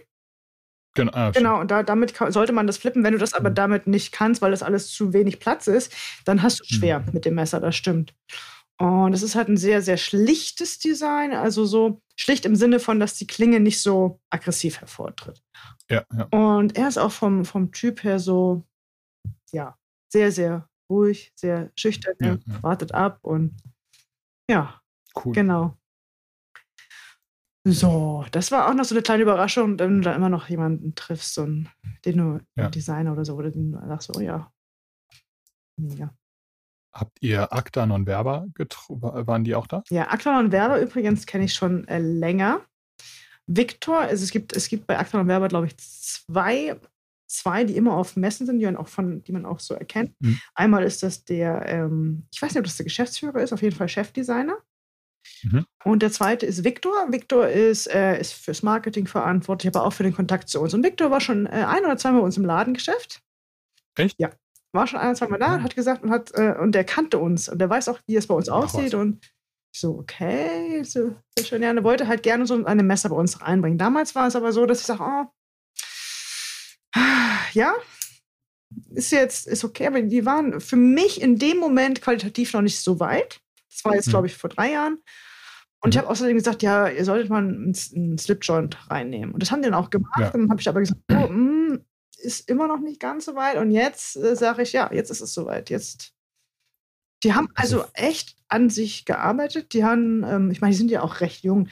Gen 0.98 1.14
ah, 1.14 1.32
Genau, 1.32 1.60
und 1.62 1.72
da, 1.72 1.84
damit 1.84 2.14
ka- 2.14 2.32
sollte 2.32 2.52
man 2.54 2.68
das 2.68 2.78
flippen. 2.78 3.04
Wenn 3.04 3.14
du 3.14 3.20
das 3.20 3.34
aber 3.34 3.50
Mhm. 3.52 3.56
damit 3.56 3.88
nicht 3.88 4.12
kannst, 4.12 4.42
weil 4.42 4.52
das 4.52 4.64
alles 4.64 4.90
zu 4.92 5.14
wenig 5.14 5.40
Platz 5.40 5.68
ist, 5.68 5.94
dann 6.26 6.42
hast 6.44 6.60
du 6.60 6.64
es 6.64 6.72
Mhm. 6.72 6.76
schwer 6.76 7.06
mit 7.14 7.24
dem 7.26 7.36
Messer, 7.36 7.60
das 7.60 7.76
stimmt. 7.76 8.14
Und 8.80 9.14
es 9.14 9.24
ist 9.24 9.36
halt 9.36 9.48
ein 9.50 9.58
sehr, 9.58 9.82
sehr 9.82 9.98
schlichtes 9.98 10.78
Design, 10.80 11.34
also 11.34 11.66
so 11.66 12.02
schlicht 12.16 12.46
im 12.46 12.56
Sinne 12.56 12.80
von, 12.80 13.00
dass 13.00 13.16
die 13.16 13.26
Klinge 13.26 13.60
nicht 13.60 13.82
so 13.82 14.20
aggressiv 14.30 14.80
hervortritt. 14.82 15.42
Ja, 15.90 16.04
ja. 16.16 16.26
Und 16.26 16.78
er 16.78 16.88
ist 16.88 16.98
auch 17.00 17.12
vom, 17.12 17.44
vom 17.46 17.72
Typ 17.72 18.04
her 18.04 18.20
so, 18.20 18.64
ja, 19.52 19.76
sehr, 20.10 20.32
sehr 20.32 20.70
ruhig, 20.90 21.32
sehr 21.36 21.72
schüchtern, 21.76 22.14
Ja, 22.20 22.28
er 22.28 22.40
ja. 22.46 22.64
wartet 22.64 22.94
ab 22.94 23.20
und 23.24 23.56
ja, 24.50 24.80
Cool. 25.26 25.34
Genau. 25.34 25.76
So, 27.72 28.26
das 28.32 28.52
war 28.52 28.70
auch 28.70 28.74
noch 28.74 28.86
so 28.86 28.96
eine 28.96 29.02
kleine 29.02 29.24
Überraschung, 29.24 29.78
wenn 29.80 29.98
du 29.98 30.02
da 30.02 30.16
immer 30.16 30.30
noch 30.30 30.48
jemanden 30.48 30.96
triffst, 30.96 31.34
so 31.34 31.44
einen, 31.44 31.70
den 32.06 32.18
du, 32.18 32.40
Ja. 32.56 32.70
Designer 32.70 33.12
oder 33.14 33.26
so, 33.26 33.36
oder 33.36 33.52
den 33.52 33.72
du 33.74 33.80
sagst, 33.88 34.16
oh 34.16 34.20
ja, 34.22 34.52
mega. 35.78 36.14
Habt 36.94 37.18
ihr 37.22 37.52
Acta 37.54 37.86
non 37.86 38.06
verba 38.06 38.46
getro- 38.56 39.02
wa- 39.02 39.28
waren 39.28 39.44
die 39.44 39.54
auch 39.54 39.68
da? 39.68 39.84
Ja, 39.90 40.10
Acton 40.12 40.36
und 40.46 40.52
Werber 40.52 40.80
übrigens 40.82 41.26
kenne 41.26 41.44
ich 41.46 41.54
schon 41.54 41.88
äh, 41.88 42.00
länger. 42.00 42.62
Victor, 43.46 44.00
also 44.00 44.24
es 44.24 44.32
gibt, 44.32 44.56
es 44.56 44.68
gibt 44.68 44.88
bei 44.88 44.98
Acton 44.98 45.22
und 45.22 45.28
Werber, 45.28 45.48
glaube 45.48 45.68
ich, 45.68 45.78
zwei, 45.78 46.76
zwei, 47.28 47.64
die 47.66 47.76
immer 47.78 47.94
auf 47.96 48.16
Messen 48.16 48.46
sind, 48.46 48.60
die 48.60 48.66
man 48.66 48.78
auch, 48.78 48.88
von, 48.88 49.24
die 49.24 49.32
man 49.32 49.46
auch 49.46 49.60
so 49.60 49.74
erkennt. 49.74 50.16
Mhm. 50.20 50.40
Einmal 50.56 50.84
ist 50.84 51.04
das 51.04 51.24
der, 51.24 51.66
ähm, 51.68 52.26
ich 52.34 52.42
weiß 52.42 52.52
nicht, 52.52 52.60
ob 52.60 52.66
das 52.66 52.78
der 52.78 52.86
Geschäftsführer 52.86 53.42
ist, 53.42 53.54
auf 53.54 53.62
jeden 53.62 53.76
Fall 53.76 53.90
Chefdesigner. 53.90 54.58
Mhm. 55.44 55.66
Und 55.84 56.02
der 56.02 56.12
zweite 56.12 56.46
ist 56.46 56.64
Victor. 56.64 56.94
Victor 57.12 57.48
ist, 57.48 57.88
äh, 57.88 58.20
ist 58.20 58.34
fürs 58.34 58.64
Marketing 58.64 59.08
verantwortlich, 59.08 59.74
aber 59.74 59.86
auch 59.86 59.94
für 59.94 60.04
den 60.04 60.14
Kontakt 60.16 60.50
zu 60.50 60.60
uns. 60.62 60.74
Und 60.74 60.84
Victor 60.84 61.12
war 61.12 61.22
schon 61.22 61.46
äh, 61.46 61.50
ein 61.68 61.84
oder 61.86 61.98
zweimal 61.98 62.22
bei 62.22 62.26
uns 62.26 62.38
im 62.38 62.46
Ladengeschäft. 62.46 63.22
Echt? 63.96 64.16
Ja. 64.20 64.32
War 64.74 64.86
schon 64.88 65.00
ein 65.00 65.08
oder 65.10 65.16
zweimal 65.16 65.40
da, 65.40 65.58
Mhm. 65.58 65.64
hat 65.64 65.76
gesagt 65.76 66.04
und 66.04 66.10
hat, 66.12 66.32
äh, 66.34 66.56
und 66.60 66.74
der 66.74 66.84
kannte 66.84 67.18
uns 67.18 67.50
und 67.50 67.60
der 67.60 67.70
weiß 67.70 67.88
auch, 67.90 68.00
wie 68.06 68.16
es 68.16 68.28
bei 68.28 68.36
uns 68.36 68.50
Ach, 68.50 68.56
aussieht. 68.56 68.94
was. 68.94 69.00
Und 69.00 69.24
ich 69.74 69.80
so, 69.80 69.98
okay, 70.00 70.84
so, 70.84 71.16
sehr 71.38 71.46
schön. 71.46 71.62
Ja, 71.64 71.70
und 71.72 71.78
er 71.78 71.84
wollte 71.84 72.08
halt 72.08 72.24
gerne 72.24 72.46
so 72.46 72.66
eine 72.66 72.84
Messer 72.84 73.10
bei 73.10 73.16
uns 73.16 73.42
reinbringen. 73.42 73.78
Damals 73.78 74.16
war 74.16 74.28
es 74.28 74.36
aber 74.36 74.52
so, 74.52 74.66
dass 74.66 74.82
ich 74.82 74.86
sage, 74.86 75.04
oh, 75.04 75.26
ja, 77.54 77.74
ist 78.92 79.12
jetzt, 79.12 79.48
ist 79.48 79.64
okay, 79.64 79.88
aber 79.88 80.02
die 80.02 80.26
waren 80.26 80.60
für 80.60 80.76
mich 80.76 81.22
in 81.22 81.38
dem 81.38 81.58
Moment 81.58 82.02
qualitativ 82.02 82.54
noch 82.54 82.62
nicht 82.62 82.80
so 82.80 83.00
weit. 83.00 83.40
Das 83.78 83.86
war 83.86 83.96
jetzt, 83.96 84.08
Mhm. 84.08 84.12
glaube 84.12 84.28
ich, 84.28 84.36
vor 84.36 84.50
drei 84.50 84.72
Jahren. 84.72 84.98
Und 85.82 85.92
ich 85.94 85.96
Mhm. 85.96 86.02
habe 86.02 86.10
außerdem 86.12 86.36
gesagt, 86.36 86.64
ja, 86.64 86.88
ihr 86.90 87.06
solltet 87.06 87.30
mal 87.30 87.38
einen, 87.44 87.74
einen 87.96 88.18
Slipjoint 88.18 88.90
reinnehmen. 88.90 89.34
Und 89.34 89.42
das 89.44 89.52
haben 89.52 89.62
die 89.62 89.70
dann 89.70 89.76
auch 89.80 89.90
gemacht. 89.90 90.20
Ja. 90.20 90.32
Und 90.32 90.42
dann 90.42 90.50
habe 90.50 90.60
ich 90.62 90.68
aber 90.70 90.80
gesagt, 90.80 91.00
oh, 91.12 91.28
mh, 91.28 91.78
ist 92.20 92.50
immer 92.50 92.68
noch 92.68 92.80
nicht 92.80 93.00
ganz 93.00 93.26
so 93.26 93.36
weit. 93.36 93.58
Und 93.58 93.70
jetzt 93.72 94.16
äh, 94.16 94.36
sage 94.36 94.64
ich, 94.64 94.74
ja, 94.74 94.92
jetzt 94.92 95.12
ist 95.12 95.22
es 95.22 95.34
soweit. 95.34 95.70
Jetzt. 95.70 96.14
Die 97.24 97.34
haben 97.34 97.50
also, 97.56 97.84
echt 97.94 98.36
an 98.48 98.70
sich 98.70 99.06
gearbeitet. 99.06 99.74
Die 99.74 99.84
haben, 99.84 100.24
ähm, 100.24 100.52
ich 100.52 100.62
meine, 100.62 100.72
die 100.72 100.78
sind 100.78 100.92
ja 100.92 101.02
auch 101.02 101.20
recht 101.22 101.44
jung. 101.44 101.68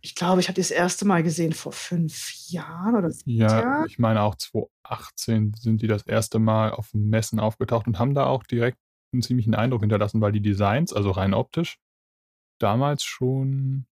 Ich 0.00 0.14
glaube, 0.14 0.40
ich 0.40 0.46
habe 0.48 0.54
die 0.54 0.60
das 0.60 0.70
erste 0.70 1.04
Mal 1.04 1.22
gesehen 1.24 1.52
vor 1.52 1.72
fünf 1.72 2.32
Jahren 2.48 2.94
oder 2.94 3.10
sechs 3.10 3.24
Ja, 3.26 3.60
Jahren. 3.60 3.86
ich 3.88 3.98
meine 3.98 4.22
auch 4.22 4.36
2018 4.36 5.54
sind 5.58 5.82
die 5.82 5.88
das 5.88 6.02
erste 6.06 6.38
Mal 6.38 6.70
auf 6.70 6.88
Messen 6.94 7.40
aufgetaucht 7.40 7.86
und 7.88 7.98
haben 7.98 8.14
da 8.14 8.26
auch 8.26 8.44
direkt 8.44 8.78
einen 9.12 9.22
ziemlichen 9.22 9.54
Eindruck 9.54 9.80
hinterlassen, 9.82 10.20
weil 10.20 10.32
die 10.32 10.40
Designs, 10.42 10.92
also 10.92 11.10
rein 11.10 11.34
optisch, 11.34 11.78
damals 12.58 13.02
schon 13.04 13.86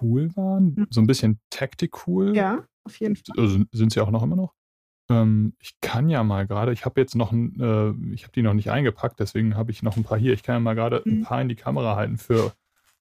cool 0.00 0.30
waren. 0.36 0.74
Mhm. 0.76 0.86
So 0.90 1.00
ein 1.00 1.06
bisschen 1.06 1.40
tactic 1.50 2.06
cool. 2.06 2.36
Ja. 2.36 2.64
auf 2.84 2.98
jeden 3.00 3.16
Fall. 3.16 3.34
Also 3.38 3.64
sind 3.72 3.92
sie 3.92 4.00
auch 4.00 4.10
noch 4.10 4.22
immer 4.22 4.36
noch? 4.36 4.54
Ähm, 5.10 5.54
ich 5.60 5.80
kann 5.80 6.08
ja 6.08 6.22
mal 6.22 6.46
gerade, 6.46 6.72
ich 6.72 6.84
habe 6.84 7.00
jetzt 7.00 7.14
noch 7.16 7.32
ein, 7.32 7.58
äh, 7.60 8.14
ich 8.14 8.22
habe 8.22 8.32
die 8.32 8.42
noch 8.42 8.54
nicht 8.54 8.70
eingepackt, 8.70 9.18
deswegen 9.18 9.56
habe 9.56 9.70
ich 9.72 9.82
noch 9.82 9.96
ein 9.96 10.04
paar 10.04 10.18
hier. 10.18 10.32
Ich 10.32 10.42
kann 10.42 10.54
ja 10.56 10.60
mal 10.60 10.74
gerade 10.74 11.02
ein 11.06 11.18
Mhm. 11.18 11.22
paar 11.22 11.40
in 11.42 11.48
die 11.48 11.56
Kamera 11.56 11.96
halten 11.96 12.16
für 12.18 12.52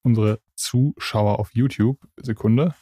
unsere 0.02 0.40
Zuschauer 0.56 1.40
auf 1.40 1.54
YouTube. 1.54 2.00
Sekunde. 2.18 2.74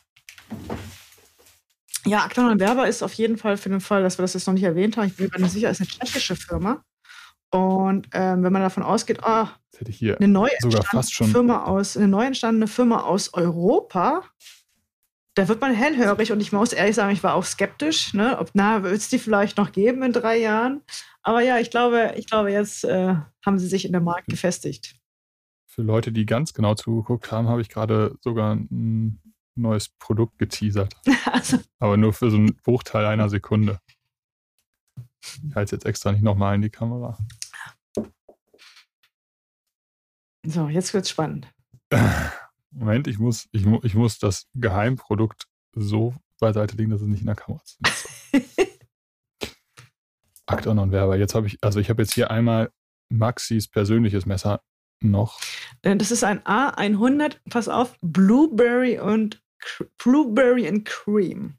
Ja, 2.06 2.24
Acton 2.26 2.50
und 2.50 2.60
Werber 2.62 2.88
ist 2.88 3.04
auf 3.04 3.14
jeden 3.14 3.38
Fall 3.38 3.58
für 3.58 3.70
den 3.70 3.82
Fall, 3.82 4.02
dass 4.02 4.18
wir 4.18 4.22
das 4.24 4.34
jetzt 4.34 4.48
noch 4.48 4.54
nicht 4.54 4.64
erwähnt 4.64 4.96
haben. 4.96 5.08
Ich 5.08 5.18
bin 5.18 5.30
mir 5.34 5.42
nicht 5.42 5.52
sicher, 5.52 5.70
ist 5.70 5.82
eine 5.82 5.88
tschechische 5.90 6.36
Firma. 6.38 6.84
Und 7.50 8.08
ähm, 8.14 8.44
wenn 8.44 8.52
man 8.52 8.62
davon 8.62 8.84
ausgeht, 8.84 9.22
hier 9.90 10.18
eine 10.18 10.28
neu 10.28 10.50
sogar 10.60 10.80
entstandene 10.80 10.84
fast 10.92 11.14
schon. 11.14 11.28
Firma 11.28 11.64
aus, 11.64 11.96
eine 11.96 12.08
neu 12.08 12.26
entstandene 12.26 12.68
Firma 12.68 13.02
aus 13.02 13.34
Europa, 13.34 14.24
da 15.38 15.48
wird 15.48 15.62
man 15.62 15.74
hellhörig 15.74 16.32
und 16.32 16.42
ich 16.42 16.52
muss 16.52 16.74
ehrlich 16.74 16.96
sagen, 16.96 17.14
ich 17.14 17.24
war 17.24 17.36
auch 17.36 17.46
skeptisch, 17.46 18.14
ne? 18.14 18.38
Ob 18.40 18.50
na, 18.54 18.84
wird 18.84 18.96
es 18.96 19.10
die 19.10 19.20
vielleicht 19.20 19.58
noch 19.58 19.72
geben 19.72 20.02
in 20.02 20.12
drei 20.12 20.40
Jahren? 20.40 20.82
Aber 21.22 21.42
ja, 21.42 21.60
ich 21.60 21.70
glaube, 21.70 22.14
ich 22.18 22.28
glaube, 22.28 22.52
jetzt 22.52 22.84
äh, 22.84 23.16
haben 23.46 23.60
sie 23.60 23.68
sich 23.68 23.86
in 23.86 23.92
der 23.92 24.02
Markt 24.02 24.28
gefestigt. 24.28 24.96
Für 25.68 25.84
Leute, 25.84 26.12
die 26.12 26.26
ganz 26.26 26.54
genau 26.54 26.74
zugeguckt 26.74 27.32
haben, 27.32 27.48
habe 27.48 27.62
ich 27.62 27.70
gerade 27.70 28.16
sogar 28.22 28.56
ein 28.56 29.22
neues 29.56 29.90
Produkt 29.90 30.40
geteasert. 30.40 30.96
also, 31.32 31.58
Aber 31.80 31.98
nur 31.98 32.14
für 32.14 32.32
so 32.32 32.38
einen 32.38 32.56
Bruchteil 32.64 33.06
einer 33.06 33.30
Sekunde. 33.30 33.80
Ich 35.50 35.56
halte 35.56 35.64
es 35.66 35.72
jetzt 35.72 35.86
extra 35.86 36.12
nicht 36.12 36.24
nochmal 36.24 36.56
in 36.56 36.62
die 36.62 36.70
Kamera. 36.70 37.18
so, 40.46 40.70
jetzt 40.70 40.94
wird's 40.94 41.10
spannend. 41.10 41.48
Moment, 42.72 43.08
ich 43.08 43.18
muss, 43.20 43.48
ich, 43.52 43.66
mu- 43.66 43.80
ich 43.84 43.96
muss 43.96 44.20
das 44.20 44.48
Geheimprodukt 44.56 45.48
so 45.74 46.14
beiseite 46.40 46.76
legen, 46.78 46.92
dass 46.92 47.02
es 47.02 47.08
nicht 47.08 47.22
in 47.22 47.26
der 47.28 47.36
Kamera 47.36 47.62
ist. 47.64 47.80
Acton 50.46 50.80
und 50.80 50.92
Werber. 50.92 51.18
Jetzt 51.18 51.36
habe 51.36 51.48
ich, 51.48 51.58
also 51.64 51.80
ich 51.80 51.90
habe 51.90 52.02
jetzt 52.04 52.14
hier 52.14 52.30
einmal 52.32 52.72
Maxis 53.10 53.68
persönliches 53.68 54.26
Messer 54.26 54.62
noch. 55.02 55.40
Äh, 55.82 55.96
Das 55.96 56.12
ist 56.12 56.24
ein 56.24 56.42
A100, 56.44 57.38
pass 57.50 57.68
auf, 57.70 57.96
Blueberry 58.02 59.00
und 59.00 59.42
Blueberry 59.98 60.68
and 60.68 60.86
Cream. 60.86 61.58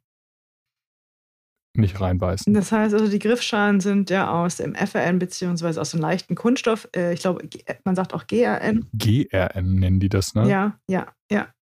Nicht 1.79 2.01
reinbeißen. 2.01 2.53
Das 2.55 2.73
heißt 2.73 2.93
also, 2.93 3.09
die 3.09 3.21
Griffschalen 3.21 3.79
sind 3.79 4.11
ja 4.11 4.33
aus 4.33 4.57
dem 4.57 4.75
FRN 4.75 5.21
beziehungsweise 5.21 5.81
aus 5.81 5.93
dem 5.93 6.01
leichten 6.01 6.35
Kunststoff. 6.35 6.89
Äh, 6.95 7.13
ich 7.15 7.21
glaube, 7.21 7.49
man 7.85 7.95
sagt 7.95 8.15
auch 8.15 8.27
GRN. 8.27 8.87
GRN 8.95 9.75
nennen 9.77 10.01
die 10.01 10.09
das, 10.09 10.35
ne? 10.35 10.49
Ja, 10.49 10.81
ja, 10.89 11.07
ja. 11.31 11.55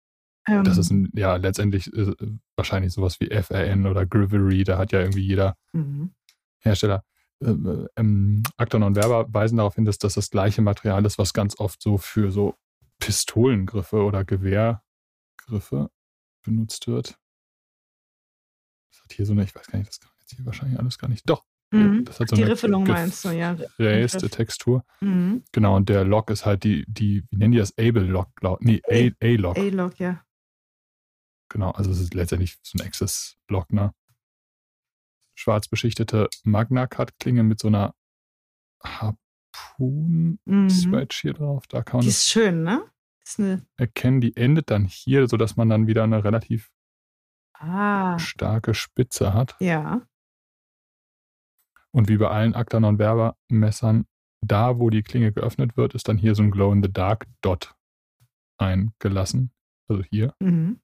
Ähm, 0.47 0.62
Das 0.62 0.78
ist 0.78 0.92
ein, 0.92 1.11
ja 1.14 1.35
letztendlich 1.35 1.92
äh, 1.92 2.14
wahrscheinlich 2.54 2.92
sowas 2.92 3.18
wie 3.18 3.26
FRN 3.26 3.88
oder 3.88 4.06
Grivery. 4.06 4.62
Da 4.62 4.78
hat 4.78 4.92
ja 4.92 5.00
irgendwie 5.00 5.26
jeder 5.26 5.56
mhm. 5.73 6.14
Hersteller. 6.61 7.02
Ähm, 7.42 7.88
ähm, 7.97 8.42
Acton 8.56 8.85
und 8.85 8.94
Werber 8.94 9.26
weisen 9.35 9.56
darauf 9.56 9.75
hin, 9.75 9.85
dass 9.85 9.99
das 9.99 10.14
das 10.14 10.30
gleiche 10.30 10.62
Material 10.62 11.04
ist, 11.04 11.18
was 11.18 11.33
ganz 11.33 11.59
oft 11.59 11.83
so 11.83 11.99
für 11.99 12.30
so 12.30 12.54
Pistolengriffe 13.00 14.04
oder 14.04 14.25
Gewehrgriffe 14.25 15.90
benutzt 16.44 16.87
wird. 16.87 17.18
Hat 19.04 19.12
hier 19.12 19.26
so 19.26 19.32
eine, 19.32 19.44
ich 19.44 19.54
weiß 19.54 19.66
gar 19.68 19.78
nicht, 19.78 19.88
das 19.88 20.00
kann 20.00 20.11
man 20.11 20.18
jetzt 20.20 20.34
hier 20.37 20.46
wahrscheinlich 20.46 20.78
alles 20.78 20.99
gar 20.99 21.08
nicht. 21.08 21.28
Doch, 21.28 21.44
Mhm. 21.73 22.04
das 22.04 22.20
hat 22.20 22.28
so 22.28 22.37
Die 22.37 22.42
eine 22.42 22.52
Riffelung 22.52 22.84
meinst 22.84 23.25
du, 23.25 23.30
ja. 23.30 23.54
Griff. 23.54 24.12
Textur. 24.30 24.84
Mhm. 25.00 25.42
Genau, 25.52 25.76
und 25.76 25.88
der 25.88 26.04
Lock 26.04 26.30
ist 26.30 26.46
halt 26.46 26.62
die, 26.64 26.84
die, 26.87 27.25
wie 27.30 27.37
nennen 27.37 27.52
die 27.52 27.58
das? 27.58 27.76
Able 27.78 28.04
Lock, 28.04 28.34
glaub, 28.37 28.61
nee, 28.62 28.80
A-Lock. 28.88 29.58
A-Log, 29.58 29.99
ja. 29.99 30.25
Genau, 31.50 31.70
also 31.73 31.90
es 31.90 32.00
ist 32.00 32.14
letztendlich 32.14 32.58
so 32.62 32.78
ein 32.78 32.86
Access-Block, 32.86 33.73
ne? 33.73 33.93
Schwarz 35.36 35.67
beschichtete 35.69 36.28
Magna-Cut-Klinge 36.45 37.43
mit 37.43 37.58
so 37.58 37.69
einer 37.69 37.95
Harpoon-Swatch 38.84 41.25
Mhm. 41.25 41.28
hier 41.28 41.32
drauf. 41.34 41.67
Da 41.67 41.82
kann 41.82 41.99
man 41.99 42.02
Die 42.02 42.08
das 42.08 42.19
ist 42.19 42.30
schön, 42.30 42.62
ne? 42.62 42.82
Ist 43.25 43.40
eine, 43.40 43.67
erkennen. 43.76 44.21
Die 44.21 44.36
endet 44.36 44.71
dann 44.71 44.84
hier, 44.84 45.26
sodass 45.28 45.56
man 45.56 45.69
dann 45.69 45.86
wieder 45.86 46.04
eine 46.04 46.23
relativ 46.25 46.71
ah, 47.54 48.19
starke 48.19 48.75
Spitze 48.75 49.32
hat. 49.34 49.56
ja. 49.60 50.02
Und 51.93 52.08
wie 52.08 52.17
bei 52.17 52.28
allen 52.28 52.54
Actanon 52.54 52.99
Werber 52.99 53.36
Messern, 53.49 54.06
da 54.40 54.80
wo 54.80 54.90
die 54.90 55.04
Klinge 55.04 55.30
geöffnet 55.32 55.76
wird, 55.76 55.95
ist 55.95 56.08
dann 56.08 56.19
hier 56.19 56.34
so 56.34 56.43
ein 56.43 56.50
Glow-in-the-Dark-Dot 56.50 57.76
eingelassen. 58.58 59.52
Also 59.88 60.02
hier, 60.02 60.34
Mhm. 60.40 60.80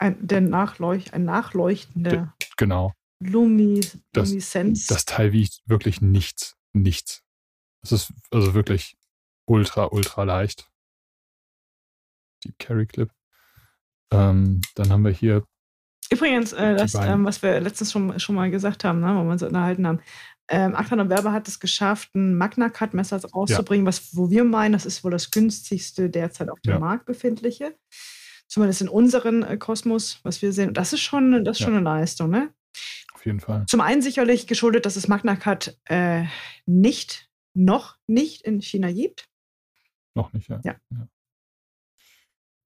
Ein, 0.00 0.26
der 0.26 0.40
Nachleuch, 0.40 1.12
ein 1.12 1.24
nachleuchtender 1.24 2.34
genau. 2.56 2.94
Lumi, 3.20 3.80
Das-. 4.12 4.32
Das 4.86 5.04
Teil 5.04 5.32
wiegt 5.32 5.60
wirklich 5.66 6.00
nichts. 6.00 6.56
Nichts. 6.72 7.22
Es 7.82 7.92
ist 7.92 8.12
also 8.30 8.54
wirklich 8.54 8.96
ultra, 9.46 9.84
ultra 9.86 10.24
leicht. 10.24 10.68
Deep 12.44 12.58
Carry 12.58 12.86
Clip. 12.86 13.10
Ähm, 14.10 14.62
dann 14.74 14.90
haben 14.90 15.04
wir 15.04 15.12
hier, 15.12 15.44
Übrigens, 16.12 16.52
äh, 16.52 16.74
das, 16.76 16.94
ähm, 16.94 17.24
was 17.24 17.42
wir 17.42 17.60
letztens 17.60 17.92
schon, 17.92 18.18
schon 18.18 18.34
mal 18.34 18.50
gesagt 18.50 18.84
haben, 18.84 19.00
ne, 19.00 19.14
wo 19.14 19.22
wir 19.24 19.30
uns 19.30 19.42
unterhalten 19.42 19.86
haben, 19.86 20.00
ähm, 20.48 20.74
Acton 20.74 20.98
und 20.98 21.08
Werber 21.10 21.32
hat 21.32 21.46
es 21.46 21.60
geschafft, 21.60 22.14
ein 22.16 22.36
Magna-Cut-Messer 22.36 23.20
rauszubringen, 23.32 23.86
was, 23.86 24.16
wo 24.16 24.30
wir 24.30 24.42
meinen, 24.42 24.72
das 24.72 24.86
ist 24.86 25.04
wohl 25.04 25.12
das 25.12 25.30
günstigste 25.30 26.10
derzeit 26.10 26.48
auf 26.50 26.60
dem 26.62 26.72
Ja. 26.72 26.78
Markt 26.80 27.06
befindliche. 27.06 27.76
Zumindest 28.48 28.80
in 28.82 28.88
unseren 28.88 29.44
äh, 29.44 29.56
Kosmos, 29.56 30.18
was 30.24 30.42
wir 30.42 30.52
sehen. 30.52 30.68
Und 30.68 30.76
das 30.76 30.92
ist 30.92 31.00
schon, 31.02 31.44
das 31.44 31.56
ist 31.58 31.60
Ja. 31.60 31.66
schon 31.66 31.74
eine 31.76 31.84
Leistung, 31.84 32.30
ne? 32.30 32.52
auf 33.14 33.26
jeden 33.26 33.40
Fall. 33.40 33.66
Zum 33.66 33.80
einen 33.82 34.00
sicherlich 34.00 34.46
geschuldet, 34.46 34.86
dass 34.86 34.96
es 34.96 35.06
Magna-Cut 35.06 35.78
äh, 35.84 36.24
nicht, 36.66 37.28
noch 37.54 37.96
nicht 38.06 38.42
in 38.42 38.62
China 38.62 38.90
gibt. 38.90 39.28
Noch 40.14 40.32
nicht, 40.32 40.48
ja. 40.48 40.60
Ja. 40.64 40.76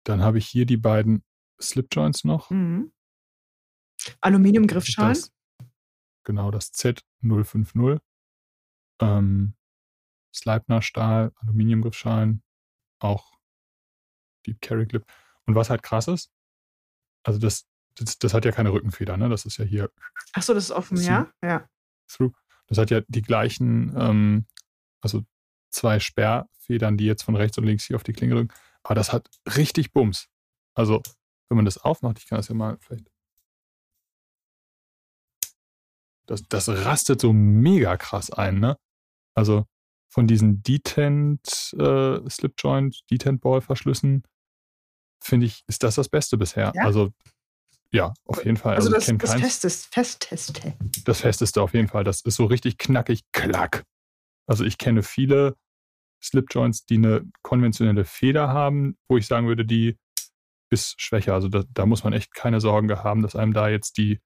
Dann 0.06 0.21
habe 0.21 0.38
ich 0.38 0.47
hier 0.47 0.65
die 0.65 0.78
beiden 0.78 1.21
Slipjoints 1.62 2.23
noch. 2.23 2.50
Mhm. 2.50 2.91
Aluminiumgriffschalen. 4.21 5.17
Genau, 6.23 6.51
das 6.51 6.73
Z050. 6.73 7.99
Ähm, 8.99 9.53
Sleipner 10.33 10.81
Stahl, 10.81 11.31
Aluminiumgriffschalen, 11.38 12.43
auch 12.99 13.38
Deep 14.45 14.62
Carry 14.62 14.88
Clip. 14.88 15.05
Und 15.45 15.55
was 15.55 15.69
halt 15.69 15.83
krass 15.83 16.07
ist, 16.07 16.31
also 17.23 17.39
das, 17.39 17.67
das, 17.95 18.19
das 18.19 18.33
hat 18.33 18.45
ja 18.45 18.51
keine 18.51 18.71
Rückenfeder, 18.71 19.17
ne? 19.17 19.29
Das 19.29 19.45
ist 19.45 19.57
ja 19.57 19.65
hier 19.65 19.91
Achso, 20.33 20.53
das 20.53 20.65
ist 20.65 20.71
offen, 20.71 20.97
ja? 20.97 21.31
Ja. 21.41 21.67
through. 22.07 22.33
Das 22.67 22.77
hat 22.77 22.91
ja 22.91 23.01
die 23.07 23.21
gleichen, 23.21 23.93
ähm, 23.97 24.45
also 25.01 25.23
zwei 25.69 25.99
Sperrfedern, 25.99 26.97
die 26.97 27.05
jetzt 27.05 27.23
von 27.23 27.36
rechts 27.36 27.57
und 27.57 27.63
links 27.63 27.86
hier 27.86 27.95
auf 27.95 28.03
die 28.03 28.13
Klinge 28.13 28.36
drücken. 28.36 28.53
Aber 28.83 28.95
das 28.95 29.12
hat 29.13 29.29
richtig 29.55 29.93
Bums. 29.93 30.29
Also, 30.73 31.01
wenn 31.49 31.55
man 31.55 31.65
das 31.65 31.77
aufmacht, 31.77 32.19
ich 32.19 32.27
kann 32.27 32.38
das 32.38 32.49
ja 32.49 32.55
mal 32.55 32.77
vielleicht. 32.79 33.10
Das, 36.28 36.44
das 36.50 36.70
rastet 36.70 37.22
so 37.22 37.34
mega 37.34 37.98
krass 37.98 38.30
ein, 38.32 38.60
ne? 38.60 38.78
Also 39.36 39.66
von 40.10 40.28
diesen 40.28 40.62
Detent 40.63 41.74
äh, 41.80 42.30
Slipjoint, 42.30 43.02
Detent 43.12 43.42
Ball 43.42 43.62
Verschlüssen, 43.62 44.24
finde 45.24 45.46
ich, 45.48 45.63
ist 45.68 45.84
das 45.84 45.96
das 45.96 46.10
Beste 46.10 46.38
bisher. 46.38 46.72
Ja? 46.76 46.84
Also, 46.84 47.12
ja, 47.92 48.13
auf 48.26 48.44
jeden 48.44 48.58
Fall. 48.58 48.76
Also, 48.76 48.90
ich 48.90 48.96
das, 48.96 49.06
kenn 49.06 49.18
das 49.18 49.32
keins- 49.32 49.42
Festeste, 49.44 49.90
Festteste. 49.92 50.74
das 51.06 51.22
Festeste 51.22 51.62
auf 51.62 51.74
jeden 51.74 51.88
Fall. 51.88 52.04
Das 52.04 52.22
ist 52.22 52.36
so 52.36 52.46
richtig 52.46 52.78
knackig, 52.78 53.22
klack. 53.32 53.84
Also 54.48 54.63
ich 54.63 54.78
kenne 54.78 55.04
viele 55.04 55.56
Slipjoints, 56.24 56.86
die 56.86 56.96
eine 56.96 57.26
konventionelle 57.44 58.06
Feder 58.06 58.50
haben, 58.50 58.98
wo 59.08 59.18
ich 59.18 59.28
sagen 59.28 59.48
würde, 59.48 59.66
die 59.66 59.98
ist 60.70 61.00
schwächer. 61.02 61.34
Also 61.34 61.48
da, 61.48 61.63
da 61.70 61.86
muss 61.86 62.04
man 62.04 62.13
echt 62.13 62.34
keine 62.34 62.60
Sorgen 62.60 62.90
haben, 62.92 63.22
dass 63.22 63.36
einem 63.36 63.54
da 63.54 63.70
jetzt 63.70 63.98
die, 63.98 64.20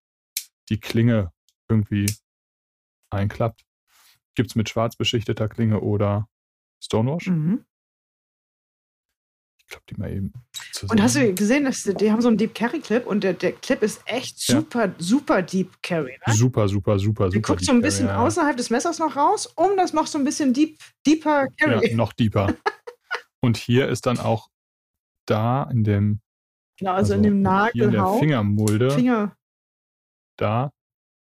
die 0.70 0.80
Klinge 0.80 1.32
irgendwie 1.72 2.14
einklappt. 3.10 3.64
Gibt 4.36 4.50
es 4.52 4.56
mit 4.56 4.70
schwarz 4.70 4.96
beschichteter 4.96 5.50
Klinge 5.50 5.82
oder 5.82 6.28
Stonewash? 6.82 7.28
Mhm. 7.28 7.66
Ich 9.60 9.68
glaube, 9.68 9.84
die 9.90 9.96
mal 9.96 10.12
eben 10.12 10.34
zusammen. 10.74 10.92
Und 11.00 11.04
hast 11.04 11.16
du 11.16 11.34
gesehen, 11.34 11.64
dass 11.64 11.84
die, 11.84 11.94
die 11.94 12.12
haben 12.12 12.22
so 12.22 12.28
einen 12.28 12.38
Deep 12.38 12.54
Carry 12.54 12.80
Clip 12.82 13.06
und 13.08 13.24
der, 13.24 13.34
der 13.34 13.54
Clip 13.54 13.82
ist 13.82 14.02
echt 14.06 14.46
Ja. 14.50 14.56
super, 14.58 14.94
super 14.98 15.42
Deep 15.42 15.82
Carry. 15.82 16.18
Ne? 16.28 16.34
Super, 16.34 16.68
super, 16.68 17.00
super, 17.00 17.26
Der 17.26 17.32
super. 17.40 17.54
guckt 17.54 17.64
so 17.66 17.72
ein 17.72 17.76
Carry, 17.78 17.82
bisschen 17.84 18.08
ja. 18.08 18.20
außerhalb 18.22 18.58
des 18.58 18.70
Messers 18.70 19.00
noch 19.00 19.16
raus, 19.16 19.46
um 19.48 19.78
das 19.78 19.94
noch 19.94 20.08
so 20.08 20.18
ein 20.18 20.26
bisschen 20.26 20.54
deep, 20.54 20.78
deeper 21.08 21.48
Carry. 21.58 21.90
Ja, 21.90 21.96
noch 21.96 22.12
deeper. 22.14 22.54
Und 23.40 23.56
hier 23.58 23.88
ist 23.88 24.06
dann 24.06 24.20
auch 24.20 24.50
da 25.26 25.64
in 25.72 25.84
dem 25.86 26.22
genau, 26.78 26.94
also, 26.94 27.14
in 27.14 27.24
dem 27.24 27.48
hier 27.74 27.86
in 27.86 27.92
der. 27.92 28.08
Fingermulde, 28.20 28.92
Finger. 28.92 29.38
da 30.38 30.72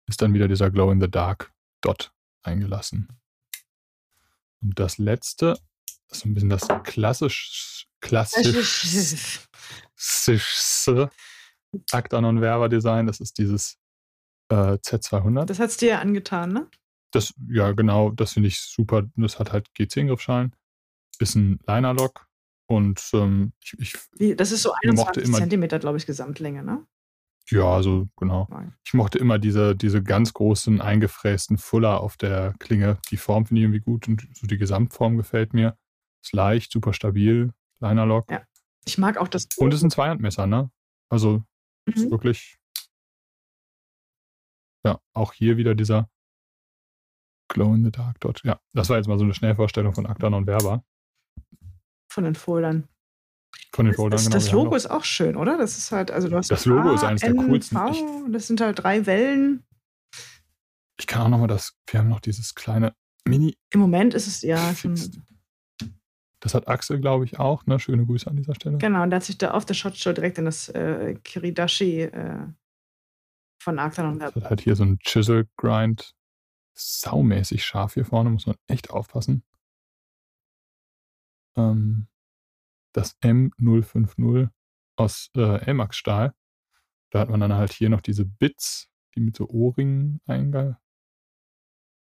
ist 0.08 0.20
dann 0.22 0.34
wieder 0.34 0.48
dieser 0.48 0.70
Glow 0.70 0.90
in 0.90 1.00
the 1.00 1.10
Dark 1.10 1.52
Dot 1.80 2.12
eingelassen. 2.42 3.08
Und 4.62 4.78
das 4.78 4.98
letzte 4.98 5.58
ist 6.10 6.24
ein 6.24 6.34
bisschen 6.34 6.50
das 6.50 6.68
klassisch, 6.84 7.86
klassischste 9.96 11.10
Actanon 11.90 12.40
Werber 12.40 12.68
Design. 12.68 13.06
Das 13.06 13.20
ist 13.20 13.38
dieses 13.38 13.78
äh, 14.50 14.74
Z200. 14.74 15.46
Das 15.46 15.58
hat 15.58 15.70
es 15.70 15.76
dir 15.78 15.88
ja 15.90 16.00
angetan, 16.00 16.52
ne? 16.52 16.68
Das, 17.12 17.34
ja, 17.48 17.72
genau, 17.72 18.10
das 18.10 18.32
finde 18.34 18.48
ich 18.48 18.60
super. 18.60 19.02
Das 19.16 19.38
hat 19.38 19.52
halt 19.52 19.68
G10-Griffschalen, 19.78 20.54
ist 21.18 21.34
ein 21.34 21.58
Liner-Lock 21.66 22.26
und 22.66 23.02
ähm, 23.12 23.52
ich, 23.62 23.74
ich 23.78 23.94
Wie, 24.12 24.34
das 24.34 24.50
ist 24.50 24.62
so 24.62 24.70
mochte 24.70 24.88
21 25.20 25.24
immer- 25.24 25.38
Zentimeter, 25.38 25.78
glaube 25.78 25.98
ich, 25.98 26.06
Gesamtlänge, 26.06 26.62
ne? 26.62 26.86
Ja, 27.50 27.64
also 27.74 28.08
genau. 28.16 28.46
Nein. 28.50 28.74
Ich 28.84 28.94
mochte 28.94 29.18
immer 29.18 29.38
diese, 29.38 29.76
diese 29.76 30.02
ganz 30.02 30.32
großen, 30.32 30.80
eingefrästen 30.80 31.58
Fuller 31.58 32.00
auf 32.00 32.16
der 32.16 32.54
Klinge. 32.58 32.98
Die 33.10 33.16
Form 33.16 33.46
finde 33.46 33.60
ich 33.60 33.64
irgendwie 33.64 33.80
gut 33.80 34.08
und 34.08 34.26
so 34.32 34.46
die 34.46 34.58
Gesamtform 34.58 35.16
gefällt 35.16 35.52
mir. 35.52 35.76
Ist 36.22 36.32
leicht, 36.32 36.72
super 36.72 36.92
stabil, 36.92 37.52
kleiner 37.78 38.06
Lock. 38.06 38.30
Ja. 38.30 38.42
Ich 38.86 38.96
mag 38.98 39.16
auch 39.18 39.28
das. 39.28 39.46
Und 39.56 39.72
es 39.74 39.80
ist 39.80 39.84
ein 39.84 39.90
Zweihandmesser, 39.90 40.46
ne? 40.46 40.70
Also 41.10 41.44
ist 41.86 42.06
Mhm. 42.06 42.10
wirklich. 42.10 42.58
Ja, 44.84 45.00
auch 45.12 45.32
hier 45.32 45.56
wieder 45.56 45.74
dieser 45.74 46.08
Glow 47.48 47.74
in 47.74 47.84
the 47.84 47.90
Dark 47.92 48.18
Dot. 48.20 48.40
Ja, 48.44 48.60
das 48.72 48.88
war 48.88 48.96
jetzt 48.96 49.06
mal 49.08 49.18
so 49.18 49.24
eine 49.24 49.34
Schnellvorstellung 49.34 49.94
von 49.94 50.06
Acta 50.06 50.28
und 50.28 50.46
Werber. 50.46 50.84
von 52.10 52.24
den 52.24 52.34
Foldern. 52.34 52.88
Von 53.74 53.86
den 53.86 53.94
Foldern, 53.94 54.16
Das, 54.18 54.24
genau. 54.26 54.34
das 54.36 54.52
Logo 54.52 54.74
ist 54.76 54.90
auch 54.90 55.04
schön, 55.04 55.34
oder? 55.36 55.56
Das 55.56 55.78
ist 55.78 55.92
halt, 55.92 56.10
also 56.10 56.28
du 56.28 56.36
hast 56.36 56.50
Das 56.50 56.66
Logo 56.66 56.92
ist 56.92 57.04
eines 57.04 57.22
der 57.22 57.30
A, 57.30 57.32
N, 57.32 57.48
coolsten. 57.48 57.76
V, 57.76 57.90
Ich- 57.90 58.32
das 58.32 58.46
sind 58.46 58.60
halt 58.60 58.82
drei 58.82 59.06
Wellen. 59.06 59.64
Ich 60.98 61.06
kann 61.06 61.22
auch 61.22 61.28
nochmal 61.28 61.48
das. 61.48 61.74
Wir 61.90 62.00
haben 62.00 62.08
noch 62.10 62.20
dieses 62.20 62.54
kleine 62.54 62.94
Mini. 63.26 63.56
Im 63.70 63.80
Moment 63.80 64.12
ist 64.14 64.26
es 64.26 64.42
ja 64.42 64.74
schon. 64.74 64.94
Das 66.40 66.54
hat 66.54 66.68
Axel, 66.68 67.00
glaube 67.00 67.24
ich, 67.24 67.38
auch. 67.38 67.64
Ne? 67.66 67.78
Schöne 67.78 68.04
Grüße 68.04 68.28
an 68.28 68.36
dieser 68.36 68.54
Stelle. 68.54 68.76
genau, 68.78 69.02
und 69.04 69.10
der 69.10 69.16
hat 69.18 69.24
sich 69.24 69.38
da 69.38 69.52
auf 69.52 69.64
der 69.64 69.74
Shot 69.74 69.96
Show 69.96 70.12
direkt 70.12 70.38
in 70.38 70.44
das 70.44 70.68
äh, 70.70 71.14
Kiridashi 71.24 72.02
äh, 72.02 72.46
von 73.62 73.78
Arctan 73.78 74.06
und 74.12 74.18
Das 74.18 74.34
hat 74.34 74.44
halt 74.50 74.60
hier 74.60 74.76
so 74.76 74.84
ein 74.84 74.98
Chisel 74.98 75.48
Grind. 75.56 76.14
Saumäßig 76.74 77.64
scharf 77.64 77.94
hier 77.94 78.04
vorne, 78.04 78.28
muss 78.30 78.46
man 78.46 78.56
echt 78.66 78.90
aufpassen. 78.90 79.44
Ähm, 81.56 82.06
das 82.92 83.18
M050 83.20 84.48
aus 84.96 85.30
äh, 85.36 85.64
Elmax 85.64 85.96
Stahl. 85.96 86.34
Da 87.10 87.20
hat 87.20 87.30
man 87.30 87.40
dann 87.40 87.52
halt 87.52 87.72
hier 87.72 87.88
noch 87.88 88.00
diese 88.00 88.24
Bits, 88.24 88.88
die 89.14 89.20
mit 89.20 89.36
so 89.36 89.48
Ohrringen 89.48 90.20
einge 90.26 90.78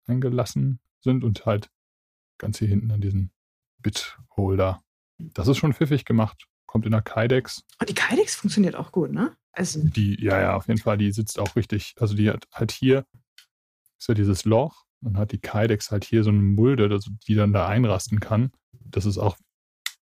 eingelassen 0.05 0.79
sind 1.01 1.23
und 1.23 1.45
halt 1.45 1.69
ganz 2.37 2.59
hier 2.59 2.69
hinten 2.69 2.91
an 2.91 3.01
diesen 3.01 3.31
Bit-Holder. 3.79 4.81
Das 5.17 5.47
ist 5.47 5.57
schon 5.57 5.73
pfiffig 5.73 6.05
gemacht. 6.05 6.47
Kommt 6.65 6.85
in 6.85 6.91
der 6.91 7.01
Kydex. 7.01 7.63
Und 7.79 7.89
die 7.89 7.93
Kydex 7.93 8.35
funktioniert 8.35 8.75
auch 8.75 8.91
gut, 8.91 9.11
ne? 9.11 9.35
Also, 9.51 9.81
Die, 9.83 10.21
ja, 10.21 10.39
ja, 10.39 10.55
auf 10.55 10.67
jeden 10.67 10.79
Fall, 10.79 10.97
die 10.97 11.11
sitzt 11.11 11.39
auch 11.39 11.55
richtig. 11.55 11.95
Also 11.97 12.15
die 12.15 12.29
hat 12.29 12.47
halt 12.53 12.71
hier, 12.71 13.05
ist 13.97 14.07
ja 14.07 14.13
dieses 14.13 14.45
Loch, 14.45 14.87
und 15.01 15.17
hat 15.17 15.31
die 15.31 15.39
Kydex 15.39 15.91
halt 15.91 16.05
hier 16.05 16.23
so 16.23 16.29
eine 16.29 16.41
Mulde, 16.41 16.89
also 16.89 17.11
die 17.27 17.35
dann 17.35 17.53
da 17.53 17.67
einrasten 17.67 18.19
kann. 18.19 18.51
Das 18.71 19.05
ist 19.05 19.17
auch, 19.17 19.37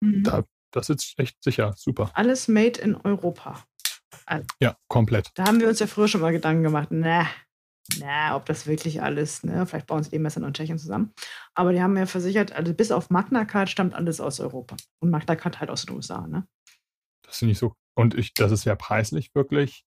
mhm. 0.00 0.22
da, 0.22 0.44
das 0.74 0.88
sitzt 0.88 1.18
echt 1.18 1.42
sicher, 1.42 1.74
super. 1.76 2.10
alles 2.14 2.48
made 2.48 2.80
in 2.80 2.96
Europa. 2.96 3.64
Ja, 4.60 4.76
komplett. 4.88 5.30
Da 5.34 5.46
haben 5.46 5.60
wir 5.60 5.68
uns 5.68 5.80
ja 5.80 5.86
früher 5.86 6.08
schon 6.08 6.20
mal 6.20 6.32
Gedanken 6.32 6.62
gemacht, 6.62 6.88
na, 6.90 7.26
na, 7.98 8.36
ob 8.36 8.46
das 8.46 8.66
wirklich 8.66 9.02
alles, 9.02 9.44
ne? 9.44 9.66
Vielleicht 9.66 9.86
bauen 9.86 10.02
sie 10.02 10.10
die 10.10 10.18
Messer 10.18 10.42
in 10.42 10.52
Tschechien 10.52 10.78
zusammen. 10.78 11.12
Aber 11.54 11.72
die 11.72 11.82
haben 11.82 11.92
mir 11.92 12.06
versichert, 12.06 12.52
also 12.52 12.72
bis 12.74 12.90
auf 12.90 13.10
Magna 13.10 13.44
Card 13.44 13.68
stammt 13.68 13.94
alles 13.94 14.20
aus 14.20 14.40
Europa. 14.40 14.76
Und 15.00 15.10
Magna 15.10 15.36
Card 15.36 15.60
halt 15.60 15.70
aus 15.70 15.84
den 15.84 15.94
USA, 15.94 16.26
ne? 16.26 16.46
Das 17.22 17.38
finde 17.38 17.52
ich 17.52 17.58
so. 17.58 17.74
Und 17.94 18.14
ich, 18.14 18.34
das 18.34 18.50
ist 18.50 18.64
ja 18.64 18.74
preislich 18.74 19.34
wirklich, 19.34 19.84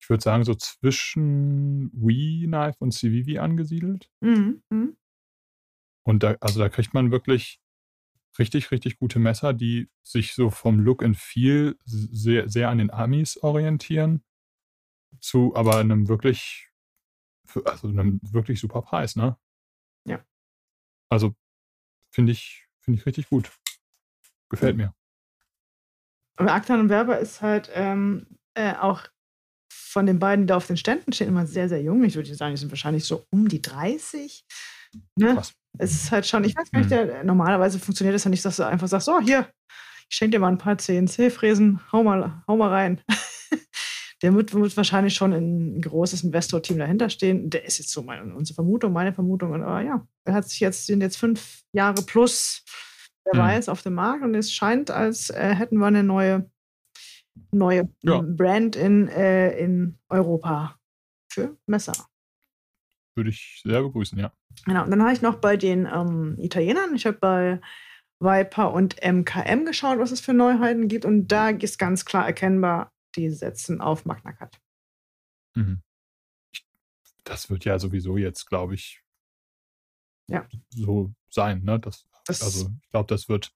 ich 0.00 0.10
würde 0.10 0.22
sagen, 0.22 0.44
so 0.44 0.54
zwischen 0.54 1.90
Wii 1.94 2.46
Knife 2.46 2.76
und 2.80 2.92
Civivi 2.92 3.38
angesiedelt. 3.38 4.08
Mhm. 4.20 4.62
Mhm. 4.70 4.96
Und 6.04 6.22
da, 6.22 6.36
also 6.40 6.60
da 6.60 6.68
kriegt 6.68 6.92
man 6.94 7.10
wirklich 7.10 7.61
richtig, 8.38 8.70
richtig 8.70 8.98
gute 8.98 9.18
Messer, 9.18 9.52
die 9.52 9.90
sich 10.02 10.34
so 10.34 10.50
vom 10.50 10.80
Look 10.80 11.02
and 11.02 11.16
Feel 11.16 11.76
sehr, 11.84 12.48
sehr 12.48 12.68
an 12.68 12.78
den 12.78 12.90
Amis 12.90 13.36
orientieren. 13.42 14.24
Zu 15.20 15.54
aber 15.54 15.76
einem 15.76 16.08
wirklich, 16.08 16.70
also 17.64 17.88
einem 17.88 18.20
wirklich 18.22 18.60
super 18.60 18.82
Preis, 18.82 19.14
ne? 19.14 19.36
Ja. 20.04 20.24
Also 21.08 21.34
finde 22.10 22.32
ich, 22.32 22.66
finde 22.80 22.98
ich 22.98 23.06
richtig 23.06 23.28
gut. 23.28 23.52
Gefällt 24.48 24.76
mir. 24.76 24.94
Aber 26.36 26.52
Aktan 26.52 26.80
und 26.80 26.88
Werber 26.88 27.18
ist 27.18 27.42
halt 27.42 27.70
ähm, 27.74 28.38
äh, 28.54 28.74
auch 28.74 29.06
von 29.70 30.06
den 30.06 30.18
beiden, 30.18 30.46
die 30.46 30.48
da 30.48 30.56
auf 30.56 30.66
den 30.66 30.76
Ständen 30.76 31.12
stehen, 31.12 31.28
immer 31.28 31.46
sehr, 31.46 31.68
sehr 31.68 31.82
jung. 31.82 32.02
Ich 32.04 32.16
würde 32.16 32.34
sagen, 32.34 32.54
die 32.54 32.60
sind 32.60 32.70
wahrscheinlich 32.70 33.04
so 33.04 33.26
um 33.30 33.48
die 33.48 33.60
30. 33.60 34.44
Ne? 35.16 35.34
Krass. 35.34 35.52
Es 35.78 35.92
ist 35.92 36.10
halt 36.12 36.26
schon, 36.26 36.44
ich 36.44 36.54
weiß 36.56 36.70
gar 36.70 36.80
nicht, 36.80 36.90
Hm. 36.90 37.08
der, 37.08 37.24
normalerweise 37.24 37.78
funktioniert 37.78 38.14
das 38.14 38.24
ja 38.24 38.30
nicht, 38.30 38.44
dass 38.44 38.56
du 38.56 38.66
einfach 38.66 38.88
sagst, 38.88 39.06
so, 39.06 39.20
hier, 39.20 39.48
ich 40.10 40.16
schenke 40.16 40.32
dir 40.36 40.40
mal 40.40 40.48
ein 40.48 40.58
paar 40.58 40.76
CNC-Fräsen, 40.78 41.80
hau 41.92 42.02
mal, 42.02 42.42
hau 42.46 42.56
mal 42.56 42.68
rein. 42.68 43.00
der 44.22 44.34
wird, 44.34 44.52
wird 44.54 44.76
wahrscheinlich 44.76 45.14
schon 45.14 45.32
ein 45.32 45.80
großes 45.80 46.22
Investor-Team 46.24 46.78
dahinter 46.78 47.08
stehen. 47.10 47.50
Der 47.50 47.64
ist 47.64 47.78
jetzt 47.78 47.90
so 47.90 48.02
meine, 48.02 48.34
unsere 48.34 48.54
Vermutung, 48.54 48.92
meine 48.92 49.12
Vermutung. 49.12 49.52
Und, 49.52 49.62
aber 49.62 49.80
ja, 49.80 50.06
er 50.24 50.34
hat 50.34 50.48
sich 50.48 50.60
jetzt, 50.60 50.86
sind 50.86 51.00
jetzt 51.00 51.16
fünf 51.16 51.62
Jahre 51.72 52.02
plus, 52.02 52.62
wer 53.24 53.32
Hm. 53.34 53.40
weiß, 53.48 53.68
auf 53.70 53.82
dem 53.82 53.94
Markt 53.94 54.22
und 54.24 54.34
es 54.34 54.52
scheint, 54.52 54.90
als 54.90 55.30
äh, 55.30 55.54
hätten 55.54 55.78
wir 55.78 55.86
eine 55.86 56.02
neue, 56.02 56.50
neue 57.50 57.88
Ja. 58.02 58.20
Brand 58.22 58.76
in, 58.76 59.08
äh, 59.08 59.56
in 59.58 59.98
Europa 60.10 60.76
für 61.32 61.56
Messer. 61.66 61.94
Würde 63.14 63.30
ich 63.30 63.60
sehr 63.64 63.82
begrüßen, 63.82 64.18
ja. 64.18 64.32
Genau, 64.64 64.84
und 64.84 64.90
dann 64.90 65.02
habe 65.02 65.12
ich 65.12 65.22
noch 65.22 65.36
bei 65.36 65.56
den 65.56 65.86
ähm, 65.86 66.36
Italienern, 66.38 66.94
ich 66.94 67.06
habe 67.06 67.18
bei 67.18 67.60
Viper 68.20 68.72
und 68.72 68.96
MKM 69.02 69.64
geschaut, 69.64 69.98
was 69.98 70.12
es 70.12 70.20
für 70.20 70.32
Neuheiten 70.32 70.88
gibt. 70.88 71.04
Und 71.04 71.28
da 71.28 71.50
ist 71.50 71.78
ganz 71.78 72.04
klar 72.04 72.26
erkennbar, 72.26 72.92
die 73.16 73.28
setzen 73.30 73.80
auf 73.80 74.04
Magna 74.04 74.32
Cut. 74.32 74.60
Mhm. 75.54 75.82
Das 77.24 77.50
wird 77.50 77.64
ja 77.64 77.78
sowieso 77.78 78.16
jetzt, 78.16 78.46
glaube 78.46 78.74
ich, 78.74 79.02
Ja. 80.28 80.46
so 80.70 81.12
sein. 81.28 81.62
Ne? 81.64 81.78
Das, 81.80 82.08
Das, 82.26 82.42
also 82.42 82.70
ich 82.82 82.88
glaube, 82.90 83.08
das 83.08 83.28
wird 83.28 83.52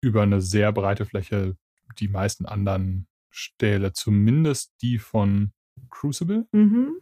über 0.00 0.22
eine 0.22 0.40
sehr 0.40 0.72
breite 0.72 1.06
Fläche 1.06 1.56
die 1.98 2.08
meisten 2.08 2.46
anderen 2.46 3.08
Stähle, 3.30 3.92
zumindest 3.92 4.74
die 4.82 4.98
von 4.98 5.52
Crucible, 5.90 6.46
mhm. 6.52 7.00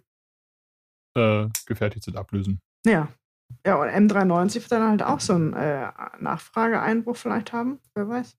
Äh, 1.14 1.48
gefertigt 1.66 2.04
sind, 2.04 2.16
ablösen. 2.16 2.60
Ja. 2.86 3.08
Ja, 3.66 3.76
und 3.76 3.88
M93 3.88 4.54
wird 4.56 4.72
dann 4.72 4.88
halt 4.88 5.02
auch 5.02 5.20
so 5.20 5.34
einen 5.34 5.52
äh, 5.52 5.90
Nachfrageeinbruch 6.18 7.16
vielleicht 7.16 7.52
haben. 7.52 7.78
Wer 7.94 8.08
weiß. 8.08 8.36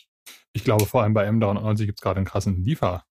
Ich 0.53 0.63
glaube, 0.63 0.85
vor 0.85 1.03
allem 1.03 1.13
bei 1.13 1.29
M93 1.29 1.85
gibt 1.85 1.99
es 1.99 2.03
gerade 2.03 2.17
einen 2.17 2.25
krassen 2.25 2.63
Liefer, 2.63 3.03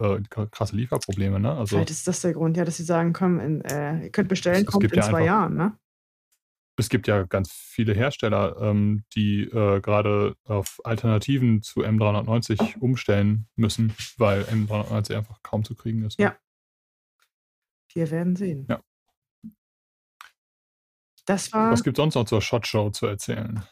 äh, 0.00 0.20
krasse 0.50 0.74
Lieferprobleme. 0.76 1.38
Ne? 1.38 1.52
Also 1.52 1.76
vielleicht 1.76 1.90
ist 1.90 2.08
das 2.08 2.20
der 2.22 2.32
Grund, 2.32 2.56
ja, 2.56 2.64
dass 2.64 2.78
sie 2.78 2.84
sagen, 2.84 3.12
komm, 3.12 3.38
in, 3.38 3.60
äh, 3.64 4.04
ihr 4.04 4.10
könnt 4.10 4.28
bestellen, 4.28 4.56
Es- 4.56 4.62
es 4.62 4.66
kommt 4.68 4.82
gibt 4.82 4.94
in 4.94 5.00
ja 5.00 5.08
zwei 5.08 5.18
einfach- 5.18 5.26
Jahren, 5.26 5.54
ne? 5.56 5.78
es 6.78 6.88
gibt 6.88 7.06
ja 7.06 7.22
ganz 7.24 7.52
viele 7.52 7.92
Hersteller, 7.92 8.56
ähm, 8.60 9.04
die 9.14 9.42
äh, 9.44 9.80
gerade 9.82 10.34
auf 10.44 10.80
Alternativen 10.84 11.62
zu 11.62 11.82
M390 11.84 12.78
umstellen 12.80 13.46
müssen, 13.56 13.92
weil 14.16 14.42
M390 14.44 15.16
einfach 15.16 15.42
kaum 15.42 15.64
zu 15.64 15.74
kriegen 15.76 16.02
ist. 16.02 16.18
ne? 16.18 16.24
Ja. 16.24 16.36
Wir 17.92 18.10
werden 18.10 18.36
sehen. 18.36 18.66
Ja. 18.70 18.80
Das 21.26 21.52
war. 21.52 21.70
Was 21.70 21.84
gibt 21.84 21.98
es 21.98 22.02
sonst 22.02 22.14
noch 22.14 22.24
zur 22.24 22.42
Shot 22.42 22.66
Show 22.66 22.90
zu 22.90 23.06
erzählen? 23.06 23.62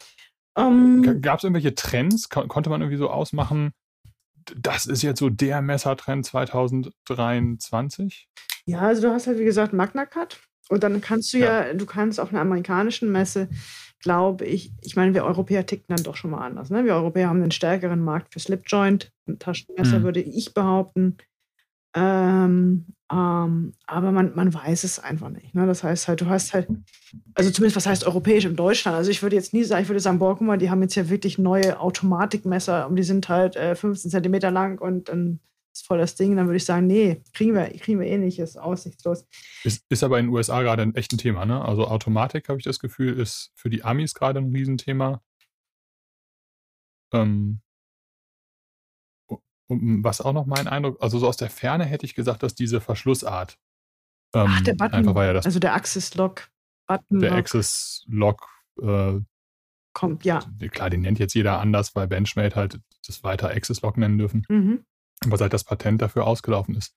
ähm, 0.57 1.21
Gab 1.21 1.39
es 1.39 1.45
irgendwelche 1.45 1.75
Trends? 1.75 2.29
Kon 2.29 2.49
konnte 2.49 2.71
man 2.71 2.81
irgendwie 2.81 2.99
so 2.99 3.11
ausmachen, 3.11 3.73
das 4.57 4.87
ist 4.87 5.03
jetzt 5.03 5.21
so 5.21 5.31
der 5.31 5.63
Messertrend 5.63 6.27
2023? 6.27 8.29
Ja, 8.67 8.81
also 8.81 9.03
du 9.03 9.13
hast 9.13 9.27
halt 9.27 9.39
wie 9.39 9.45
gesagt 9.45 9.73
Magna 9.73 10.07
Cut 10.07 10.41
und 10.69 10.83
dann 10.83 11.01
kannst 11.01 11.33
du 11.33 11.39
ja, 11.39 11.73
du 11.75 11.87
kannst 11.87 12.21
auf 12.21 12.31
einer 12.31 12.41
amerikanischen 12.41 13.11
Messe, 13.11 13.49
glaube 14.01 14.45
ich, 14.47 14.73
ich 14.81 14.97
meine, 14.97 15.15
wir 15.15 15.25
Europäer 15.25 15.67
ticken 15.67 15.95
dann 15.95 16.05
doch 16.05 16.17
schon 16.17 16.31
mal 16.31 16.45
anders. 16.45 16.71
Ne? 16.71 16.85
Wir 16.85 16.95
Europäer 16.95 17.29
haben 17.29 17.43
einen 17.43 17.51
stärkeren 17.51 18.01
Markt 18.01 18.33
für 18.33 18.41
Slipjoint, 18.41 19.13
und 19.27 19.41
Taschenmesser 19.41 20.01
Mhm. 20.01 20.05
würde 20.05 20.21
ich 20.21 20.55
behaupten. 20.55 21.17
Ähm, 21.95 22.87
ähm, 23.11 23.73
aber 23.87 24.13
man, 24.13 24.35
man 24.37 24.55
weiß 24.55 24.85
es 24.85 25.01
einfach 25.01 25.31
nicht. 25.31 25.55
Ne? 25.55 25.67
Das 25.67 25.83
heißt 25.83 26.07
halt, 26.07 26.21
du 26.21 26.27
hast 26.27 26.55
halt, 26.55 26.69
also 27.35 27.51
zumindest 27.51 27.77
was 27.77 27.87
heißt 27.87 28.07
europäisch 28.07 28.45
in 28.45 28.55
Deutschland. 28.55 28.97
Also 28.97 29.11
ich 29.11 29.23
würde 29.23 29.35
jetzt 29.35 29.53
nie 29.53 29.65
sagen, 29.65 29.83
ich 29.83 29.89
würde 29.89 30.01
sagen, 30.01 30.21
boah, 30.21 30.37
guck 30.37 30.47
mal, 30.47 30.59
die 30.59 30.71
haben 30.71 30.83
jetzt 30.83 30.95
ja 30.95 31.09
wirklich 31.09 31.37
neue 31.37 31.81
Automatikmesser 31.81 32.87
und 32.87 32.97
die 32.97 33.03
sind 33.03 33.29
halt 33.29 33.57
äh, 33.57 33.75
15 33.75 34.13
Zentimeter 34.13 34.53
lang 34.53 34.81
und 34.81 35.09
dann 35.09 35.41
ist 35.73 35.87
voll 35.87 35.99
das 35.99 36.15
Ding. 36.15 36.37
Dann 36.37 36.47
würde 36.47 36.59
ich 36.59 36.65
sagen, 36.65 36.87
nee, 36.87 37.23
kriegen 37.33 37.55
wir, 37.55 37.67
kriegen 37.79 37.99
wir 37.99 38.07
eh 38.07 38.19
nicht, 38.19 38.39
ist 38.39 38.57
aussichtslos. 38.57 39.27
Ist, 39.65 39.85
ist 39.89 40.05
aber 40.05 40.21
in 40.21 40.27
den 40.27 40.35
USA 40.35 40.63
gerade 40.63 40.83
ein 40.83 40.95
echtes 40.95 41.19
Thema, 41.19 41.45
ne? 41.45 41.65
Also 41.65 41.89
Automatik, 41.89 42.49
habe 42.49 42.59
ich 42.61 42.65
das 42.65 42.79
Gefühl, 42.79 43.19
ist 43.19 43.51
für 43.57 43.71
die 43.71 43.83
Amis 43.83 44.15
gerade 44.15 44.39
ein 44.39 44.53
Riesenthema. 44.53 45.21
Ähm, 47.13 47.61
was 49.71 50.21
auch 50.21 50.33
noch 50.33 50.47
mein 50.47 50.67
Eindruck, 50.69 51.03
also 51.03 51.19
so 51.19 51.29
aus 51.29 51.37
der 51.37 51.51
Ferne 51.51 51.85
hätte 51.85 52.05
ich 52.05 52.15
gesagt, 52.15 52.43
dass 52.43 52.55
diese 52.55 52.81
Verschlussart 52.81 53.59
Ähm, 54.35 54.47
Ach, 54.49 54.61
der 54.63 54.75
Button. 54.75 54.95
Einfach 54.95 55.15
weil 55.15 55.29
ja 55.29 55.33
das, 55.33 55.47
also 55.47 55.59
der 55.59 55.75
Axis 55.75 56.15
Lock. 56.15 56.51
Button 56.87 57.21
der 57.21 57.33
Access 57.35 58.05
Lock, 58.09 58.47
äh, 58.81 59.21
kommt, 59.93 60.25
ja. 60.25 60.41
klar, 60.71 60.91
den 60.91 61.01
nennt 61.01 61.19
jetzt 61.19 61.35
jeder 61.35 61.61
anders, 61.61 61.95
weil 61.97 62.07
Benchmade 62.07 62.55
halt 62.55 62.81
das 63.07 63.25
weiter 63.25 63.51
Access 63.51 63.83
Lock 63.83 63.97
nennen 63.97 64.19
dürfen. 64.19 64.45
Mhm. 64.49 64.85
Aber 65.25 65.37
seit 65.37 65.53
das 65.53 65.65
Patent 65.65 66.01
dafür 66.01 66.27
ausgelaufen 66.27 66.75
ist, 66.77 66.95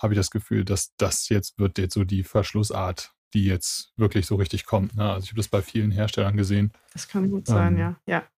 habe 0.00 0.14
ich 0.14 0.18
das 0.18 0.30
Gefühl, 0.30 0.64
dass 0.64 0.94
das 0.96 1.28
jetzt 1.28 1.58
wird 1.58 1.78
jetzt 1.78 1.94
so 1.94 2.04
die 2.04 2.22
Verschlussart, 2.22 3.12
die 3.34 3.44
jetzt 3.44 3.92
wirklich 3.96 4.26
so 4.26 4.36
richtig 4.36 4.66
kommt. 4.66 4.94
Ne? 4.96 5.10
Also 5.10 5.24
ich 5.24 5.30
habe 5.30 5.38
das 5.38 5.48
bei 5.48 5.62
vielen 5.62 5.90
Herstellern 5.90 6.36
gesehen, 6.36 6.72
Das 6.92 7.08
kann 7.08 7.30
gut 7.30 7.46
sein, 7.46 7.74
Ähm, 7.74 7.78
ja. 7.78 7.96
Ja. 8.06 8.28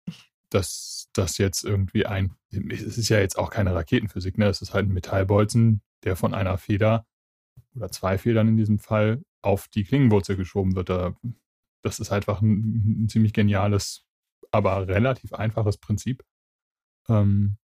Dass 0.50 1.08
das 1.12 1.38
jetzt 1.38 1.64
irgendwie 1.64 2.06
ein, 2.06 2.34
es 2.50 2.98
ist 2.98 3.08
ja 3.08 3.18
jetzt 3.20 3.38
auch 3.38 3.50
keine 3.50 3.74
Raketenphysik, 3.74 4.38
ne? 4.38 4.46
Es 4.48 4.62
ist 4.62 4.74
halt 4.74 4.86
ein 4.88 4.92
Metallbolzen, 4.94 5.82
der 6.04 6.16
von 6.16 6.34
einer 6.34 6.58
Feder 6.58 7.06
oder 7.74 7.90
zwei 7.90 8.18
Federn 8.18 8.48
in 8.48 8.56
diesem 8.56 8.78
Fall 8.78 9.22
auf 9.42 9.68
die 9.68 9.84
Klingenwurzel 9.84 10.36
geschoben 10.36 10.74
wird. 10.76 10.88
Da- 10.90 11.14
Das 11.82 12.00
ist 12.00 12.12
einfach 12.12 12.42
ein, 12.42 13.04
ein 13.04 13.08
ziemlich 13.08 13.32
geniales, 13.32 14.04
aber 14.52 14.88
relativ 14.88 15.32
einfaches 15.34 15.78
Prinzip. 15.78 16.24
Ähm, 17.08 17.58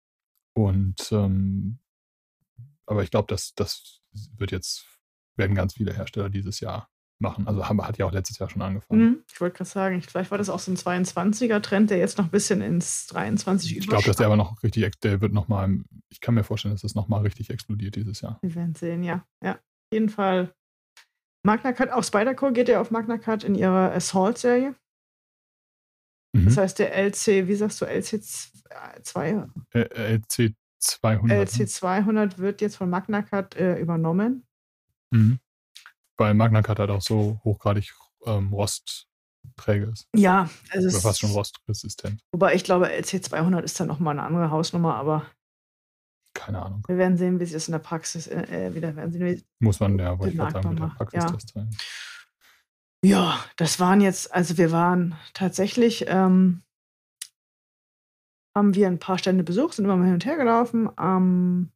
und 0.55 1.11
ähm, 1.13 1.81
aber 2.87 3.03
ich 3.03 3.11
glaube, 3.11 3.27
dass 3.29 3.55
das 3.55 4.01
wird 4.37 4.53
jetzt, 4.53 4.87
werden 5.37 5.55
ganz 5.57 5.75
viele 5.75 5.95
Hersteller 5.95 6.31
dieses 6.31 6.61
Jahr 6.61 6.89
machen. 7.21 7.47
Also 7.47 7.69
haben, 7.69 7.81
hat 7.87 7.97
ja 7.99 8.07
auch 8.07 8.13
letztes 8.13 8.39
Jahr 8.39 8.51
schon 8.51 8.61
angefangen. 8.63 9.01
Mhm. 9.03 9.23
Ich 9.33 9.41
wollte 9.41 9.57
gerade 9.59 9.71
sagen, 9.71 9.99
ich- 9.99 10.07
vielleicht 10.07 10.31
war 10.31 10.39
das 10.39 10.49
auch 10.49 10.59
so 10.59 10.71
ein 10.73 10.77
22er-Trend, 10.77 11.91
der 11.91 11.99
jetzt 11.99 12.19
noch 12.19 12.25
ein 12.27 12.31
bisschen 12.31 12.61
ins 12.61 13.07
23 13.07 13.77
Ich 13.79 13.87
glaube, 13.89 14.05
dass 14.05 14.17
der 14.17 14.27
aber 14.27 14.37
noch 14.37 14.63
richtig, 14.63 15.01
der 15.01 15.21
wird 15.21 15.33
nochmal, 15.33 15.79
ich 16.09 16.21
kann 16.21 16.35
mir 16.35 16.45
vorstellen, 16.45 16.75
dass 16.75 16.83
das 16.83 16.95
nochmal 16.95 17.23
richtig 17.23 17.51
explodiert 17.51 17.97
dieses 17.97 18.21
Jahr. 18.21 18.39
Wir 18.43 18.55
werden 18.55 18.75
sehen, 18.75 19.03
ja. 19.05 19.25
Ja, 19.43 19.53
auf 19.53 19.59
jeden 19.93 20.09
Fall. 20.09 20.53
Magna 21.47 21.73
Cut, 21.73 21.91
auch 21.91 22.03
Spyderco 22.03 22.53
geht 22.53 22.69
ja 22.69 22.81
auf 22.81 22.91
Magna 22.91 23.19
Cut 23.19 23.45
in 23.45 23.55
ihrer 23.55 23.93
Assault-Serie. 23.93 24.75
Mhm. 26.35 26.45
Das 26.47 26.57
heißt, 26.57 26.79
der 26.79 26.95
LC, 26.97 27.47
wie 27.47 27.55
sagst 27.55 27.81
du, 27.81 27.85
LC 27.85 28.21
2, 29.03 29.47
Äh, 29.73 30.15
LC 30.17 30.55
200. 30.81 31.31
LC 31.39 31.69
200 31.69 32.39
wird 32.39 32.61
jetzt 32.61 32.77
von 32.77 32.91
Magna 32.91 33.23
Cut 33.23 33.55
äh, 33.57 33.79
übernommen. 33.79 34.45
Mhm. 35.11 35.39
Weil 36.17 36.35
Magna 36.35 36.63
Cut 36.63 36.79
halt 36.79 36.91
auch 36.91 37.03
so 37.03 37.41
hochgradig 37.45 37.93
ähm, 38.27 38.53
rostträge 38.53 39.87
ist. 39.93 40.09
Ja, 40.15 40.49
also 40.71 40.89
Oder 40.89 41.01
fast 41.01 41.21
schon 41.21 41.33
rostresistent. 41.33 42.23
wobei 42.33 42.55
ich 42.55 42.65
glaube, 42.65 42.91
LC 42.93 43.23
200 43.25 43.65
ist 43.65 43.79
dann 43.81 43.89
nochmal 43.89 44.13
eine 44.19 44.27
andere 44.27 44.51
Hausnummer, 44.51 44.95
aber 44.95 45.27
Keine 46.35 46.63
Ahnung. 46.63 46.85
wir 46.87 46.97
werden 46.97 47.17
sehen, 47.17 47.41
wie 47.41 47.45
sich 47.45 47.55
das 47.55 47.69
in 47.69 47.73
der 47.73 47.79
Praxis 47.81 48.27
äh, 48.29 48.69
äh, 48.69 48.75
wieder 48.75 48.95
werden. 48.97 49.13
wie- 49.15 49.45
Muss 49.59 49.81
man, 49.81 49.99
ja, 49.99 50.19
wollte 50.19 50.33
ich 50.33 50.39
gerade 50.39 50.53
sagen, 50.53 50.69
mit 50.71 50.79
der 50.79 50.87
Bemerkbar, 50.87 51.09
ja. 51.13 51.37
Ja, 53.05 53.45
das 53.57 53.81
waren 53.81 54.01
jetzt, 54.01 54.33
also 54.33 54.57
wir 54.57 54.73
waren 54.73 55.15
tatsächlich, 55.35 56.07
ähm, 56.09 56.63
haben 58.57 58.75
wir 58.75 58.87
ein 58.87 58.99
paar 59.01 59.19
Stände 59.19 59.43
besucht, 59.45 59.75
sind 59.75 59.85
immer 59.85 59.97
mal 59.97 60.05
hin 60.05 60.15
und 60.15 60.25
her 60.25 60.37
gelaufen 60.37 60.89
ähm, 60.99 61.73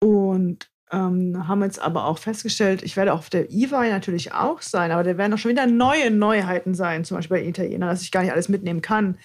und 0.00 0.70
ähm, 0.92 1.48
haben 1.48 1.62
jetzt 1.62 1.80
aber 1.80 2.04
auch 2.04 2.18
festgestellt, 2.18 2.82
ich 2.82 2.96
werde 2.96 3.14
auf 3.14 3.30
der 3.30 3.50
IWA 3.50 3.88
natürlich 3.88 4.32
auch 4.32 4.60
sein, 4.60 4.90
aber 4.90 5.02
da 5.02 5.16
werden 5.16 5.32
auch 5.32 5.38
schon 5.38 5.50
wieder 5.50 5.66
neue 5.66 6.10
Neuheiten 6.10 6.74
sein, 6.74 7.04
zum 7.04 7.16
Beispiel 7.16 7.38
bei 7.38 7.46
Italiener, 7.46 7.86
dass 7.86 8.02
ich 8.02 8.12
gar 8.12 8.22
nicht 8.22 8.32
alles 8.32 8.50
mitnehmen 8.50 8.82
kann. 8.82 9.16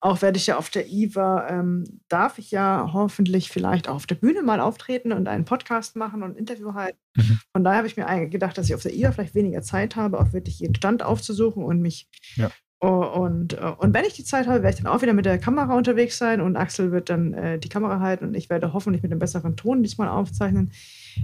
Auch 0.00 0.20
werde 0.20 0.36
ich 0.36 0.48
ja 0.48 0.58
auf 0.58 0.68
der 0.68 0.88
IWA, 0.88 1.48
ähm, 1.48 2.00
darf 2.08 2.38
ich 2.38 2.50
ja 2.50 2.90
hoffentlich 2.92 3.50
vielleicht 3.50 3.88
auch 3.88 3.94
auf 3.94 4.06
der 4.06 4.16
Bühne 4.16 4.42
mal 4.42 4.58
auftreten 4.58 5.12
und 5.12 5.28
einen 5.28 5.44
Podcast 5.44 5.94
machen 5.94 6.24
und 6.24 6.32
ein 6.32 6.36
Interview 6.36 6.74
halten. 6.74 6.98
Mhm. 7.14 7.38
Von 7.52 7.62
daher 7.62 7.78
habe 7.78 7.86
ich 7.86 7.96
mir 7.96 8.26
gedacht, 8.26 8.58
dass 8.58 8.66
ich 8.66 8.74
auf 8.74 8.82
der 8.82 8.92
IWA 8.92 9.12
vielleicht 9.12 9.36
weniger 9.36 9.62
Zeit 9.62 9.94
habe, 9.94 10.18
auch 10.18 10.32
wirklich 10.32 10.58
jeden 10.58 10.74
Stand 10.74 11.04
aufzusuchen 11.04 11.62
und 11.62 11.80
mich. 11.80 12.08
Ja. 12.34 12.50
Und, 12.80 13.52
äh, 13.52 13.72
und 13.78 13.94
wenn 13.94 14.04
ich 14.04 14.14
die 14.14 14.24
Zeit 14.24 14.48
habe, 14.48 14.64
werde 14.64 14.74
ich 14.74 14.82
dann 14.82 14.92
auch 14.92 15.02
wieder 15.02 15.12
mit 15.12 15.24
der 15.24 15.38
Kamera 15.38 15.76
unterwegs 15.76 16.18
sein 16.18 16.40
und 16.40 16.56
Axel 16.56 16.90
wird 16.90 17.10
dann 17.10 17.32
äh, 17.32 17.60
die 17.60 17.68
Kamera 17.68 18.00
halten 18.00 18.24
und 18.24 18.34
ich 18.34 18.50
werde 18.50 18.72
hoffentlich 18.72 19.04
mit 19.04 19.12
einem 19.12 19.20
besseren 19.20 19.54
Ton 19.54 19.84
diesmal 19.84 20.08
aufzeichnen. 20.08 20.72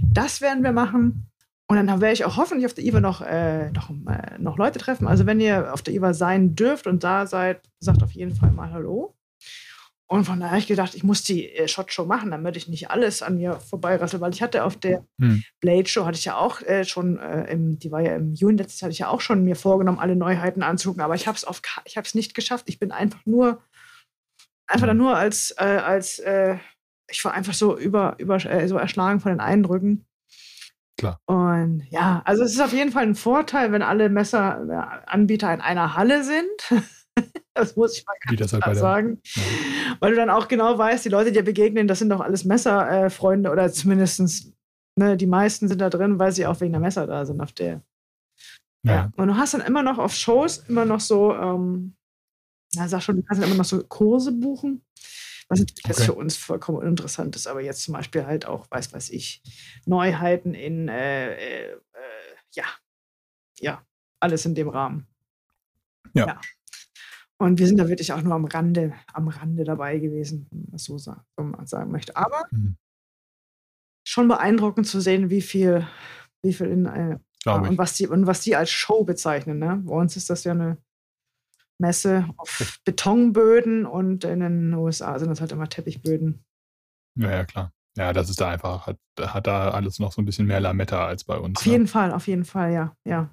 Das 0.03 0.41
werden 0.41 0.63
wir 0.63 0.71
machen. 0.71 1.29
Und 1.67 1.77
dann 1.77 2.01
werde 2.01 2.13
ich 2.13 2.25
auch 2.25 2.37
hoffentlich 2.37 2.65
auf 2.65 2.73
der 2.73 2.83
IWA 2.83 2.99
noch, 2.99 3.21
äh, 3.21 3.71
noch, 3.71 3.91
äh, 3.91 4.39
noch 4.39 4.57
Leute 4.57 4.79
treffen. 4.79 5.07
Also 5.07 5.27
wenn 5.27 5.39
ihr 5.39 5.71
auf 5.71 5.83
der 5.83 5.93
IWA 5.93 6.13
sein 6.13 6.55
dürft 6.55 6.87
und 6.87 7.03
da 7.03 7.27
seid, 7.27 7.61
sagt 7.79 8.01
auf 8.01 8.11
jeden 8.11 8.35
Fall 8.35 8.51
mal 8.51 8.71
Hallo. 8.71 9.15
Und 10.11 10.25
von 10.25 10.39
daher 10.39 10.53
habe 10.53 10.59
ich 10.59 10.65
gedacht, 10.65 10.95
ich 10.95 11.03
muss 11.03 11.21
die 11.21 11.47
äh, 11.49 11.67
Shot-Show 11.67 12.05
machen, 12.05 12.31
damit 12.31 12.57
ich 12.57 12.67
nicht 12.67 12.89
alles 12.89 13.21
an 13.21 13.37
mir 13.37 13.59
vorbeirassel, 13.59 14.19
weil 14.19 14.33
ich 14.33 14.41
hatte 14.41 14.63
auf 14.63 14.75
der 14.75 15.05
Hm. 15.21 15.43
Blade 15.59 15.87
Show 15.87 16.07
hatte 16.07 16.17
ich 16.17 16.25
ja 16.25 16.35
auch 16.35 16.63
äh, 16.63 16.83
schon, 16.83 17.19
äh, 17.19 17.51
im, 17.51 17.77
die 17.77 17.91
war 17.91 18.01
ja 18.01 18.15
im 18.15 18.33
Juni 18.33 18.57
letztes 18.57 18.81
Jahr, 18.81 18.87
hatte 18.87 18.93
ich 18.93 18.99
ja 18.99 19.09
auch 19.09 19.21
schon 19.21 19.43
mir 19.43 19.55
vorgenommen, 19.55 19.99
alle 19.99 20.15
Neuheiten 20.15 20.63
anzugucken, 20.63 21.03
aber 21.03 21.13
ich 21.13 21.27
habe 21.27 21.37
es 21.37 21.45
auf, 21.45 21.61
ich 21.85 21.95
habe 21.95 22.07
es 22.07 22.15
nicht 22.15 22.33
geschafft. 22.33 22.65
Ich 22.69 22.79
bin 22.79 22.91
einfach 22.91 23.23
nur, 23.27 23.61
einfach 24.65 24.87
da 24.87 24.95
nur 24.95 25.15
als, 25.15 25.51
äh, 25.59 25.63
als, 25.63 26.17
äh, 26.17 26.57
ich 27.09 27.23
war 27.25 27.33
einfach 27.33 27.53
so 27.53 27.77
über, 27.77 28.15
über 28.17 28.43
äh, 28.45 28.67
so 28.67 28.77
erschlagen 28.77 29.19
von 29.19 29.31
den 29.31 29.39
Eindrücken. 29.39 30.05
Klar. 30.97 31.19
Und 31.25 31.83
ja, 31.89 32.21
also 32.25 32.43
es 32.43 32.53
ist 32.53 32.61
auf 32.61 32.73
jeden 32.73 32.91
Fall 32.91 33.03
ein 33.03 33.15
Vorteil, 33.15 33.71
wenn 33.71 33.81
alle 33.81 34.09
Messeranbieter 34.09 35.53
in 35.53 35.61
einer 35.61 35.95
Halle 35.95 36.23
sind. 36.23 36.83
das 37.53 37.75
muss 37.75 37.97
ich 37.97 38.05
mal 38.05 38.15
halt 38.27 38.39
bei 38.39 38.45
klar 38.45 38.73
der, 38.73 38.75
sagen. 38.75 39.21
Weil 39.99 40.11
du 40.11 40.17
dann 40.17 40.29
auch 40.29 40.47
genau 40.47 40.77
weißt, 40.77 41.05
die 41.05 41.09
Leute, 41.09 41.31
die 41.31 41.37
dir 41.37 41.43
begegnen, 41.43 41.87
das 41.87 41.99
sind 41.99 42.09
doch 42.09 42.19
alles 42.19 42.43
Messerfreunde 42.43 43.49
oder 43.49 43.71
zumindest 43.71 44.53
ne, 44.99 45.17
die 45.17 45.27
meisten 45.27 45.67
sind 45.67 45.79
da 45.81 45.89
drin, 45.89 46.19
weil 46.19 46.31
sie 46.31 46.45
auch 46.45 46.59
wegen 46.61 46.73
der 46.73 46.81
Messer 46.81 47.07
da 47.07 47.25
sind 47.25 47.41
auf 47.41 47.53
der. 47.53 47.81
Ja. 48.83 48.93
ja, 48.93 49.11
Und 49.15 49.29
du 49.29 49.37
hast 49.37 49.53
dann 49.53 49.61
immer 49.61 49.83
noch 49.83 49.97
auf 49.97 50.13
Shows 50.13 50.65
immer 50.69 50.85
noch 50.85 50.99
so, 50.99 51.33
ähm, 51.33 51.95
ja, 52.73 52.87
sag 52.87 53.01
schon, 53.01 53.17
du 53.17 53.23
kannst 53.23 53.41
dann 53.41 53.49
immer 53.49 53.57
noch 53.57 53.65
so 53.65 53.83
Kurse 53.83 54.31
buchen. 54.31 54.85
Was 55.49 55.59
natürlich 55.59 55.85
jetzt 55.87 55.97
Okay. 55.97 56.05
für 56.05 56.13
uns 56.13 56.37
vollkommen 56.37 56.77
uninteressant 56.77 57.35
ist, 57.35 57.47
aber 57.47 57.61
jetzt 57.61 57.81
zum 57.83 57.93
Beispiel 57.95 58.25
halt 58.25 58.45
auch, 58.45 58.69
weiß 58.71 58.93
weiß 58.93 59.09
ich, 59.09 59.41
Neuheiten 59.85 60.53
in, 60.53 60.87
äh, 60.87 61.33
äh, 61.33 61.71
äh, 61.73 61.77
ja, 62.53 62.65
ja, 63.59 63.83
alles 64.19 64.45
in 64.45 64.55
dem 64.55 64.69
Rahmen. 64.69 65.07
Ja. 66.13 66.39
Und 67.37 67.57
wir 67.59 67.67
sind 67.67 67.77
da 67.77 67.87
wirklich 67.87 68.13
auch 68.13 68.21
nur 68.21 68.33
am 68.35 68.45
Rande, 68.45 68.93
am 69.13 69.27
Rande 69.27 69.63
dabei 69.63 69.97
gewesen, 69.99 70.47
wenn 70.51 70.61
man 70.61 70.71
das 70.71 70.83
so 70.83 70.97
sagen, 70.97 71.21
wenn 71.37 71.51
man 71.51 71.67
sagen 71.67 71.91
möchte. 71.91 72.15
Aber 72.15 72.45
Mhm. 72.51 72.77
schon 74.05 74.27
beeindruckend 74.27 74.87
zu 74.87 74.99
sehen, 74.99 75.29
wie 75.29 75.41
viel, 75.41 75.87
wie 76.41 76.53
viel 76.53 76.67
in, 76.67 76.85
äh, 76.85 77.17
glaube 77.43 77.69
und 77.69 77.77
was 77.77 77.93
die 77.93 78.07
und 78.07 78.27
was 78.27 78.41
die 78.41 78.55
als 78.55 78.69
Show 78.71 79.03
bezeichnen. 79.03 79.59
Ne? 79.59 79.81
Bei 79.85 79.95
uns 79.95 80.15
ist 80.17 80.29
das 80.29 80.43
ja 80.43 80.51
eine 80.51 80.77
Messe 81.79 82.27
auf 82.37 82.79
Betonböden 82.85 83.85
und 83.85 84.23
in 84.23 84.39
den 84.39 84.73
USA 84.73 85.17
sind 85.17 85.29
das 85.29 85.41
halt 85.41 85.51
immer 85.51 85.69
Teppichböden. 85.69 86.43
Ja, 87.15 87.31
ja, 87.31 87.45
klar. 87.45 87.73
Ja, 87.97 88.13
das 88.13 88.29
ist 88.29 88.39
da 88.39 88.49
einfach, 88.49 88.87
hat, 88.87 88.97
hat 89.19 89.47
da 89.47 89.71
alles 89.71 89.99
noch 89.99 90.13
so 90.13 90.21
ein 90.21 90.25
bisschen 90.25 90.45
mehr 90.45 90.59
Lametta 90.59 91.05
als 91.05 91.23
bei 91.23 91.37
uns. 91.37 91.59
Auf 91.59 91.65
ne? 91.65 91.71
jeden 91.73 91.87
Fall, 91.87 92.13
auf 92.13 92.27
jeden 92.27 92.45
Fall, 92.45 92.71
ja, 92.71 92.95
ja. 93.03 93.29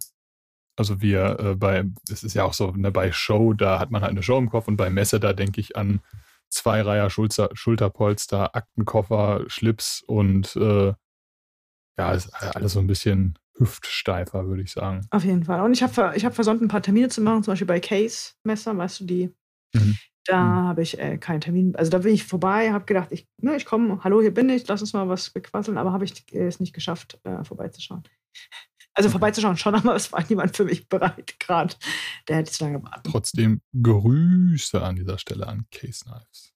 Also 0.76 1.00
wir 1.00 1.38
äh, 1.40 1.54
bei, 1.54 1.84
es 2.10 2.24
ist 2.24 2.34
ja 2.34 2.44
auch 2.44 2.52
so, 2.52 2.72
ne, 2.72 2.90
bei 2.90 3.12
Show, 3.12 3.52
da 3.52 3.78
hat 3.78 3.90
man 3.90 4.02
halt 4.02 4.10
eine 4.10 4.22
Show 4.22 4.38
im 4.38 4.50
Kopf 4.50 4.68
und 4.68 4.76
bei 4.76 4.90
Messe, 4.90 5.20
da 5.20 5.32
denke 5.32 5.60
ich 5.60 5.76
an 5.76 6.00
Zweireiher 6.48 7.10
Schulter, 7.10 7.50
Schulterpolster, 7.54 8.54
Aktenkoffer, 8.54 9.44
Schlips 9.48 10.02
und 10.02 10.54
äh, 10.56 10.94
ja, 11.98 12.12
ist 12.12 12.32
alles 12.34 12.74
so 12.74 12.80
ein 12.80 12.86
bisschen 12.86 13.38
hüftsteifer, 13.58 14.46
würde 14.46 14.62
ich 14.62 14.72
sagen. 14.72 15.06
Auf 15.10 15.24
jeden 15.24 15.44
Fall. 15.44 15.60
Und 15.62 15.72
ich 15.72 15.82
habe 15.82 16.12
ich 16.16 16.24
hab 16.24 16.34
versäumt, 16.34 16.62
ein 16.62 16.68
paar 16.68 16.82
Termine 16.82 17.08
zu 17.08 17.20
machen, 17.20 17.42
zum 17.42 17.52
Beispiel 17.52 17.66
bei 17.66 17.80
Case 17.80 18.32
Messer, 18.44 18.76
weißt 18.76 19.00
du, 19.00 19.04
die. 19.04 19.34
Mhm. 19.74 19.96
Da 20.28 20.40
Mhm. 20.42 20.66
habe 20.68 20.82
ich 20.82 20.98
äh, 20.98 21.18
keinen 21.18 21.40
Termin. 21.40 21.76
Also 21.76 21.90
da 21.90 21.98
bin 21.98 22.12
ich 22.12 22.24
vorbei, 22.24 22.72
habe 22.72 22.84
gedacht, 22.84 23.12
ich, 23.12 23.28
ne, 23.40 23.56
ich 23.56 23.64
komme, 23.64 24.02
hallo, 24.02 24.20
hier 24.20 24.34
bin 24.34 24.48
ich, 24.48 24.66
lass 24.66 24.80
uns 24.80 24.92
mal 24.92 25.08
was 25.08 25.30
bequasseln, 25.30 25.78
aber 25.78 25.92
habe 25.92 26.04
ich 26.04 26.24
äh, 26.32 26.46
es 26.46 26.58
nicht 26.58 26.74
geschafft, 26.74 27.18
äh, 27.22 27.44
vorbeizuschauen. 27.44 28.02
Also 28.94 29.08
vorbeizuschauen 29.08 29.56
schon, 29.56 29.74
aber 29.76 29.94
es 29.94 30.12
war 30.12 30.24
niemand 30.28 30.56
für 30.56 30.64
mich 30.64 30.88
bereit 30.88 31.38
gerade. 31.38 31.74
Der 32.28 32.38
hätte 32.38 32.50
zu 32.50 32.64
lange 32.64 32.82
warten. 32.82 33.08
Trotzdem 33.10 33.60
Grüße 33.80 34.82
an 34.82 34.96
dieser 34.96 35.18
Stelle 35.18 35.46
an 35.46 35.66
Case 35.70 36.04
Knives. 36.04 36.52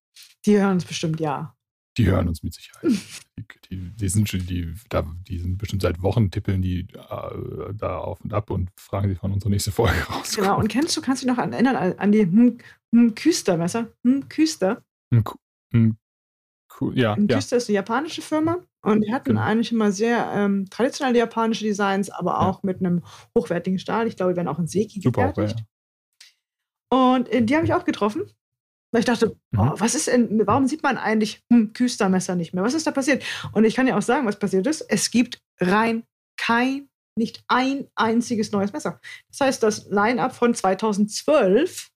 Die 0.47 0.59
hören 0.59 0.73
uns 0.73 0.85
bestimmt 0.85 1.21
ja. 1.21 1.55
Die 1.99 2.07
hören 2.07 2.29
uns 2.29 2.43
mit 2.43 2.55
Sicherheit. 2.55 2.83
Die, 3.39 3.45
die, 3.77 3.91
die 3.97 4.09
sind 4.09 4.29
schon, 4.29 4.47
die, 4.47 4.75
da, 4.91 5.03
die 5.29 5.39
sind 5.39 5.57
bestimmt 5.57 5.81
seit 5.83 6.03
Wochen 6.03 6.31
tippeln 6.31 6.61
die 6.61 6.81
äh, 6.93 7.75
da 7.75 7.99
auf 7.99 8.21
und 8.21 8.33
ab 8.35 8.51
und 8.51 8.69
fragen 8.79 9.09
sich, 9.09 9.19
wann 9.23 9.33
unsere 9.33 9.51
nächste 9.51 9.73
Folge 9.73 9.95
rauskommt. 10.11 10.37
Genau. 10.47 10.59
Und 10.59 10.69
kennst 10.69 10.97
du, 10.97 11.01
kannst 11.01 11.23
du 11.23 11.27
dich 11.27 11.35
noch 11.37 11.43
an, 11.43 11.53
erinnern 11.53 11.77
an, 11.77 11.95
an 11.99 12.13
die 12.13 12.21
hm, 12.23 12.59
hm, 12.95 13.15
Küster-Messer? 13.15 13.89
Hm, 14.05 14.29
Küster. 14.29 14.83
Ein 15.11 15.25
Ku- 15.25 15.39
ein 15.73 15.97
Ku- 16.69 16.93
ja, 16.93 17.17
Hm, 17.17 17.29
ja. 17.29 17.37
Küster 17.37 17.57
ist 17.57 17.69
eine 17.69 17.77
japanische 17.77 18.21
Firma 18.23 18.59
und 18.83 19.03
die 19.03 19.13
hatten 19.13 19.31
Genau. 19.31 19.41
eigentlich 19.41 19.73
immer 19.73 19.91
sehr 19.91 20.31
ähm, 20.35 20.69
traditionelle 20.69 21.19
japanische 21.19 21.65
Designs, 21.65 22.11
aber 22.11 22.33
Ja. 22.33 22.39
auch 22.41 22.63
mit 22.63 22.81
einem 22.81 23.03
hochwertigen 23.37 23.79
Stahl. 23.79 24.07
Ich 24.07 24.17
glaube, 24.17 24.33
die 24.33 24.37
werden 24.37 24.49
auch 24.49 24.59
in 24.59 24.67
Seki 24.69 25.01
Super, 25.01 25.23
ja. 25.23 25.27
gefertigt. 25.29 25.65
Und 26.93 27.29
äh, 27.31 27.43
die 27.43 27.55
habe 27.57 27.65
ich 27.65 27.73
auch 27.75 27.85
getroffen. 27.85 28.25
Weil 28.93 29.01
ich 29.01 29.07
dachte, 29.07 29.37
Mhm. 29.53 29.59
oh, 29.61 29.73
was 29.77 29.95
ist 29.95 30.09
denn, 30.09 30.47
warum 30.47 30.67
sieht 30.67 30.83
man 30.83 30.99
eigentlich 30.99 31.43
hm, 31.51 31.73
Küstermesser 31.73 32.35
nicht 32.35 32.55
mehr? 32.55 32.65
Was 32.65 32.75
ist 32.75 32.87
da 32.87 32.91
passiert? 32.91 33.23
Und 33.53 33.65
ich 33.65 33.75
kann 33.75 33.87
ja 33.87 33.97
auch 33.97 34.03
sagen, 34.03 34.27
was 34.27 34.39
passiert 34.39 34.67
ist. 34.67 34.83
Es 34.89 35.11
gibt 35.11 35.41
rein 35.61 36.05
kein, 36.37 36.89
nicht 37.17 37.43
ein 37.49 37.87
einziges 37.95 38.51
neues 38.53 38.73
Messer. 38.73 39.01
Das 39.31 39.41
heißt, 39.41 39.63
das 39.63 39.87
Line-Up 39.91 40.35
von 40.35 40.55
2012 40.55 41.89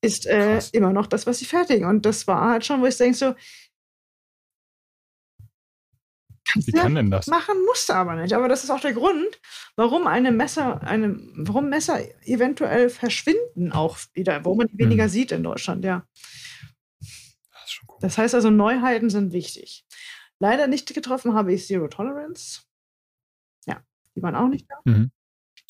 ist 0.00 0.26
äh, 0.26 0.60
immer 0.72 0.92
noch 0.92 1.06
das, 1.06 1.26
was 1.26 1.38
sie 1.38 1.44
fertigen. 1.44 1.86
Und 1.88 2.04
das 2.06 2.26
war 2.26 2.50
halt 2.50 2.64
schon, 2.64 2.80
wo 2.80 2.86
ich 2.86 2.96
denke 2.96 3.16
so, 3.16 3.34
Wie 6.54 6.72
kann 6.72 6.94
denn 6.94 7.10
das? 7.10 7.26
Machen 7.26 7.56
musste 7.66 7.94
aber 7.94 8.16
nicht. 8.16 8.32
Aber 8.32 8.48
das 8.48 8.64
ist 8.64 8.70
auch 8.70 8.80
der 8.80 8.92
Grund, 8.92 9.40
warum 9.76 10.06
eine 10.06 10.32
Messer, 10.32 10.82
eine, 10.82 11.18
warum 11.36 11.68
Messer 11.68 12.00
eventuell 12.24 12.88
verschwinden 12.90 13.72
auch 13.72 13.98
wieder, 14.14 14.44
wo 14.44 14.54
man 14.54 14.66
die 14.68 14.78
weniger 14.78 15.04
hm. 15.04 15.10
sieht 15.10 15.32
in 15.32 15.42
Deutschland, 15.42 15.84
ja. 15.84 16.06
Das, 17.00 17.80
cool. 17.88 17.98
das 18.00 18.18
heißt 18.18 18.34
also, 18.34 18.50
Neuheiten 18.50 19.10
sind 19.10 19.32
wichtig. 19.32 19.84
Leider 20.40 20.66
nicht 20.66 20.92
getroffen 20.94 21.34
habe 21.34 21.52
ich 21.52 21.66
Zero 21.66 21.88
Tolerance. 21.88 22.62
Ja, 23.66 23.82
die 24.14 24.22
waren 24.22 24.36
auch 24.36 24.48
nicht 24.48 24.66
da. 24.68 24.76
Mhm. 24.84 25.10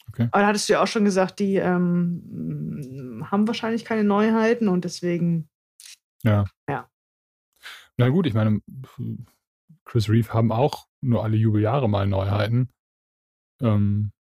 Okay. 0.09 0.29
Aber 0.31 0.43
da 0.43 0.49
hattest 0.49 0.69
du 0.69 0.75
ja 0.75 0.83
auch 0.83 0.87
schon 0.87 1.05
gesagt, 1.05 1.39
die 1.39 1.57
ähm, 1.57 3.27
haben 3.31 3.47
wahrscheinlich 3.47 3.85
keine 3.85 4.05
Neuheiten 4.05 4.69
und 4.69 4.85
deswegen. 4.85 5.49
Ja. 6.23 6.45
Ja. 6.69 6.89
Na 7.97 8.09
gut, 8.09 8.27
ich 8.27 8.35
meine, 8.35 8.61
Chris 9.89 10.09
Reeve 10.09 10.33
haben 10.33 10.53
auch 10.53 10.87
nur 11.01 11.25
alle 11.25 11.37
Jubeljahre 11.37 11.89
mal 11.89 12.07
Neuheiten. 12.07 12.69
Ähm, 13.61 14.13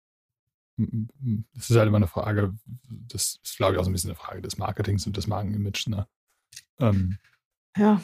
es 1.56 1.70
ist 1.70 1.76
halt 1.76 1.88
immer 1.88 1.96
eine 1.96 2.06
Frage, 2.06 2.54
das 2.88 3.40
ist, 3.42 3.56
glaube 3.56 3.74
ich, 3.74 3.78
auch 3.78 3.84
so 3.84 3.90
ein 3.90 3.92
bisschen 3.92 4.10
eine 4.10 4.18
Frage 4.18 4.40
des 4.40 4.58
Marketings 4.58 5.06
und 5.06 5.16
des 5.16 5.26
Markenimages. 5.26 5.88
Ne? 5.88 6.06
Ähm, 6.80 7.18
ja. 7.76 8.00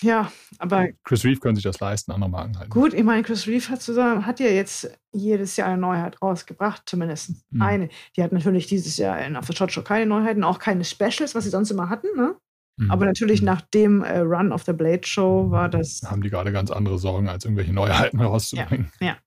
Ja, 0.00 0.30
aber. 0.58 0.90
Chris 1.02 1.24
Reeve 1.24 1.40
können 1.40 1.56
sich 1.56 1.64
das 1.64 1.80
leisten, 1.80 2.12
andere 2.12 2.30
Marken 2.30 2.56
halt. 2.56 2.70
Gut, 2.70 2.94
ich 2.94 3.02
meine, 3.02 3.24
Chris 3.24 3.48
Reeve 3.48 3.68
hat, 3.68 3.82
zusammen, 3.82 4.26
hat 4.26 4.38
ja 4.38 4.46
jetzt 4.46 4.96
jedes 5.10 5.56
Jahr 5.56 5.68
eine 5.68 5.78
Neuheit 5.78 6.22
rausgebracht, 6.22 6.82
zumindest 6.86 7.32
mhm. 7.50 7.62
eine. 7.62 7.88
Die 8.14 8.22
hat 8.22 8.30
natürlich 8.30 8.68
dieses 8.68 8.96
Jahr 8.96 9.18
in, 9.24 9.34
auf 9.34 9.46
der 9.46 9.54
Shot 9.54 9.72
Show 9.72 9.82
keine 9.82 10.06
Neuheiten, 10.06 10.44
auch 10.44 10.60
keine 10.60 10.84
Specials, 10.84 11.34
was 11.34 11.42
sie 11.42 11.50
sonst 11.50 11.72
immer 11.72 11.88
hatten, 11.88 12.08
ne? 12.16 12.36
Mhm. 12.78 12.90
Aber 12.90 13.04
natürlich 13.04 13.40
mhm. 13.40 13.46
nach 13.46 13.60
dem 13.60 14.02
äh, 14.02 14.18
Run 14.18 14.52
of 14.52 14.62
the 14.64 14.72
Blade 14.72 15.06
Show 15.06 15.50
war 15.50 15.68
das. 15.68 16.00
Haben 16.04 16.22
die 16.22 16.30
gerade 16.30 16.52
ganz 16.52 16.70
andere 16.70 16.98
Sorgen, 16.98 17.28
als 17.28 17.44
irgendwelche 17.44 17.72
Neuheiten 17.72 18.18
herauszubringen. 18.20 18.90
Ja. 19.00 19.06
ja. 19.06 19.18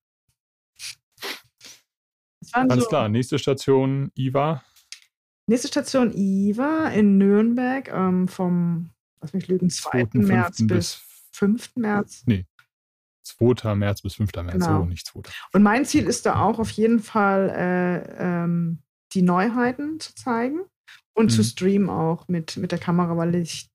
Ganz 2.54 2.84
so, 2.84 2.90
klar, 2.90 3.10
nächste 3.10 3.38
Station 3.40 4.12
IWA. 4.18 4.64
Nächste 5.48 5.68
Station 5.68 6.12
IWA 6.14 6.88
in 6.88 7.18
Nürnberg 7.18 7.90
ähm, 7.90 8.28
vom, 8.28 8.90
lass 9.22 9.34
mich 9.34 9.48
lügen, 9.48 9.70
2. 9.70 10.06
2. 10.06 10.20
März 10.20 10.58
bis, 10.60 10.68
bis 10.68 11.02
5. 11.34 11.76
März. 11.76 12.24
Nee, 12.26 12.46
2. 13.24 13.76
März 13.76 14.02
bis 14.02 14.16
5. 14.16 14.32
März, 14.36 14.52
genau. 14.54 14.80
so 14.80 14.86
nicht 14.86 15.08
2. 15.08 15.22
Und 15.54 15.64
mein 15.64 15.86
Ziel 15.86 16.06
ist 16.06 16.26
da 16.26 16.42
auch 16.42 16.60
auf 16.60 16.72
jeden 16.72 17.00
Fall, 17.00 17.50
äh, 17.50 18.44
ähm, 18.44 18.80
die 19.14 19.22
Neuheiten 19.22 20.00
zu 20.00 20.16
zeigen. 20.16 20.62
Und 21.14 21.26
mhm. 21.26 21.30
zu 21.30 21.44
streamen 21.44 21.90
auch 21.90 22.28
mit, 22.28 22.58
mit 22.58 22.72
der 22.72 22.80
Kamera, 22.80 23.18
weil 23.18 23.36
ich, 23.36 23.70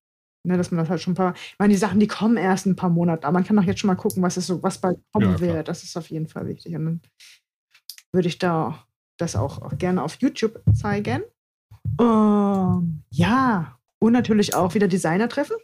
ne, 0.47 0.57
dass 0.57 0.71
man 0.71 0.79
das 0.79 0.89
halt 0.89 1.01
schon 1.01 1.13
ein 1.13 1.17
paar, 1.17 1.35
ich 1.35 1.57
meine, 1.59 1.73
die 1.73 1.79
Sachen, 1.79 2.01
die 2.01 2.07
kommen 2.07 2.37
erst 2.37 2.67
ein 2.67 2.77
paar 2.77 2.91
Monate, 2.91 3.27
aber 3.27 3.35
man 3.35 3.45
kann 3.45 3.59
auch 3.59 3.65
jetzt 3.65 3.81
schon 3.81 3.89
mal 3.89 3.95
gucken, 3.95 4.23
was 4.23 4.37
ist 4.37 4.47
so, 4.47 4.63
was 4.63 4.79
bald 4.79 4.99
kommen 5.13 5.33
ja, 5.33 5.41
wird. 5.41 5.69
Das 5.69 5.83
ist 5.83 5.97
auf 5.97 6.11
jeden 6.11 6.29
Fall 6.29 6.47
wichtig. 6.47 6.75
Und 6.75 6.85
dann 6.85 7.01
würde 8.13 8.29
ich 8.29 8.39
da 8.39 8.87
das 9.19 9.37
auch, 9.37 9.61
auch 9.63 9.77
gerne 9.79 10.03
auf 10.03 10.17
YouTube 10.17 10.63
zeigen. 10.75 11.23
Um, 11.99 13.05
ja, 13.11 13.76
und 13.99 14.13
natürlich 14.13 14.55
auch 14.55 14.75
wieder 14.75 14.89
Designer-Treffen. 14.89 15.57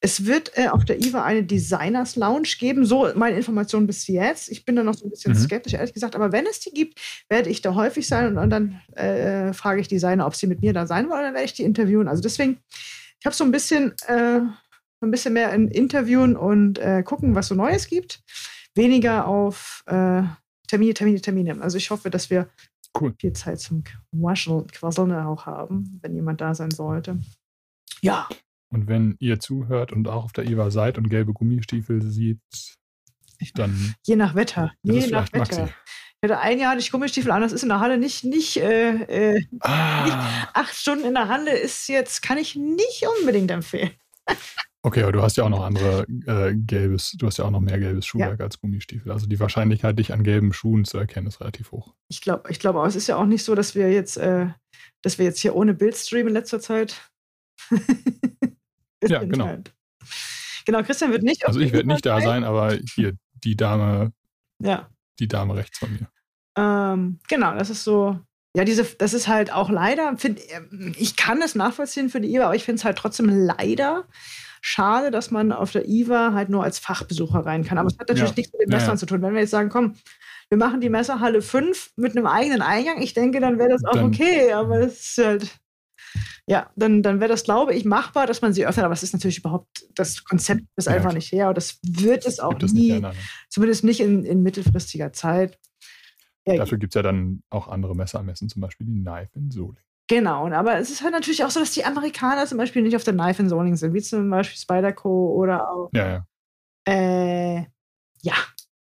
Es 0.00 0.24
wird 0.24 0.56
äh, 0.56 0.68
auf 0.68 0.84
der 0.84 1.00
IWA 1.00 1.24
eine 1.24 1.42
Designers 1.42 2.16
Lounge 2.16 2.48
geben, 2.58 2.84
so 2.84 3.08
meine 3.14 3.36
Information 3.36 3.86
bis 3.86 4.06
jetzt. 4.06 4.50
Ich 4.50 4.64
bin 4.64 4.76
da 4.76 4.82
noch 4.82 4.94
so 4.94 5.06
ein 5.06 5.10
bisschen 5.10 5.32
mhm. 5.32 5.38
skeptisch, 5.38 5.74
ehrlich 5.74 5.92
gesagt. 5.92 6.14
Aber 6.14 6.32
wenn 6.32 6.46
es 6.46 6.60
die 6.60 6.70
gibt, 6.70 7.00
werde 7.28 7.50
ich 7.50 7.60
da 7.60 7.74
häufig 7.74 8.06
sein 8.06 8.26
und, 8.26 8.38
und 8.38 8.50
dann 8.50 8.80
äh, 8.94 9.52
frage 9.52 9.80
ich 9.80 9.88
Designer, 9.88 10.26
ob 10.26 10.36
sie 10.36 10.46
mit 10.46 10.62
mir 10.62 10.72
da 10.72 10.86
sein 10.86 11.08
wollen, 11.10 11.22
dann 11.22 11.34
werde 11.34 11.46
ich 11.46 11.54
die 11.54 11.64
interviewen. 11.64 12.08
Also 12.08 12.22
deswegen, 12.22 12.58
ich 13.18 13.26
habe 13.26 13.34
so 13.34 13.44
ein 13.44 13.50
bisschen, 13.50 13.94
äh, 14.06 14.40
ein 15.00 15.10
bisschen 15.10 15.34
mehr 15.34 15.52
in 15.52 15.68
Interviewen 15.68 16.36
und 16.36 16.78
äh, 16.78 17.02
gucken, 17.02 17.34
was 17.34 17.48
so 17.48 17.54
Neues 17.56 17.88
gibt. 17.88 18.22
Weniger 18.74 19.26
auf 19.26 19.82
äh, 19.86 20.22
Termine, 20.68 20.94
Termine, 20.94 21.20
Termine. 21.20 21.60
Also 21.60 21.76
ich 21.78 21.90
hoffe, 21.90 22.10
dass 22.10 22.30
wir 22.30 22.48
cool. 23.00 23.12
viel 23.18 23.32
Zeit 23.32 23.60
zum 23.60 23.82
Quasseln 23.84 25.12
auch 25.12 25.46
haben, 25.46 25.98
wenn 26.00 26.14
jemand 26.14 26.40
da 26.40 26.54
sein 26.54 26.70
sollte. 26.70 27.18
Ja. 28.02 28.28
Und 28.70 28.88
wenn 28.88 29.16
ihr 29.20 29.38
zuhört 29.38 29.92
und 29.92 30.08
auch 30.08 30.24
auf 30.24 30.32
der 30.32 30.44
IWA 30.44 30.70
seid 30.70 30.98
und 30.98 31.08
gelbe 31.08 31.32
Gummistiefel 31.32 32.02
sieht, 32.02 32.40
dann. 33.54 33.94
Je 34.06 34.16
nach 34.16 34.34
Wetter. 34.34 34.72
Je 34.82 35.06
nach 35.08 35.32
Wetter. 35.32 35.38
Maxi. 35.38 35.74
Ich 36.24 36.30
hatte 36.30 36.40
ein 36.40 36.60
Jahr 36.60 36.70
hatte 36.70 36.80
ich 36.80 36.92
Gummistiefel 36.92 37.32
an, 37.32 37.42
das 37.42 37.52
ist 37.52 37.64
in 37.64 37.68
der 37.68 37.80
Halle 37.80 37.98
nicht, 37.98 38.22
nicht, 38.22 38.56
äh, 38.56 39.34
äh, 39.34 39.44
ah. 39.58 40.04
nicht 40.04 40.16
acht 40.54 40.74
Stunden 40.74 41.04
in 41.04 41.14
der 41.14 41.26
Halle 41.26 41.58
ist 41.58 41.88
jetzt, 41.88 42.22
kann 42.22 42.38
ich 42.38 42.54
nicht 42.54 43.04
unbedingt 43.20 43.50
empfehlen. 43.50 43.90
Okay, 44.84 45.04
aber 45.04 45.12
du 45.12 45.22
hast 45.22 45.36
ja 45.36 45.44
auch 45.44 45.48
noch 45.48 45.62
andere 45.62 46.04
äh, 46.26 46.56
gelbes, 46.56 47.12
du 47.16 47.28
hast 47.28 47.36
ja 47.38 47.44
auch 47.44 47.52
noch 47.52 47.60
mehr 47.60 47.78
gelbes 47.78 48.04
Schuhwerk 48.04 48.40
ja. 48.40 48.44
als 48.44 48.58
Gummistiefel. 48.58 49.12
Also 49.12 49.28
die 49.28 49.38
Wahrscheinlichkeit, 49.38 49.96
dich 49.96 50.12
an 50.12 50.24
gelben 50.24 50.52
Schuhen 50.52 50.84
zu 50.84 50.98
erkennen, 50.98 51.28
ist 51.28 51.40
relativ 51.40 51.70
hoch. 51.70 51.94
Ich 52.08 52.20
glaube, 52.20 52.50
ich 52.50 52.58
glaube, 52.58 52.84
es 52.84 52.96
ist 52.96 53.06
ja 53.06 53.14
auch 53.14 53.26
nicht 53.26 53.44
so, 53.44 53.54
dass 53.54 53.76
wir 53.76 53.92
jetzt, 53.92 54.16
äh, 54.16 54.48
dass 55.00 55.18
wir 55.18 55.24
jetzt 55.24 55.38
hier 55.38 55.54
ohne 55.54 55.72
Bild 55.72 55.94
streamen 55.94 56.28
in 56.28 56.34
letzter 56.34 56.58
Zeit. 56.58 57.11
ja, 59.02 59.20
genau. 59.24 59.46
Halt. 59.46 59.72
Genau, 60.64 60.82
Christian 60.82 61.12
wird 61.12 61.22
nicht. 61.22 61.46
Also 61.46 61.60
ich 61.60 61.72
werde 61.72 61.88
nicht 61.88 62.06
da 62.06 62.20
sein, 62.20 62.44
aber 62.44 62.76
hier 62.94 63.14
die 63.44 63.56
Dame, 63.56 64.12
ja. 64.60 64.88
die 65.18 65.28
Dame 65.28 65.56
rechts 65.56 65.78
von 65.78 65.92
mir. 65.92 66.08
Ähm, 66.56 67.18
genau, 67.28 67.54
das 67.54 67.70
ist 67.70 67.84
so. 67.84 68.18
Ja, 68.54 68.64
diese, 68.64 68.84
das 68.84 69.14
ist 69.14 69.28
halt 69.28 69.50
auch 69.50 69.70
leider, 69.70 70.18
find, 70.18 70.38
ähm, 70.50 70.94
ich 70.98 71.16
kann 71.16 71.40
es 71.40 71.54
nachvollziehen 71.54 72.10
für 72.10 72.20
die 72.20 72.34
IWA, 72.34 72.44
aber 72.46 72.54
ich 72.54 72.64
finde 72.64 72.80
es 72.80 72.84
halt 72.84 72.98
trotzdem 72.98 73.28
leider 73.30 74.06
schade, 74.60 75.10
dass 75.10 75.30
man 75.30 75.52
auf 75.52 75.72
der 75.72 75.88
IWA 75.88 76.34
halt 76.34 76.50
nur 76.50 76.62
als 76.62 76.78
Fachbesucher 76.78 77.46
rein 77.46 77.64
kann. 77.64 77.78
Aber 77.78 77.88
es 77.88 77.98
hat 77.98 78.08
natürlich 78.08 78.30
ja. 78.30 78.36
nichts 78.36 78.52
mit 78.52 78.62
den 78.62 78.68
Messern 78.68 78.88
ja, 78.88 78.94
ja. 78.94 78.98
zu 78.98 79.06
tun. 79.06 79.22
Wenn 79.22 79.32
wir 79.32 79.40
jetzt 79.40 79.50
sagen, 79.50 79.70
komm, 79.70 79.94
wir 80.50 80.58
machen 80.58 80.82
die 80.82 80.90
Messerhalle 80.90 81.40
5 81.40 81.92
mit 81.96 82.14
einem 82.14 82.26
eigenen 82.26 82.60
Eingang, 82.60 83.00
ich 83.00 83.14
denke, 83.14 83.40
dann 83.40 83.58
wäre 83.58 83.70
das 83.70 83.84
auch 83.86 83.94
dann, 83.94 84.04
okay, 84.04 84.52
aber 84.52 84.80
das 84.80 85.00
ist 85.00 85.18
halt 85.18 85.61
ja, 86.46 86.70
dann, 86.74 87.02
dann 87.02 87.20
wäre 87.20 87.30
das, 87.30 87.44
glaube 87.44 87.74
ich, 87.74 87.84
machbar, 87.84 88.26
dass 88.26 88.42
man 88.42 88.52
sie 88.52 88.66
öffnet. 88.66 88.84
Aber 88.84 88.94
es 88.94 89.02
ist 89.02 89.12
natürlich 89.12 89.38
überhaupt, 89.38 89.86
das 89.94 90.24
Konzept 90.24 90.62
ist 90.76 90.86
ja, 90.86 90.94
einfach 90.94 91.12
nicht 91.12 91.30
her. 91.30 91.48
Und 91.48 91.56
das 91.56 91.78
wird 91.82 92.26
es 92.26 92.40
auch 92.40 92.58
nie, 92.58 93.00
nicht 93.00 93.16
zumindest 93.48 93.84
nicht 93.84 94.00
in, 94.00 94.24
in 94.24 94.42
mittelfristiger 94.42 95.12
Zeit. 95.12 95.58
Ja, 96.46 96.56
Dafür 96.56 96.78
gibt 96.78 96.92
es 96.92 96.96
ja 96.96 97.02
dann 97.02 97.42
auch 97.50 97.68
andere 97.68 97.94
Messermessen, 97.94 98.48
zum 98.48 98.60
Beispiel 98.60 98.86
die 98.86 99.00
Knife 99.00 99.30
in 99.36 99.50
Soling. 99.50 99.76
Genau, 100.08 100.48
aber 100.48 100.78
es 100.78 100.90
ist 100.90 101.02
halt 101.02 101.12
natürlich 101.12 101.44
auch 101.44 101.50
so, 101.50 101.60
dass 101.60 101.70
die 101.70 101.84
Amerikaner 101.84 102.46
zum 102.46 102.58
Beispiel 102.58 102.82
nicht 102.82 102.96
auf 102.96 103.04
der 103.04 103.14
Knife 103.14 103.40
in 103.40 103.48
Soling 103.48 103.76
sind, 103.76 103.94
wie 103.94 104.02
zum 104.02 104.28
Beispiel 104.28 104.58
Spyderco 104.58 105.32
oder 105.36 105.70
auch. 105.70 105.90
Ja, 105.94 106.08
ja. 106.08 106.26
Äh, 106.84 107.66
ja, 108.22 108.34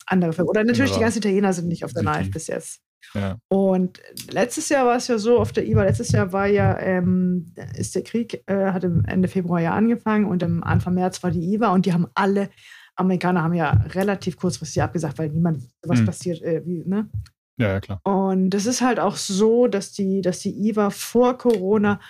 andere 0.07 0.33
Filme. 0.33 0.51
Oder 0.51 0.65
natürlich 0.65 0.93
die 0.93 1.01
ganzen 1.01 1.19
Italiener 1.19 1.53
sind 1.53 1.69
nicht 1.69 1.85
auf 1.85 1.93
der 1.93 2.03
Knife 2.03 2.31
bis 2.31 2.49
jetzt. 2.49 2.83
Ja. 3.15 3.39
Und 3.49 4.01
letztes 4.31 4.69
Jahr 4.69 4.87
war 4.87 4.97
es 4.97 5.09
ja 5.09 5.19
so, 5.19 5.39
auf 5.39 5.53
der 5.53 5.67
IWA, 5.67 5.85
letztes 5.85 6.13
Jahr 6.13 6.33
war 6.33 6.47
ja, 6.47 6.79
ähm, 6.79 7.53
ist 7.75 7.95
der 7.95 8.03
Krieg, 8.03 8.43
äh, 8.47 8.73
hat 8.73 8.85
Ende 8.85 9.29
Februar 9.29 9.61
ja 9.61 9.75
angefangen 9.75 10.27
und 10.27 10.43
im 10.43 10.63
Anfang 10.63 10.95
März 10.95 11.23
war 11.23 11.31
die 11.31 11.55
IWA 11.55 11.73
und 11.73 11.87
die 11.87 11.93
haben 11.93 12.07
alle, 12.15 12.51
Amerikaner 12.97 13.43
haben 13.43 13.55
ja 13.55 13.71
relativ 13.95 14.37
kurzfristig 14.37 14.83
abgesagt, 14.83 15.19
weil 15.19 15.31
niemand 15.31 15.63
was 15.83 16.01
mhm. 16.01 16.07
passiert, 16.07 16.43
äh, 16.43 16.63
wie, 16.65 16.85
ne? 16.85 17.09
Ja, 17.59 17.69
ja, 17.69 17.81
klar. 17.81 18.01
Und 18.05 18.55
es 18.55 18.67
ist 18.67 18.83
halt 18.83 19.01
auch 19.01 19.17
so, 19.17 19.67
dass 19.67 19.93
die, 19.93 20.21
dass 20.21 20.41
die 20.41 20.69
IWA 20.69 20.91
vor 20.91 21.39
Corona 21.39 22.01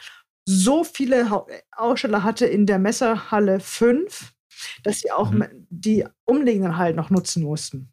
so 0.48 0.84
viele 0.84 1.46
Aussteller 1.72 2.22
hatte 2.22 2.46
in 2.46 2.66
der 2.66 2.78
Messerhalle 2.78 3.60
5, 3.60 4.32
dass 4.82 5.00
sie 5.00 5.10
auch 5.10 5.30
mhm. 5.30 5.66
die 5.70 6.04
umliegenden 6.24 6.76
halt 6.76 6.96
noch 6.96 7.10
nutzen 7.10 7.42
mussten. 7.42 7.92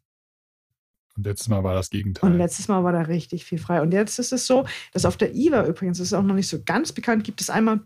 Und 1.16 1.26
letztes 1.26 1.48
Mal 1.48 1.62
war 1.62 1.74
das 1.74 1.90
Gegenteil. 1.90 2.30
Und 2.30 2.38
letztes 2.38 2.68
Mal 2.68 2.82
war 2.82 2.92
da 2.92 3.02
richtig 3.02 3.44
viel 3.44 3.58
frei. 3.58 3.80
Und 3.80 3.92
jetzt 3.92 4.18
ist 4.18 4.32
es 4.32 4.46
so, 4.46 4.66
dass 4.92 5.04
auf 5.04 5.16
der 5.16 5.34
IWA 5.34 5.66
übrigens, 5.66 5.98
das 5.98 6.08
ist 6.08 6.12
auch 6.12 6.22
noch 6.22 6.34
nicht 6.34 6.48
so 6.48 6.62
ganz 6.64 6.92
bekannt, 6.92 7.24
gibt 7.24 7.40
es 7.40 7.50
einmal, 7.50 7.80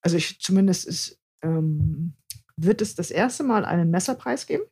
also 0.00 0.16
ich 0.16 0.40
zumindest 0.40 0.86
ist, 0.86 1.18
ähm, 1.42 2.14
wird 2.56 2.80
es 2.80 2.94
das 2.94 3.10
erste 3.10 3.42
Mal 3.42 3.64
einen 3.64 3.90
Messerpreis 3.90 4.46
geben. 4.46 4.64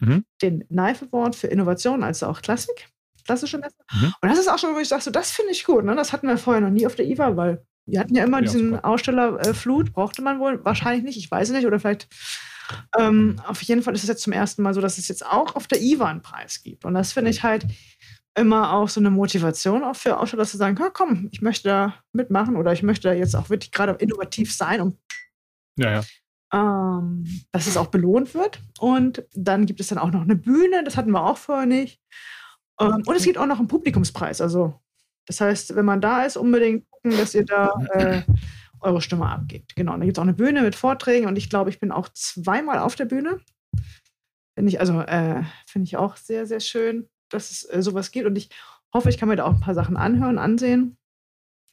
Mhm. 0.00 0.24
Den 0.42 0.66
Knife 0.68 1.06
Award 1.06 1.36
für 1.36 1.46
Innovation, 1.46 2.02
also 2.02 2.26
auch 2.26 2.42
Klassik, 2.42 2.88
klassische 3.24 3.58
Messer. 3.58 3.82
Mhm. 3.92 4.14
Und 4.20 4.28
das 4.28 4.38
ist 4.38 4.48
auch 4.48 4.58
schon, 4.58 4.74
wo 4.74 4.78
ich 4.78 4.88
sage, 4.88 5.02
so, 5.02 5.10
das 5.10 5.30
finde 5.30 5.52
ich 5.52 5.64
gut. 5.64 5.84
Ne? 5.84 5.94
Das 5.94 6.12
hatten 6.12 6.26
wir 6.26 6.36
vorher 6.36 6.60
noch 6.60 6.70
nie 6.70 6.86
auf 6.86 6.96
der 6.96 7.06
IWA, 7.06 7.36
weil 7.36 7.64
wir 7.86 8.00
hatten 8.00 8.14
ja 8.14 8.24
immer 8.24 8.38
ja, 8.38 8.42
diesen 8.42 8.70
super. 8.70 8.84
Ausstellerflut, 8.84 9.88
äh, 9.88 9.90
brauchte 9.90 10.22
man 10.22 10.38
wohl 10.38 10.64
wahrscheinlich 10.64 11.04
nicht, 11.04 11.18
ich 11.18 11.30
weiß 11.30 11.48
es 11.48 11.54
nicht, 11.54 11.66
oder 11.66 11.80
vielleicht 11.80 12.08
ähm, 12.98 13.40
auf 13.46 13.62
jeden 13.62 13.82
Fall 13.82 13.94
ist 13.94 14.02
es 14.02 14.08
jetzt 14.08 14.22
zum 14.22 14.32
ersten 14.32 14.62
Mal 14.62 14.74
so, 14.74 14.80
dass 14.80 14.98
es 14.98 15.08
jetzt 15.08 15.24
auch 15.24 15.56
auf 15.56 15.66
der 15.66 15.80
IWA 15.80 16.06
einen 16.06 16.22
Preis 16.22 16.62
gibt. 16.62 16.84
Und 16.84 16.94
das 16.94 17.12
finde 17.12 17.30
ich 17.30 17.42
halt 17.42 17.66
immer 18.34 18.72
auch 18.72 18.88
so 18.88 19.00
eine 19.00 19.10
Motivation 19.10 19.82
auch 19.82 19.96
für 19.96 20.18
Aussteller 20.18 20.46
zu 20.46 20.56
sagen, 20.56 20.76
ja, 20.78 20.90
komm, 20.90 21.28
ich 21.32 21.42
möchte 21.42 21.68
da 21.68 21.94
mitmachen 22.12 22.56
oder 22.56 22.72
ich 22.72 22.82
möchte 22.82 23.08
da 23.08 23.14
jetzt 23.14 23.34
auch 23.34 23.50
wirklich 23.50 23.72
gerade 23.72 23.92
innovativ 23.92 24.54
sein, 24.54 24.80
um 24.80 24.98
ja, 25.76 25.92
ja. 25.92 26.02
Ähm, 26.52 27.24
dass 27.52 27.66
es 27.66 27.76
auch 27.76 27.88
belohnt 27.88 28.34
wird. 28.34 28.60
Und 28.80 29.24
dann 29.34 29.66
gibt 29.66 29.80
es 29.80 29.88
dann 29.88 29.98
auch 29.98 30.10
noch 30.10 30.22
eine 30.22 30.36
Bühne, 30.36 30.82
das 30.84 30.96
hatten 30.96 31.12
wir 31.12 31.24
auch 31.24 31.38
vorher 31.38 31.66
nicht. 31.66 32.00
Ähm, 32.80 33.02
und 33.06 33.14
es 33.14 33.24
gibt 33.24 33.38
auch 33.38 33.46
noch 33.46 33.58
einen 33.58 33.68
Publikumspreis. 33.68 34.40
Also, 34.40 34.80
das 35.26 35.40
heißt, 35.40 35.76
wenn 35.76 35.84
man 35.84 36.00
da 36.00 36.24
ist, 36.24 36.36
unbedingt 36.36 36.90
gucken, 36.90 37.16
dass 37.18 37.34
ihr 37.34 37.44
da 37.44 37.72
äh, 37.92 38.22
eure 38.80 39.02
Stimme 39.02 39.26
abgebt. 39.28 39.74
Genau. 39.76 39.94
Und 39.94 40.00
da 40.00 40.06
gibt 40.06 40.16
es 40.16 40.20
auch 40.20 40.24
eine 40.26 40.34
Bühne 40.34 40.62
mit 40.62 40.74
Vorträgen 40.74 41.26
und 41.26 41.36
ich 41.36 41.50
glaube, 41.50 41.70
ich 41.70 41.80
bin 41.80 41.92
auch 41.92 42.08
zweimal 42.10 42.78
auf 42.78 42.94
der 42.94 43.04
Bühne. 43.04 43.40
Finde 44.54 44.70
ich, 44.70 44.80
also, 44.80 45.00
äh, 45.00 45.42
finde 45.66 45.86
ich 45.86 45.96
auch 45.96 46.16
sehr, 46.16 46.46
sehr 46.46 46.60
schön, 46.60 47.08
dass 47.30 47.50
es 47.50 47.64
äh, 47.70 47.82
sowas 47.82 48.10
gibt. 48.10 48.26
Und 48.26 48.36
ich 48.36 48.50
hoffe, 48.92 49.08
ich 49.08 49.18
kann 49.18 49.28
mir 49.28 49.36
da 49.36 49.44
auch 49.44 49.54
ein 49.54 49.60
paar 49.60 49.74
Sachen 49.74 49.96
anhören, 49.96 50.38
ansehen. 50.38 50.96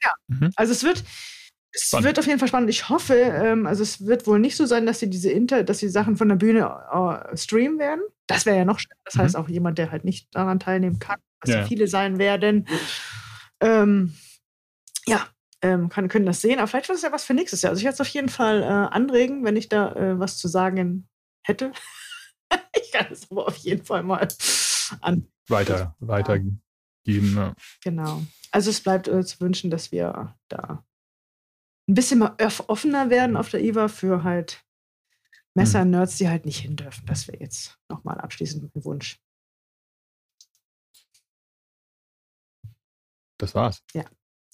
Ja, 0.03 0.11
mhm. 0.27 0.51
also 0.55 0.71
es 0.71 0.83
wird, 0.83 1.03
es 1.71 1.87
spannend. 1.87 2.05
wird 2.05 2.19
auf 2.19 2.27
jeden 2.27 2.39
Fall 2.39 2.47
spannend. 2.47 2.69
Ich 2.69 2.89
hoffe, 2.89 3.15
ähm, 3.15 3.65
also 3.65 3.83
es 3.83 4.05
wird 4.05 4.27
wohl 4.27 4.39
nicht 4.39 4.55
so 4.55 4.65
sein, 4.65 4.85
dass 4.85 4.99
sie 4.99 5.09
diese 5.09 5.31
Inter, 5.31 5.63
dass 5.63 5.79
die 5.79 5.89
Sachen 5.89 6.17
von 6.17 6.29
der 6.29 6.35
Bühne 6.35 6.61
äh, 6.61 7.35
streamen 7.37 7.79
werden. 7.79 8.01
Das 8.27 8.45
wäre 8.45 8.57
ja 8.57 8.65
noch 8.65 8.79
schön. 8.79 8.91
Das 9.05 9.15
mhm. 9.15 9.19
heißt 9.21 9.35
auch 9.35 9.49
jemand, 9.49 9.77
der 9.77 9.91
halt 9.91 10.05
nicht 10.05 10.27
daran 10.35 10.59
teilnehmen 10.59 10.99
kann, 10.99 11.19
was 11.41 11.53
ja. 11.53 11.65
viele 11.65 11.87
sein 11.87 12.19
werden. 12.19 12.67
Ähm, 13.59 14.13
ja, 15.07 15.27
ähm, 15.61 15.89
kann, 15.89 16.07
können 16.07 16.25
das 16.25 16.41
sehen. 16.41 16.59
Aber 16.59 16.67
vielleicht 16.67 16.89
ist 16.89 16.97
es 16.97 17.01
ja 17.03 17.11
was 17.11 17.25
für 17.25 17.33
nächstes 17.33 17.61
Jahr. 17.61 17.71
Also 17.71 17.79
ich 17.79 17.85
werde 17.85 17.95
es 17.95 18.01
auf 18.01 18.07
jeden 18.09 18.29
Fall 18.29 18.61
äh, 18.61 18.65
anregen, 18.65 19.43
wenn 19.43 19.55
ich 19.55 19.69
da 19.69 19.93
äh, 19.93 20.19
was 20.19 20.37
zu 20.37 20.47
sagen 20.47 21.07
hätte. 21.43 21.71
ich 22.81 22.91
kann 22.91 23.07
es 23.11 23.29
aber 23.31 23.47
auf 23.47 23.57
jeden 23.57 23.85
Fall 23.85 24.03
mal 24.03 24.27
an. 25.01 25.27
Weiter, 25.47 25.95
weitergeben. 25.99 26.61
Ja. 27.05 27.53
Genau. 27.83 28.23
Also 28.51 28.69
es 28.69 28.81
bleibt 28.81 29.07
äh, 29.07 29.23
zu 29.23 29.39
wünschen, 29.39 29.71
dass 29.71 29.91
wir 29.91 30.35
da 30.49 30.83
ein 31.89 31.93
bisschen 31.93 32.19
mal 32.19 32.35
offener 32.67 33.09
werden 33.09 33.37
auf 33.37 33.49
der 33.49 33.63
IWA 33.63 33.87
für 33.87 34.23
halt 34.23 34.65
Messer-Nerds, 35.53 36.17
die 36.17 36.27
halt 36.27 36.45
nicht 36.45 36.59
hin 36.59 36.75
dürfen. 36.75 37.05
Das 37.05 37.27
wäre 37.27 37.39
jetzt 37.39 37.79
nochmal 37.89 38.19
abschließend 38.19 38.69
mein 38.75 38.83
Wunsch. 38.83 39.19
Das 43.39 43.55
war's. 43.55 43.83
Ja, 43.93 44.03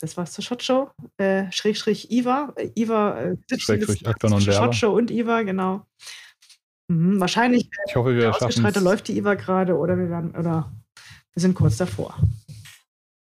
das 0.04 0.18
war's 0.18 0.34
zur 0.34 0.44
Shotshow. 0.44 0.92
Äh, 1.16 1.50
Schrägstrich 1.54 2.12
IWA. 2.12 2.54
Äh, 2.58 2.72
IWA 2.76 3.22
äh, 3.22 3.38
Schrägstrich 3.58 4.06
Akton 4.06 4.34
und 4.34 4.42
Shotshow 4.42 4.92
und 4.92 5.10
IWA, 5.10 5.44
genau. 5.44 5.86
Mhm, 6.90 7.22
wahrscheinlich. 7.22 7.64
Äh, 7.64 7.90
ich 7.90 7.96
hoffe, 7.96 8.14
wir 8.14 8.34
schaffen 8.34 8.66
es. 8.66 8.82
läuft 8.82 9.08
die 9.08 9.18
IWA 9.18 9.36
gerade 9.36 9.78
oder 9.78 9.98
wir 9.98 10.10
werden, 10.10 10.32
oder 10.32 10.74
wir 11.34 11.42
sind 11.42 11.56
kurz 11.56 11.78
davor. 11.78 12.18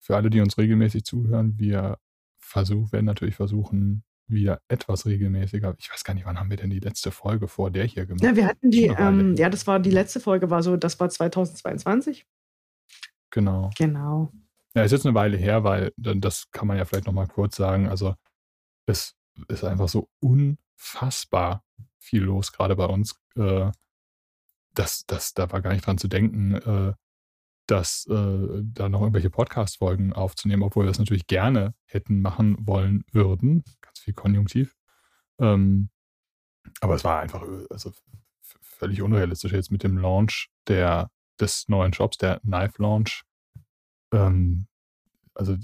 Für 0.01 0.17
alle, 0.17 0.29
die 0.29 0.43
uns 0.43 0.59
regelmäßig 0.59 1.05
zuhören, 1.05 1.59
wir 1.59 1.97
versuchen, 2.39 2.93
werden 2.93 3.07
natürlich 3.07 3.37
versuchen, 3.37 4.05
wieder 4.29 4.61
etwas 4.69 5.07
regelmäßiger. 5.07 5.75
Ich 5.79 5.91
weiß 5.91 6.05
gar 6.05 6.13
nicht, 6.13 6.27
wann 6.27 6.39
haben 6.39 6.51
wir 6.51 6.59
denn 6.59 6.69
die 6.69 6.81
letzte 6.81 7.11
Folge 7.11 7.49
vor 7.49 7.71
der 7.71 7.85
hier 7.85 8.05
gemacht? 8.05 8.23
Ja, 8.23 8.37
wir 8.37 8.47
hatten 8.47 8.71
die, 8.71 8.85
ähm, 8.87 9.35
ja, 9.37 9.49
das 9.49 9.67
war 9.67 9.81
die 9.81 9.91
letzte 9.91 10.21
Folge, 10.21 10.51
war 10.51 10.63
so, 10.63 10.77
das 10.77 11.01
war 11.01 11.09
2022. 11.09 12.27
Genau. 13.31 13.71
Genau. 13.79 14.31
Ja, 14.77 14.83
ist 14.83 14.93
jetzt 14.93 15.07
eine 15.07 15.15
Weile 15.15 15.39
her, 15.39 15.65
weil 15.65 15.95
das 15.97 16.51
kann 16.51 16.69
man 16.69 16.77
ja 16.77 16.85
vielleicht 16.85 17.07
nochmal 17.07 17.29
kurz 17.29 17.57
sagen. 17.57 17.89
Also 17.89 18.15
es 18.85 19.17
ist 19.49 19.65
einfach 19.65 19.89
so 19.89 20.11
unfassbar 20.21 21.65
viel 21.99 22.23
los, 22.23 22.53
gerade 22.53 22.77
bei 22.77 22.85
uns. 22.85 23.19
Äh, 23.37 23.71
das, 24.75 25.07
das, 25.07 25.33
da 25.33 25.51
war 25.51 25.63
gar 25.63 25.73
nicht 25.73 25.87
dran 25.87 25.97
zu 25.97 26.09
denken, 26.09 26.57
äh, 26.57 26.93
dass 27.67 28.07
äh, 28.11 28.63
da 28.65 28.91
noch 28.91 29.01
irgendwelche 29.01 29.31
Podcast-Folgen 29.31 30.13
aufzunehmen, 30.13 30.63
obwohl 30.63 30.85
wir 30.85 30.89
das 30.89 30.99
natürlich 30.99 31.27
gerne 31.27 31.75
hätten 31.87 32.21
machen 32.21 32.59
wollen 32.61 33.03
würden. 33.13 33.65
Ganz 33.81 34.01
viel 34.01 34.13
Konjunktiv. 34.13 34.77
Ähm, 35.41 35.89
aber 36.81 36.97
es 36.97 37.05
war 37.05 37.21
einfach 37.21 37.43
äh, 37.43 37.65
also 37.71 37.93
völlig 38.61 39.01
unrealistisch 39.01 39.53
jetzt 39.53 39.73
mit 39.73 39.83
dem 39.83 39.97
Launch 39.97 40.51
der, 40.69 41.11
des 41.41 41.67
neuen 41.69 41.95
Shops, 41.95 42.19
der 42.19 42.41
Knife 42.41 42.83
Launch. 42.83 43.25
Ähm, 44.13 44.67
also 45.35 45.57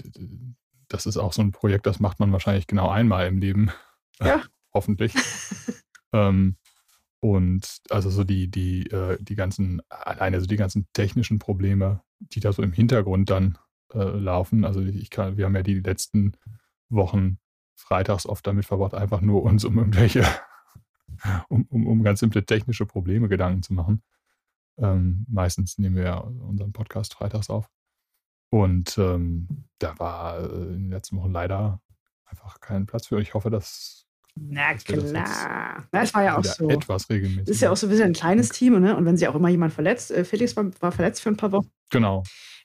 das 0.87 1.05
ist 1.05 1.17
auch 1.17 1.33
so 1.33 1.41
ein 1.41 1.51
Projekt, 1.51 1.85
das 1.85 1.99
macht 1.99 2.19
man 2.19 2.31
wahrscheinlich 2.31 2.67
genau 2.67 2.89
einmal 2.89 3.27
im 3.27 3.39
Leben. 3.39 3.71
Ja. 4.19 4.43
hoffentlich. 4.73 5.13
ähm, 6.13 6.57
und 7.19 7.77
also 7.89 8.09
so 8.09 8.23
die, 8.23 8.49
die, 8.49 8.87
äh, 8.87 9.17
die 9.21 9.35
ganzen, 9.35 9.81
alleine 9.89 10.41
so 10.41 10.47
die 10.47 10.57
ganzen 10.57 10.87
technischen 10.93 11.39
Probleme, 11.39 12.01
die 12.19 12.39
da 12.39 12.51
so 12.51 12.61
im 12.61 12.73
Hintergrund 12.73 13.29
dann 13.29 13.57
äh, 13.93 14.03
laufen. 14.03 14.65
Also 14.65 14.81
ich 14.81 15.09
kann, 15.09 15.37
wir 15.37 15.45
haben 15.45 15.55
ja 15.55 15.63
die 15.63 15.79
letzten 15.79 16.33
Wochen 16.89 17.37
freitags 17.75 18.25
oft 18.25 18.45
damit 18.45 18.65
verbracht, 18.65 18.93
einfach 18.93 19.21
nur 19.21 19.43
uns 19.43 19.63
um 19.63 19.77
irgendwelche, 19.77 20.25
um, 21.47 21.65
um, 21.69 21.87
um 21.87 22.03
ganz 22.03 22.19
simple 22.19 22.45
technische 22.45 22.85
Probleme 22.85 23.29
Gedanken 23.29 23.63
zu 23.63 23.73
machen. 23.73 24.03
Ähm, 24.77 25.25
meistens 25.29 25.77
nehmen 25.77 25.95
wir 25.95 26.03
ja 26.03 26.17
unseren 26.17 26.73
Podcast 26.73 27.13
freitags 27.13 27.49
auf. 27.49 27.69
Und 28.53 28.99
ähm, 28.99 29.47
da 29.79 29.97
war 29.97 30.37
äh, 30.37 30.45
in 30.45 30.83
den 30.83 30.91
letzten 30.91 31.17
Wochen 31.17 31.31
leider 31.31 31.81
einfach 32.25 32.59
kein 32.59 32.85
Platz 32.85 33.07
für. 33.07 33.19
Ich 33.19 33.33
hoffe, 33.33 33.49
dass 33.49 34.05
na 34.35 34.75
klar. 34.75 35.87
Das, 35.91 36.13
war 36.13 36.23
ja 36.23 36.37
auch 36.37 36.43
so. 36.43 36.69
Etwas 36.69 37.09
regelmäßig. 37.09 37.45
Das 37.45 37.55
ist 37.55 37.61
ja 37.61 37.71
auch 37.71 37.77
so 37.77 37.87
ein 37.87 37.89
bisschen 37.89 38.05
ein 38.05 38.13
kleines 38.13 38.49
Team, 38.49 38.79
ne? 38.79 38.95
Und 38.95 39.05
wenn 39.05 39.17
sich 39.17 39.27
auch 39.27 39.33
immer 39.33 39.49
jemand 39.49 39.73
verletzt, 39.73 40.11
äh, 40.11 40.23
Felix 40.23 40.55
war, 40.55 40.69
war, 40.81 40.91
verletzt 40.91 41.23
für 41.23 41.29
ein 41.29 41.37
paar 41.37 41.51
Wochen. 41.51 41.71
Genau. 41.89 42.21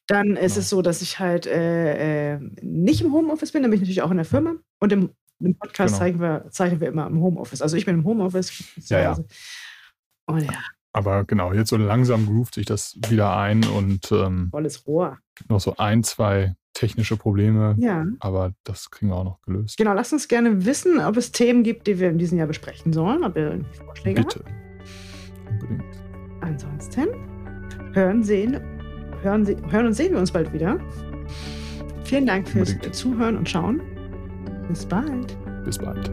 Dann 0.07 0.37
ist 0.37 0.55
genau. 0.55 0.61
es 0.61 0.69
so, 0.69 0.83
dass 0.83 1.01
ich 1.01 1.21
halt 1.21 1.47
äh, 1.47 2.35
äh, 2.35 2.39
nicht 2.61 3.01
im 3.01 3.11
Homeoffice 3.15 3.53
bin, 3.53 3.63
dann 3.63 3.71
bin 3.71 3.79
ich 3.79 3.81
natürlich 3.81 4.03
auch 4.03 4.11
in 4.11 4.19
der 4.19 4.27
Firma. 4.27 4.57
Und 4.81 4.93
im, 4.93 5.15
im 5.41 5.55
Podcast 5.55 5.95
genau. 5.95 5.99
zeigen 5.99 6.21
wir, 6.21 6.51
zeichnen 6.51 6.83
wir 6.83 6.89
immer 6.89 7.07
im 7.07 7.19
Homeoffice. 7.19 7.63
Also 7.63 7.79
ich 7.79 7.87
bin 7.87 7.95
im 7.95 8.05
Homeoffice. 8.05 8.63
Ja, 8.89 9.01
ja. 9.01 9.19
Und 10.27 10.43
ja. 10.43 10.53
Aber 10.93 11.25
genau, 11.25 11.53
jetzt 11.53 11.71
so 11.71 11.77
langsam 11.77 12.27
groovt 12.27 12.55
sich 12.55 12.67
das 12.67 12.99
wieder 13.09 13.37
ein 13.37 13.65
und 13.65 14.11
ähm, 14.11 14.49
volles 14.51 14.87
Rohr. 14.87 15.19
Noch 15.49 15.61
so 15.61 15.77
ein, 15.77 16.03
zwei 16.03 16.57
technische 16.75 17.17
Probleme. 17.17 17.77
Ja. 17.79 18.07
Aber 18.21 18.53
das 18.65 18.91
kriegen 18.91 19.11
wir 19.11 19.17
auch 19.17 19.25
noch 19.25 19.43
gelöst. 19.43 19.77
Genau, 19.77 19.93
lasst 19.93 20.13
uns 20.13 20.29
gerne 20.29 20.65
wissen, 20.65 21.01
ob 21.01 21.17
es 21.17 21.33
Themen 21.33 21.63
gibt, 21.63 21.87
die 21.87 21.99
wir 21.99 22.09
in 22.09 22.19
diesem 22.19 22.39
Jahr 22.39 22.47
besprechen 22.47 22.93
sollen, 22.93 23.25
ob 23.25 23.37
ihr 23.37 23.65
Vorschläge 23.85 24.23
Bitte. 24.23 24.45
habt. 24.45 24.53
Unbedingt. 25.51 25.85
Ansonsten 26.41 27.09
hören, 27.93 28.23
sehen, 28.23 28.61
hören, 29.23 29.47
hören 29.71 29.87
und 29.87 29.95
sehen 29.95 30.13
wir 30.13 30.21
uns 30.21 30.31
bald 30.31 30.53
wieder. 30.53 30.79
Vielen 32.05 32.27
Dank 32.27 32.49
fürs 32.49 32.71
Unbedingt. 32.71 32.95
Zuhören 32.95 33.37
und 33.37 33.49
Schauen. 33.49 33.83
Bis 34.69 34.87
bald. 34.87 35.37
Bis 35.65 35.79
bald. 35.79 36.11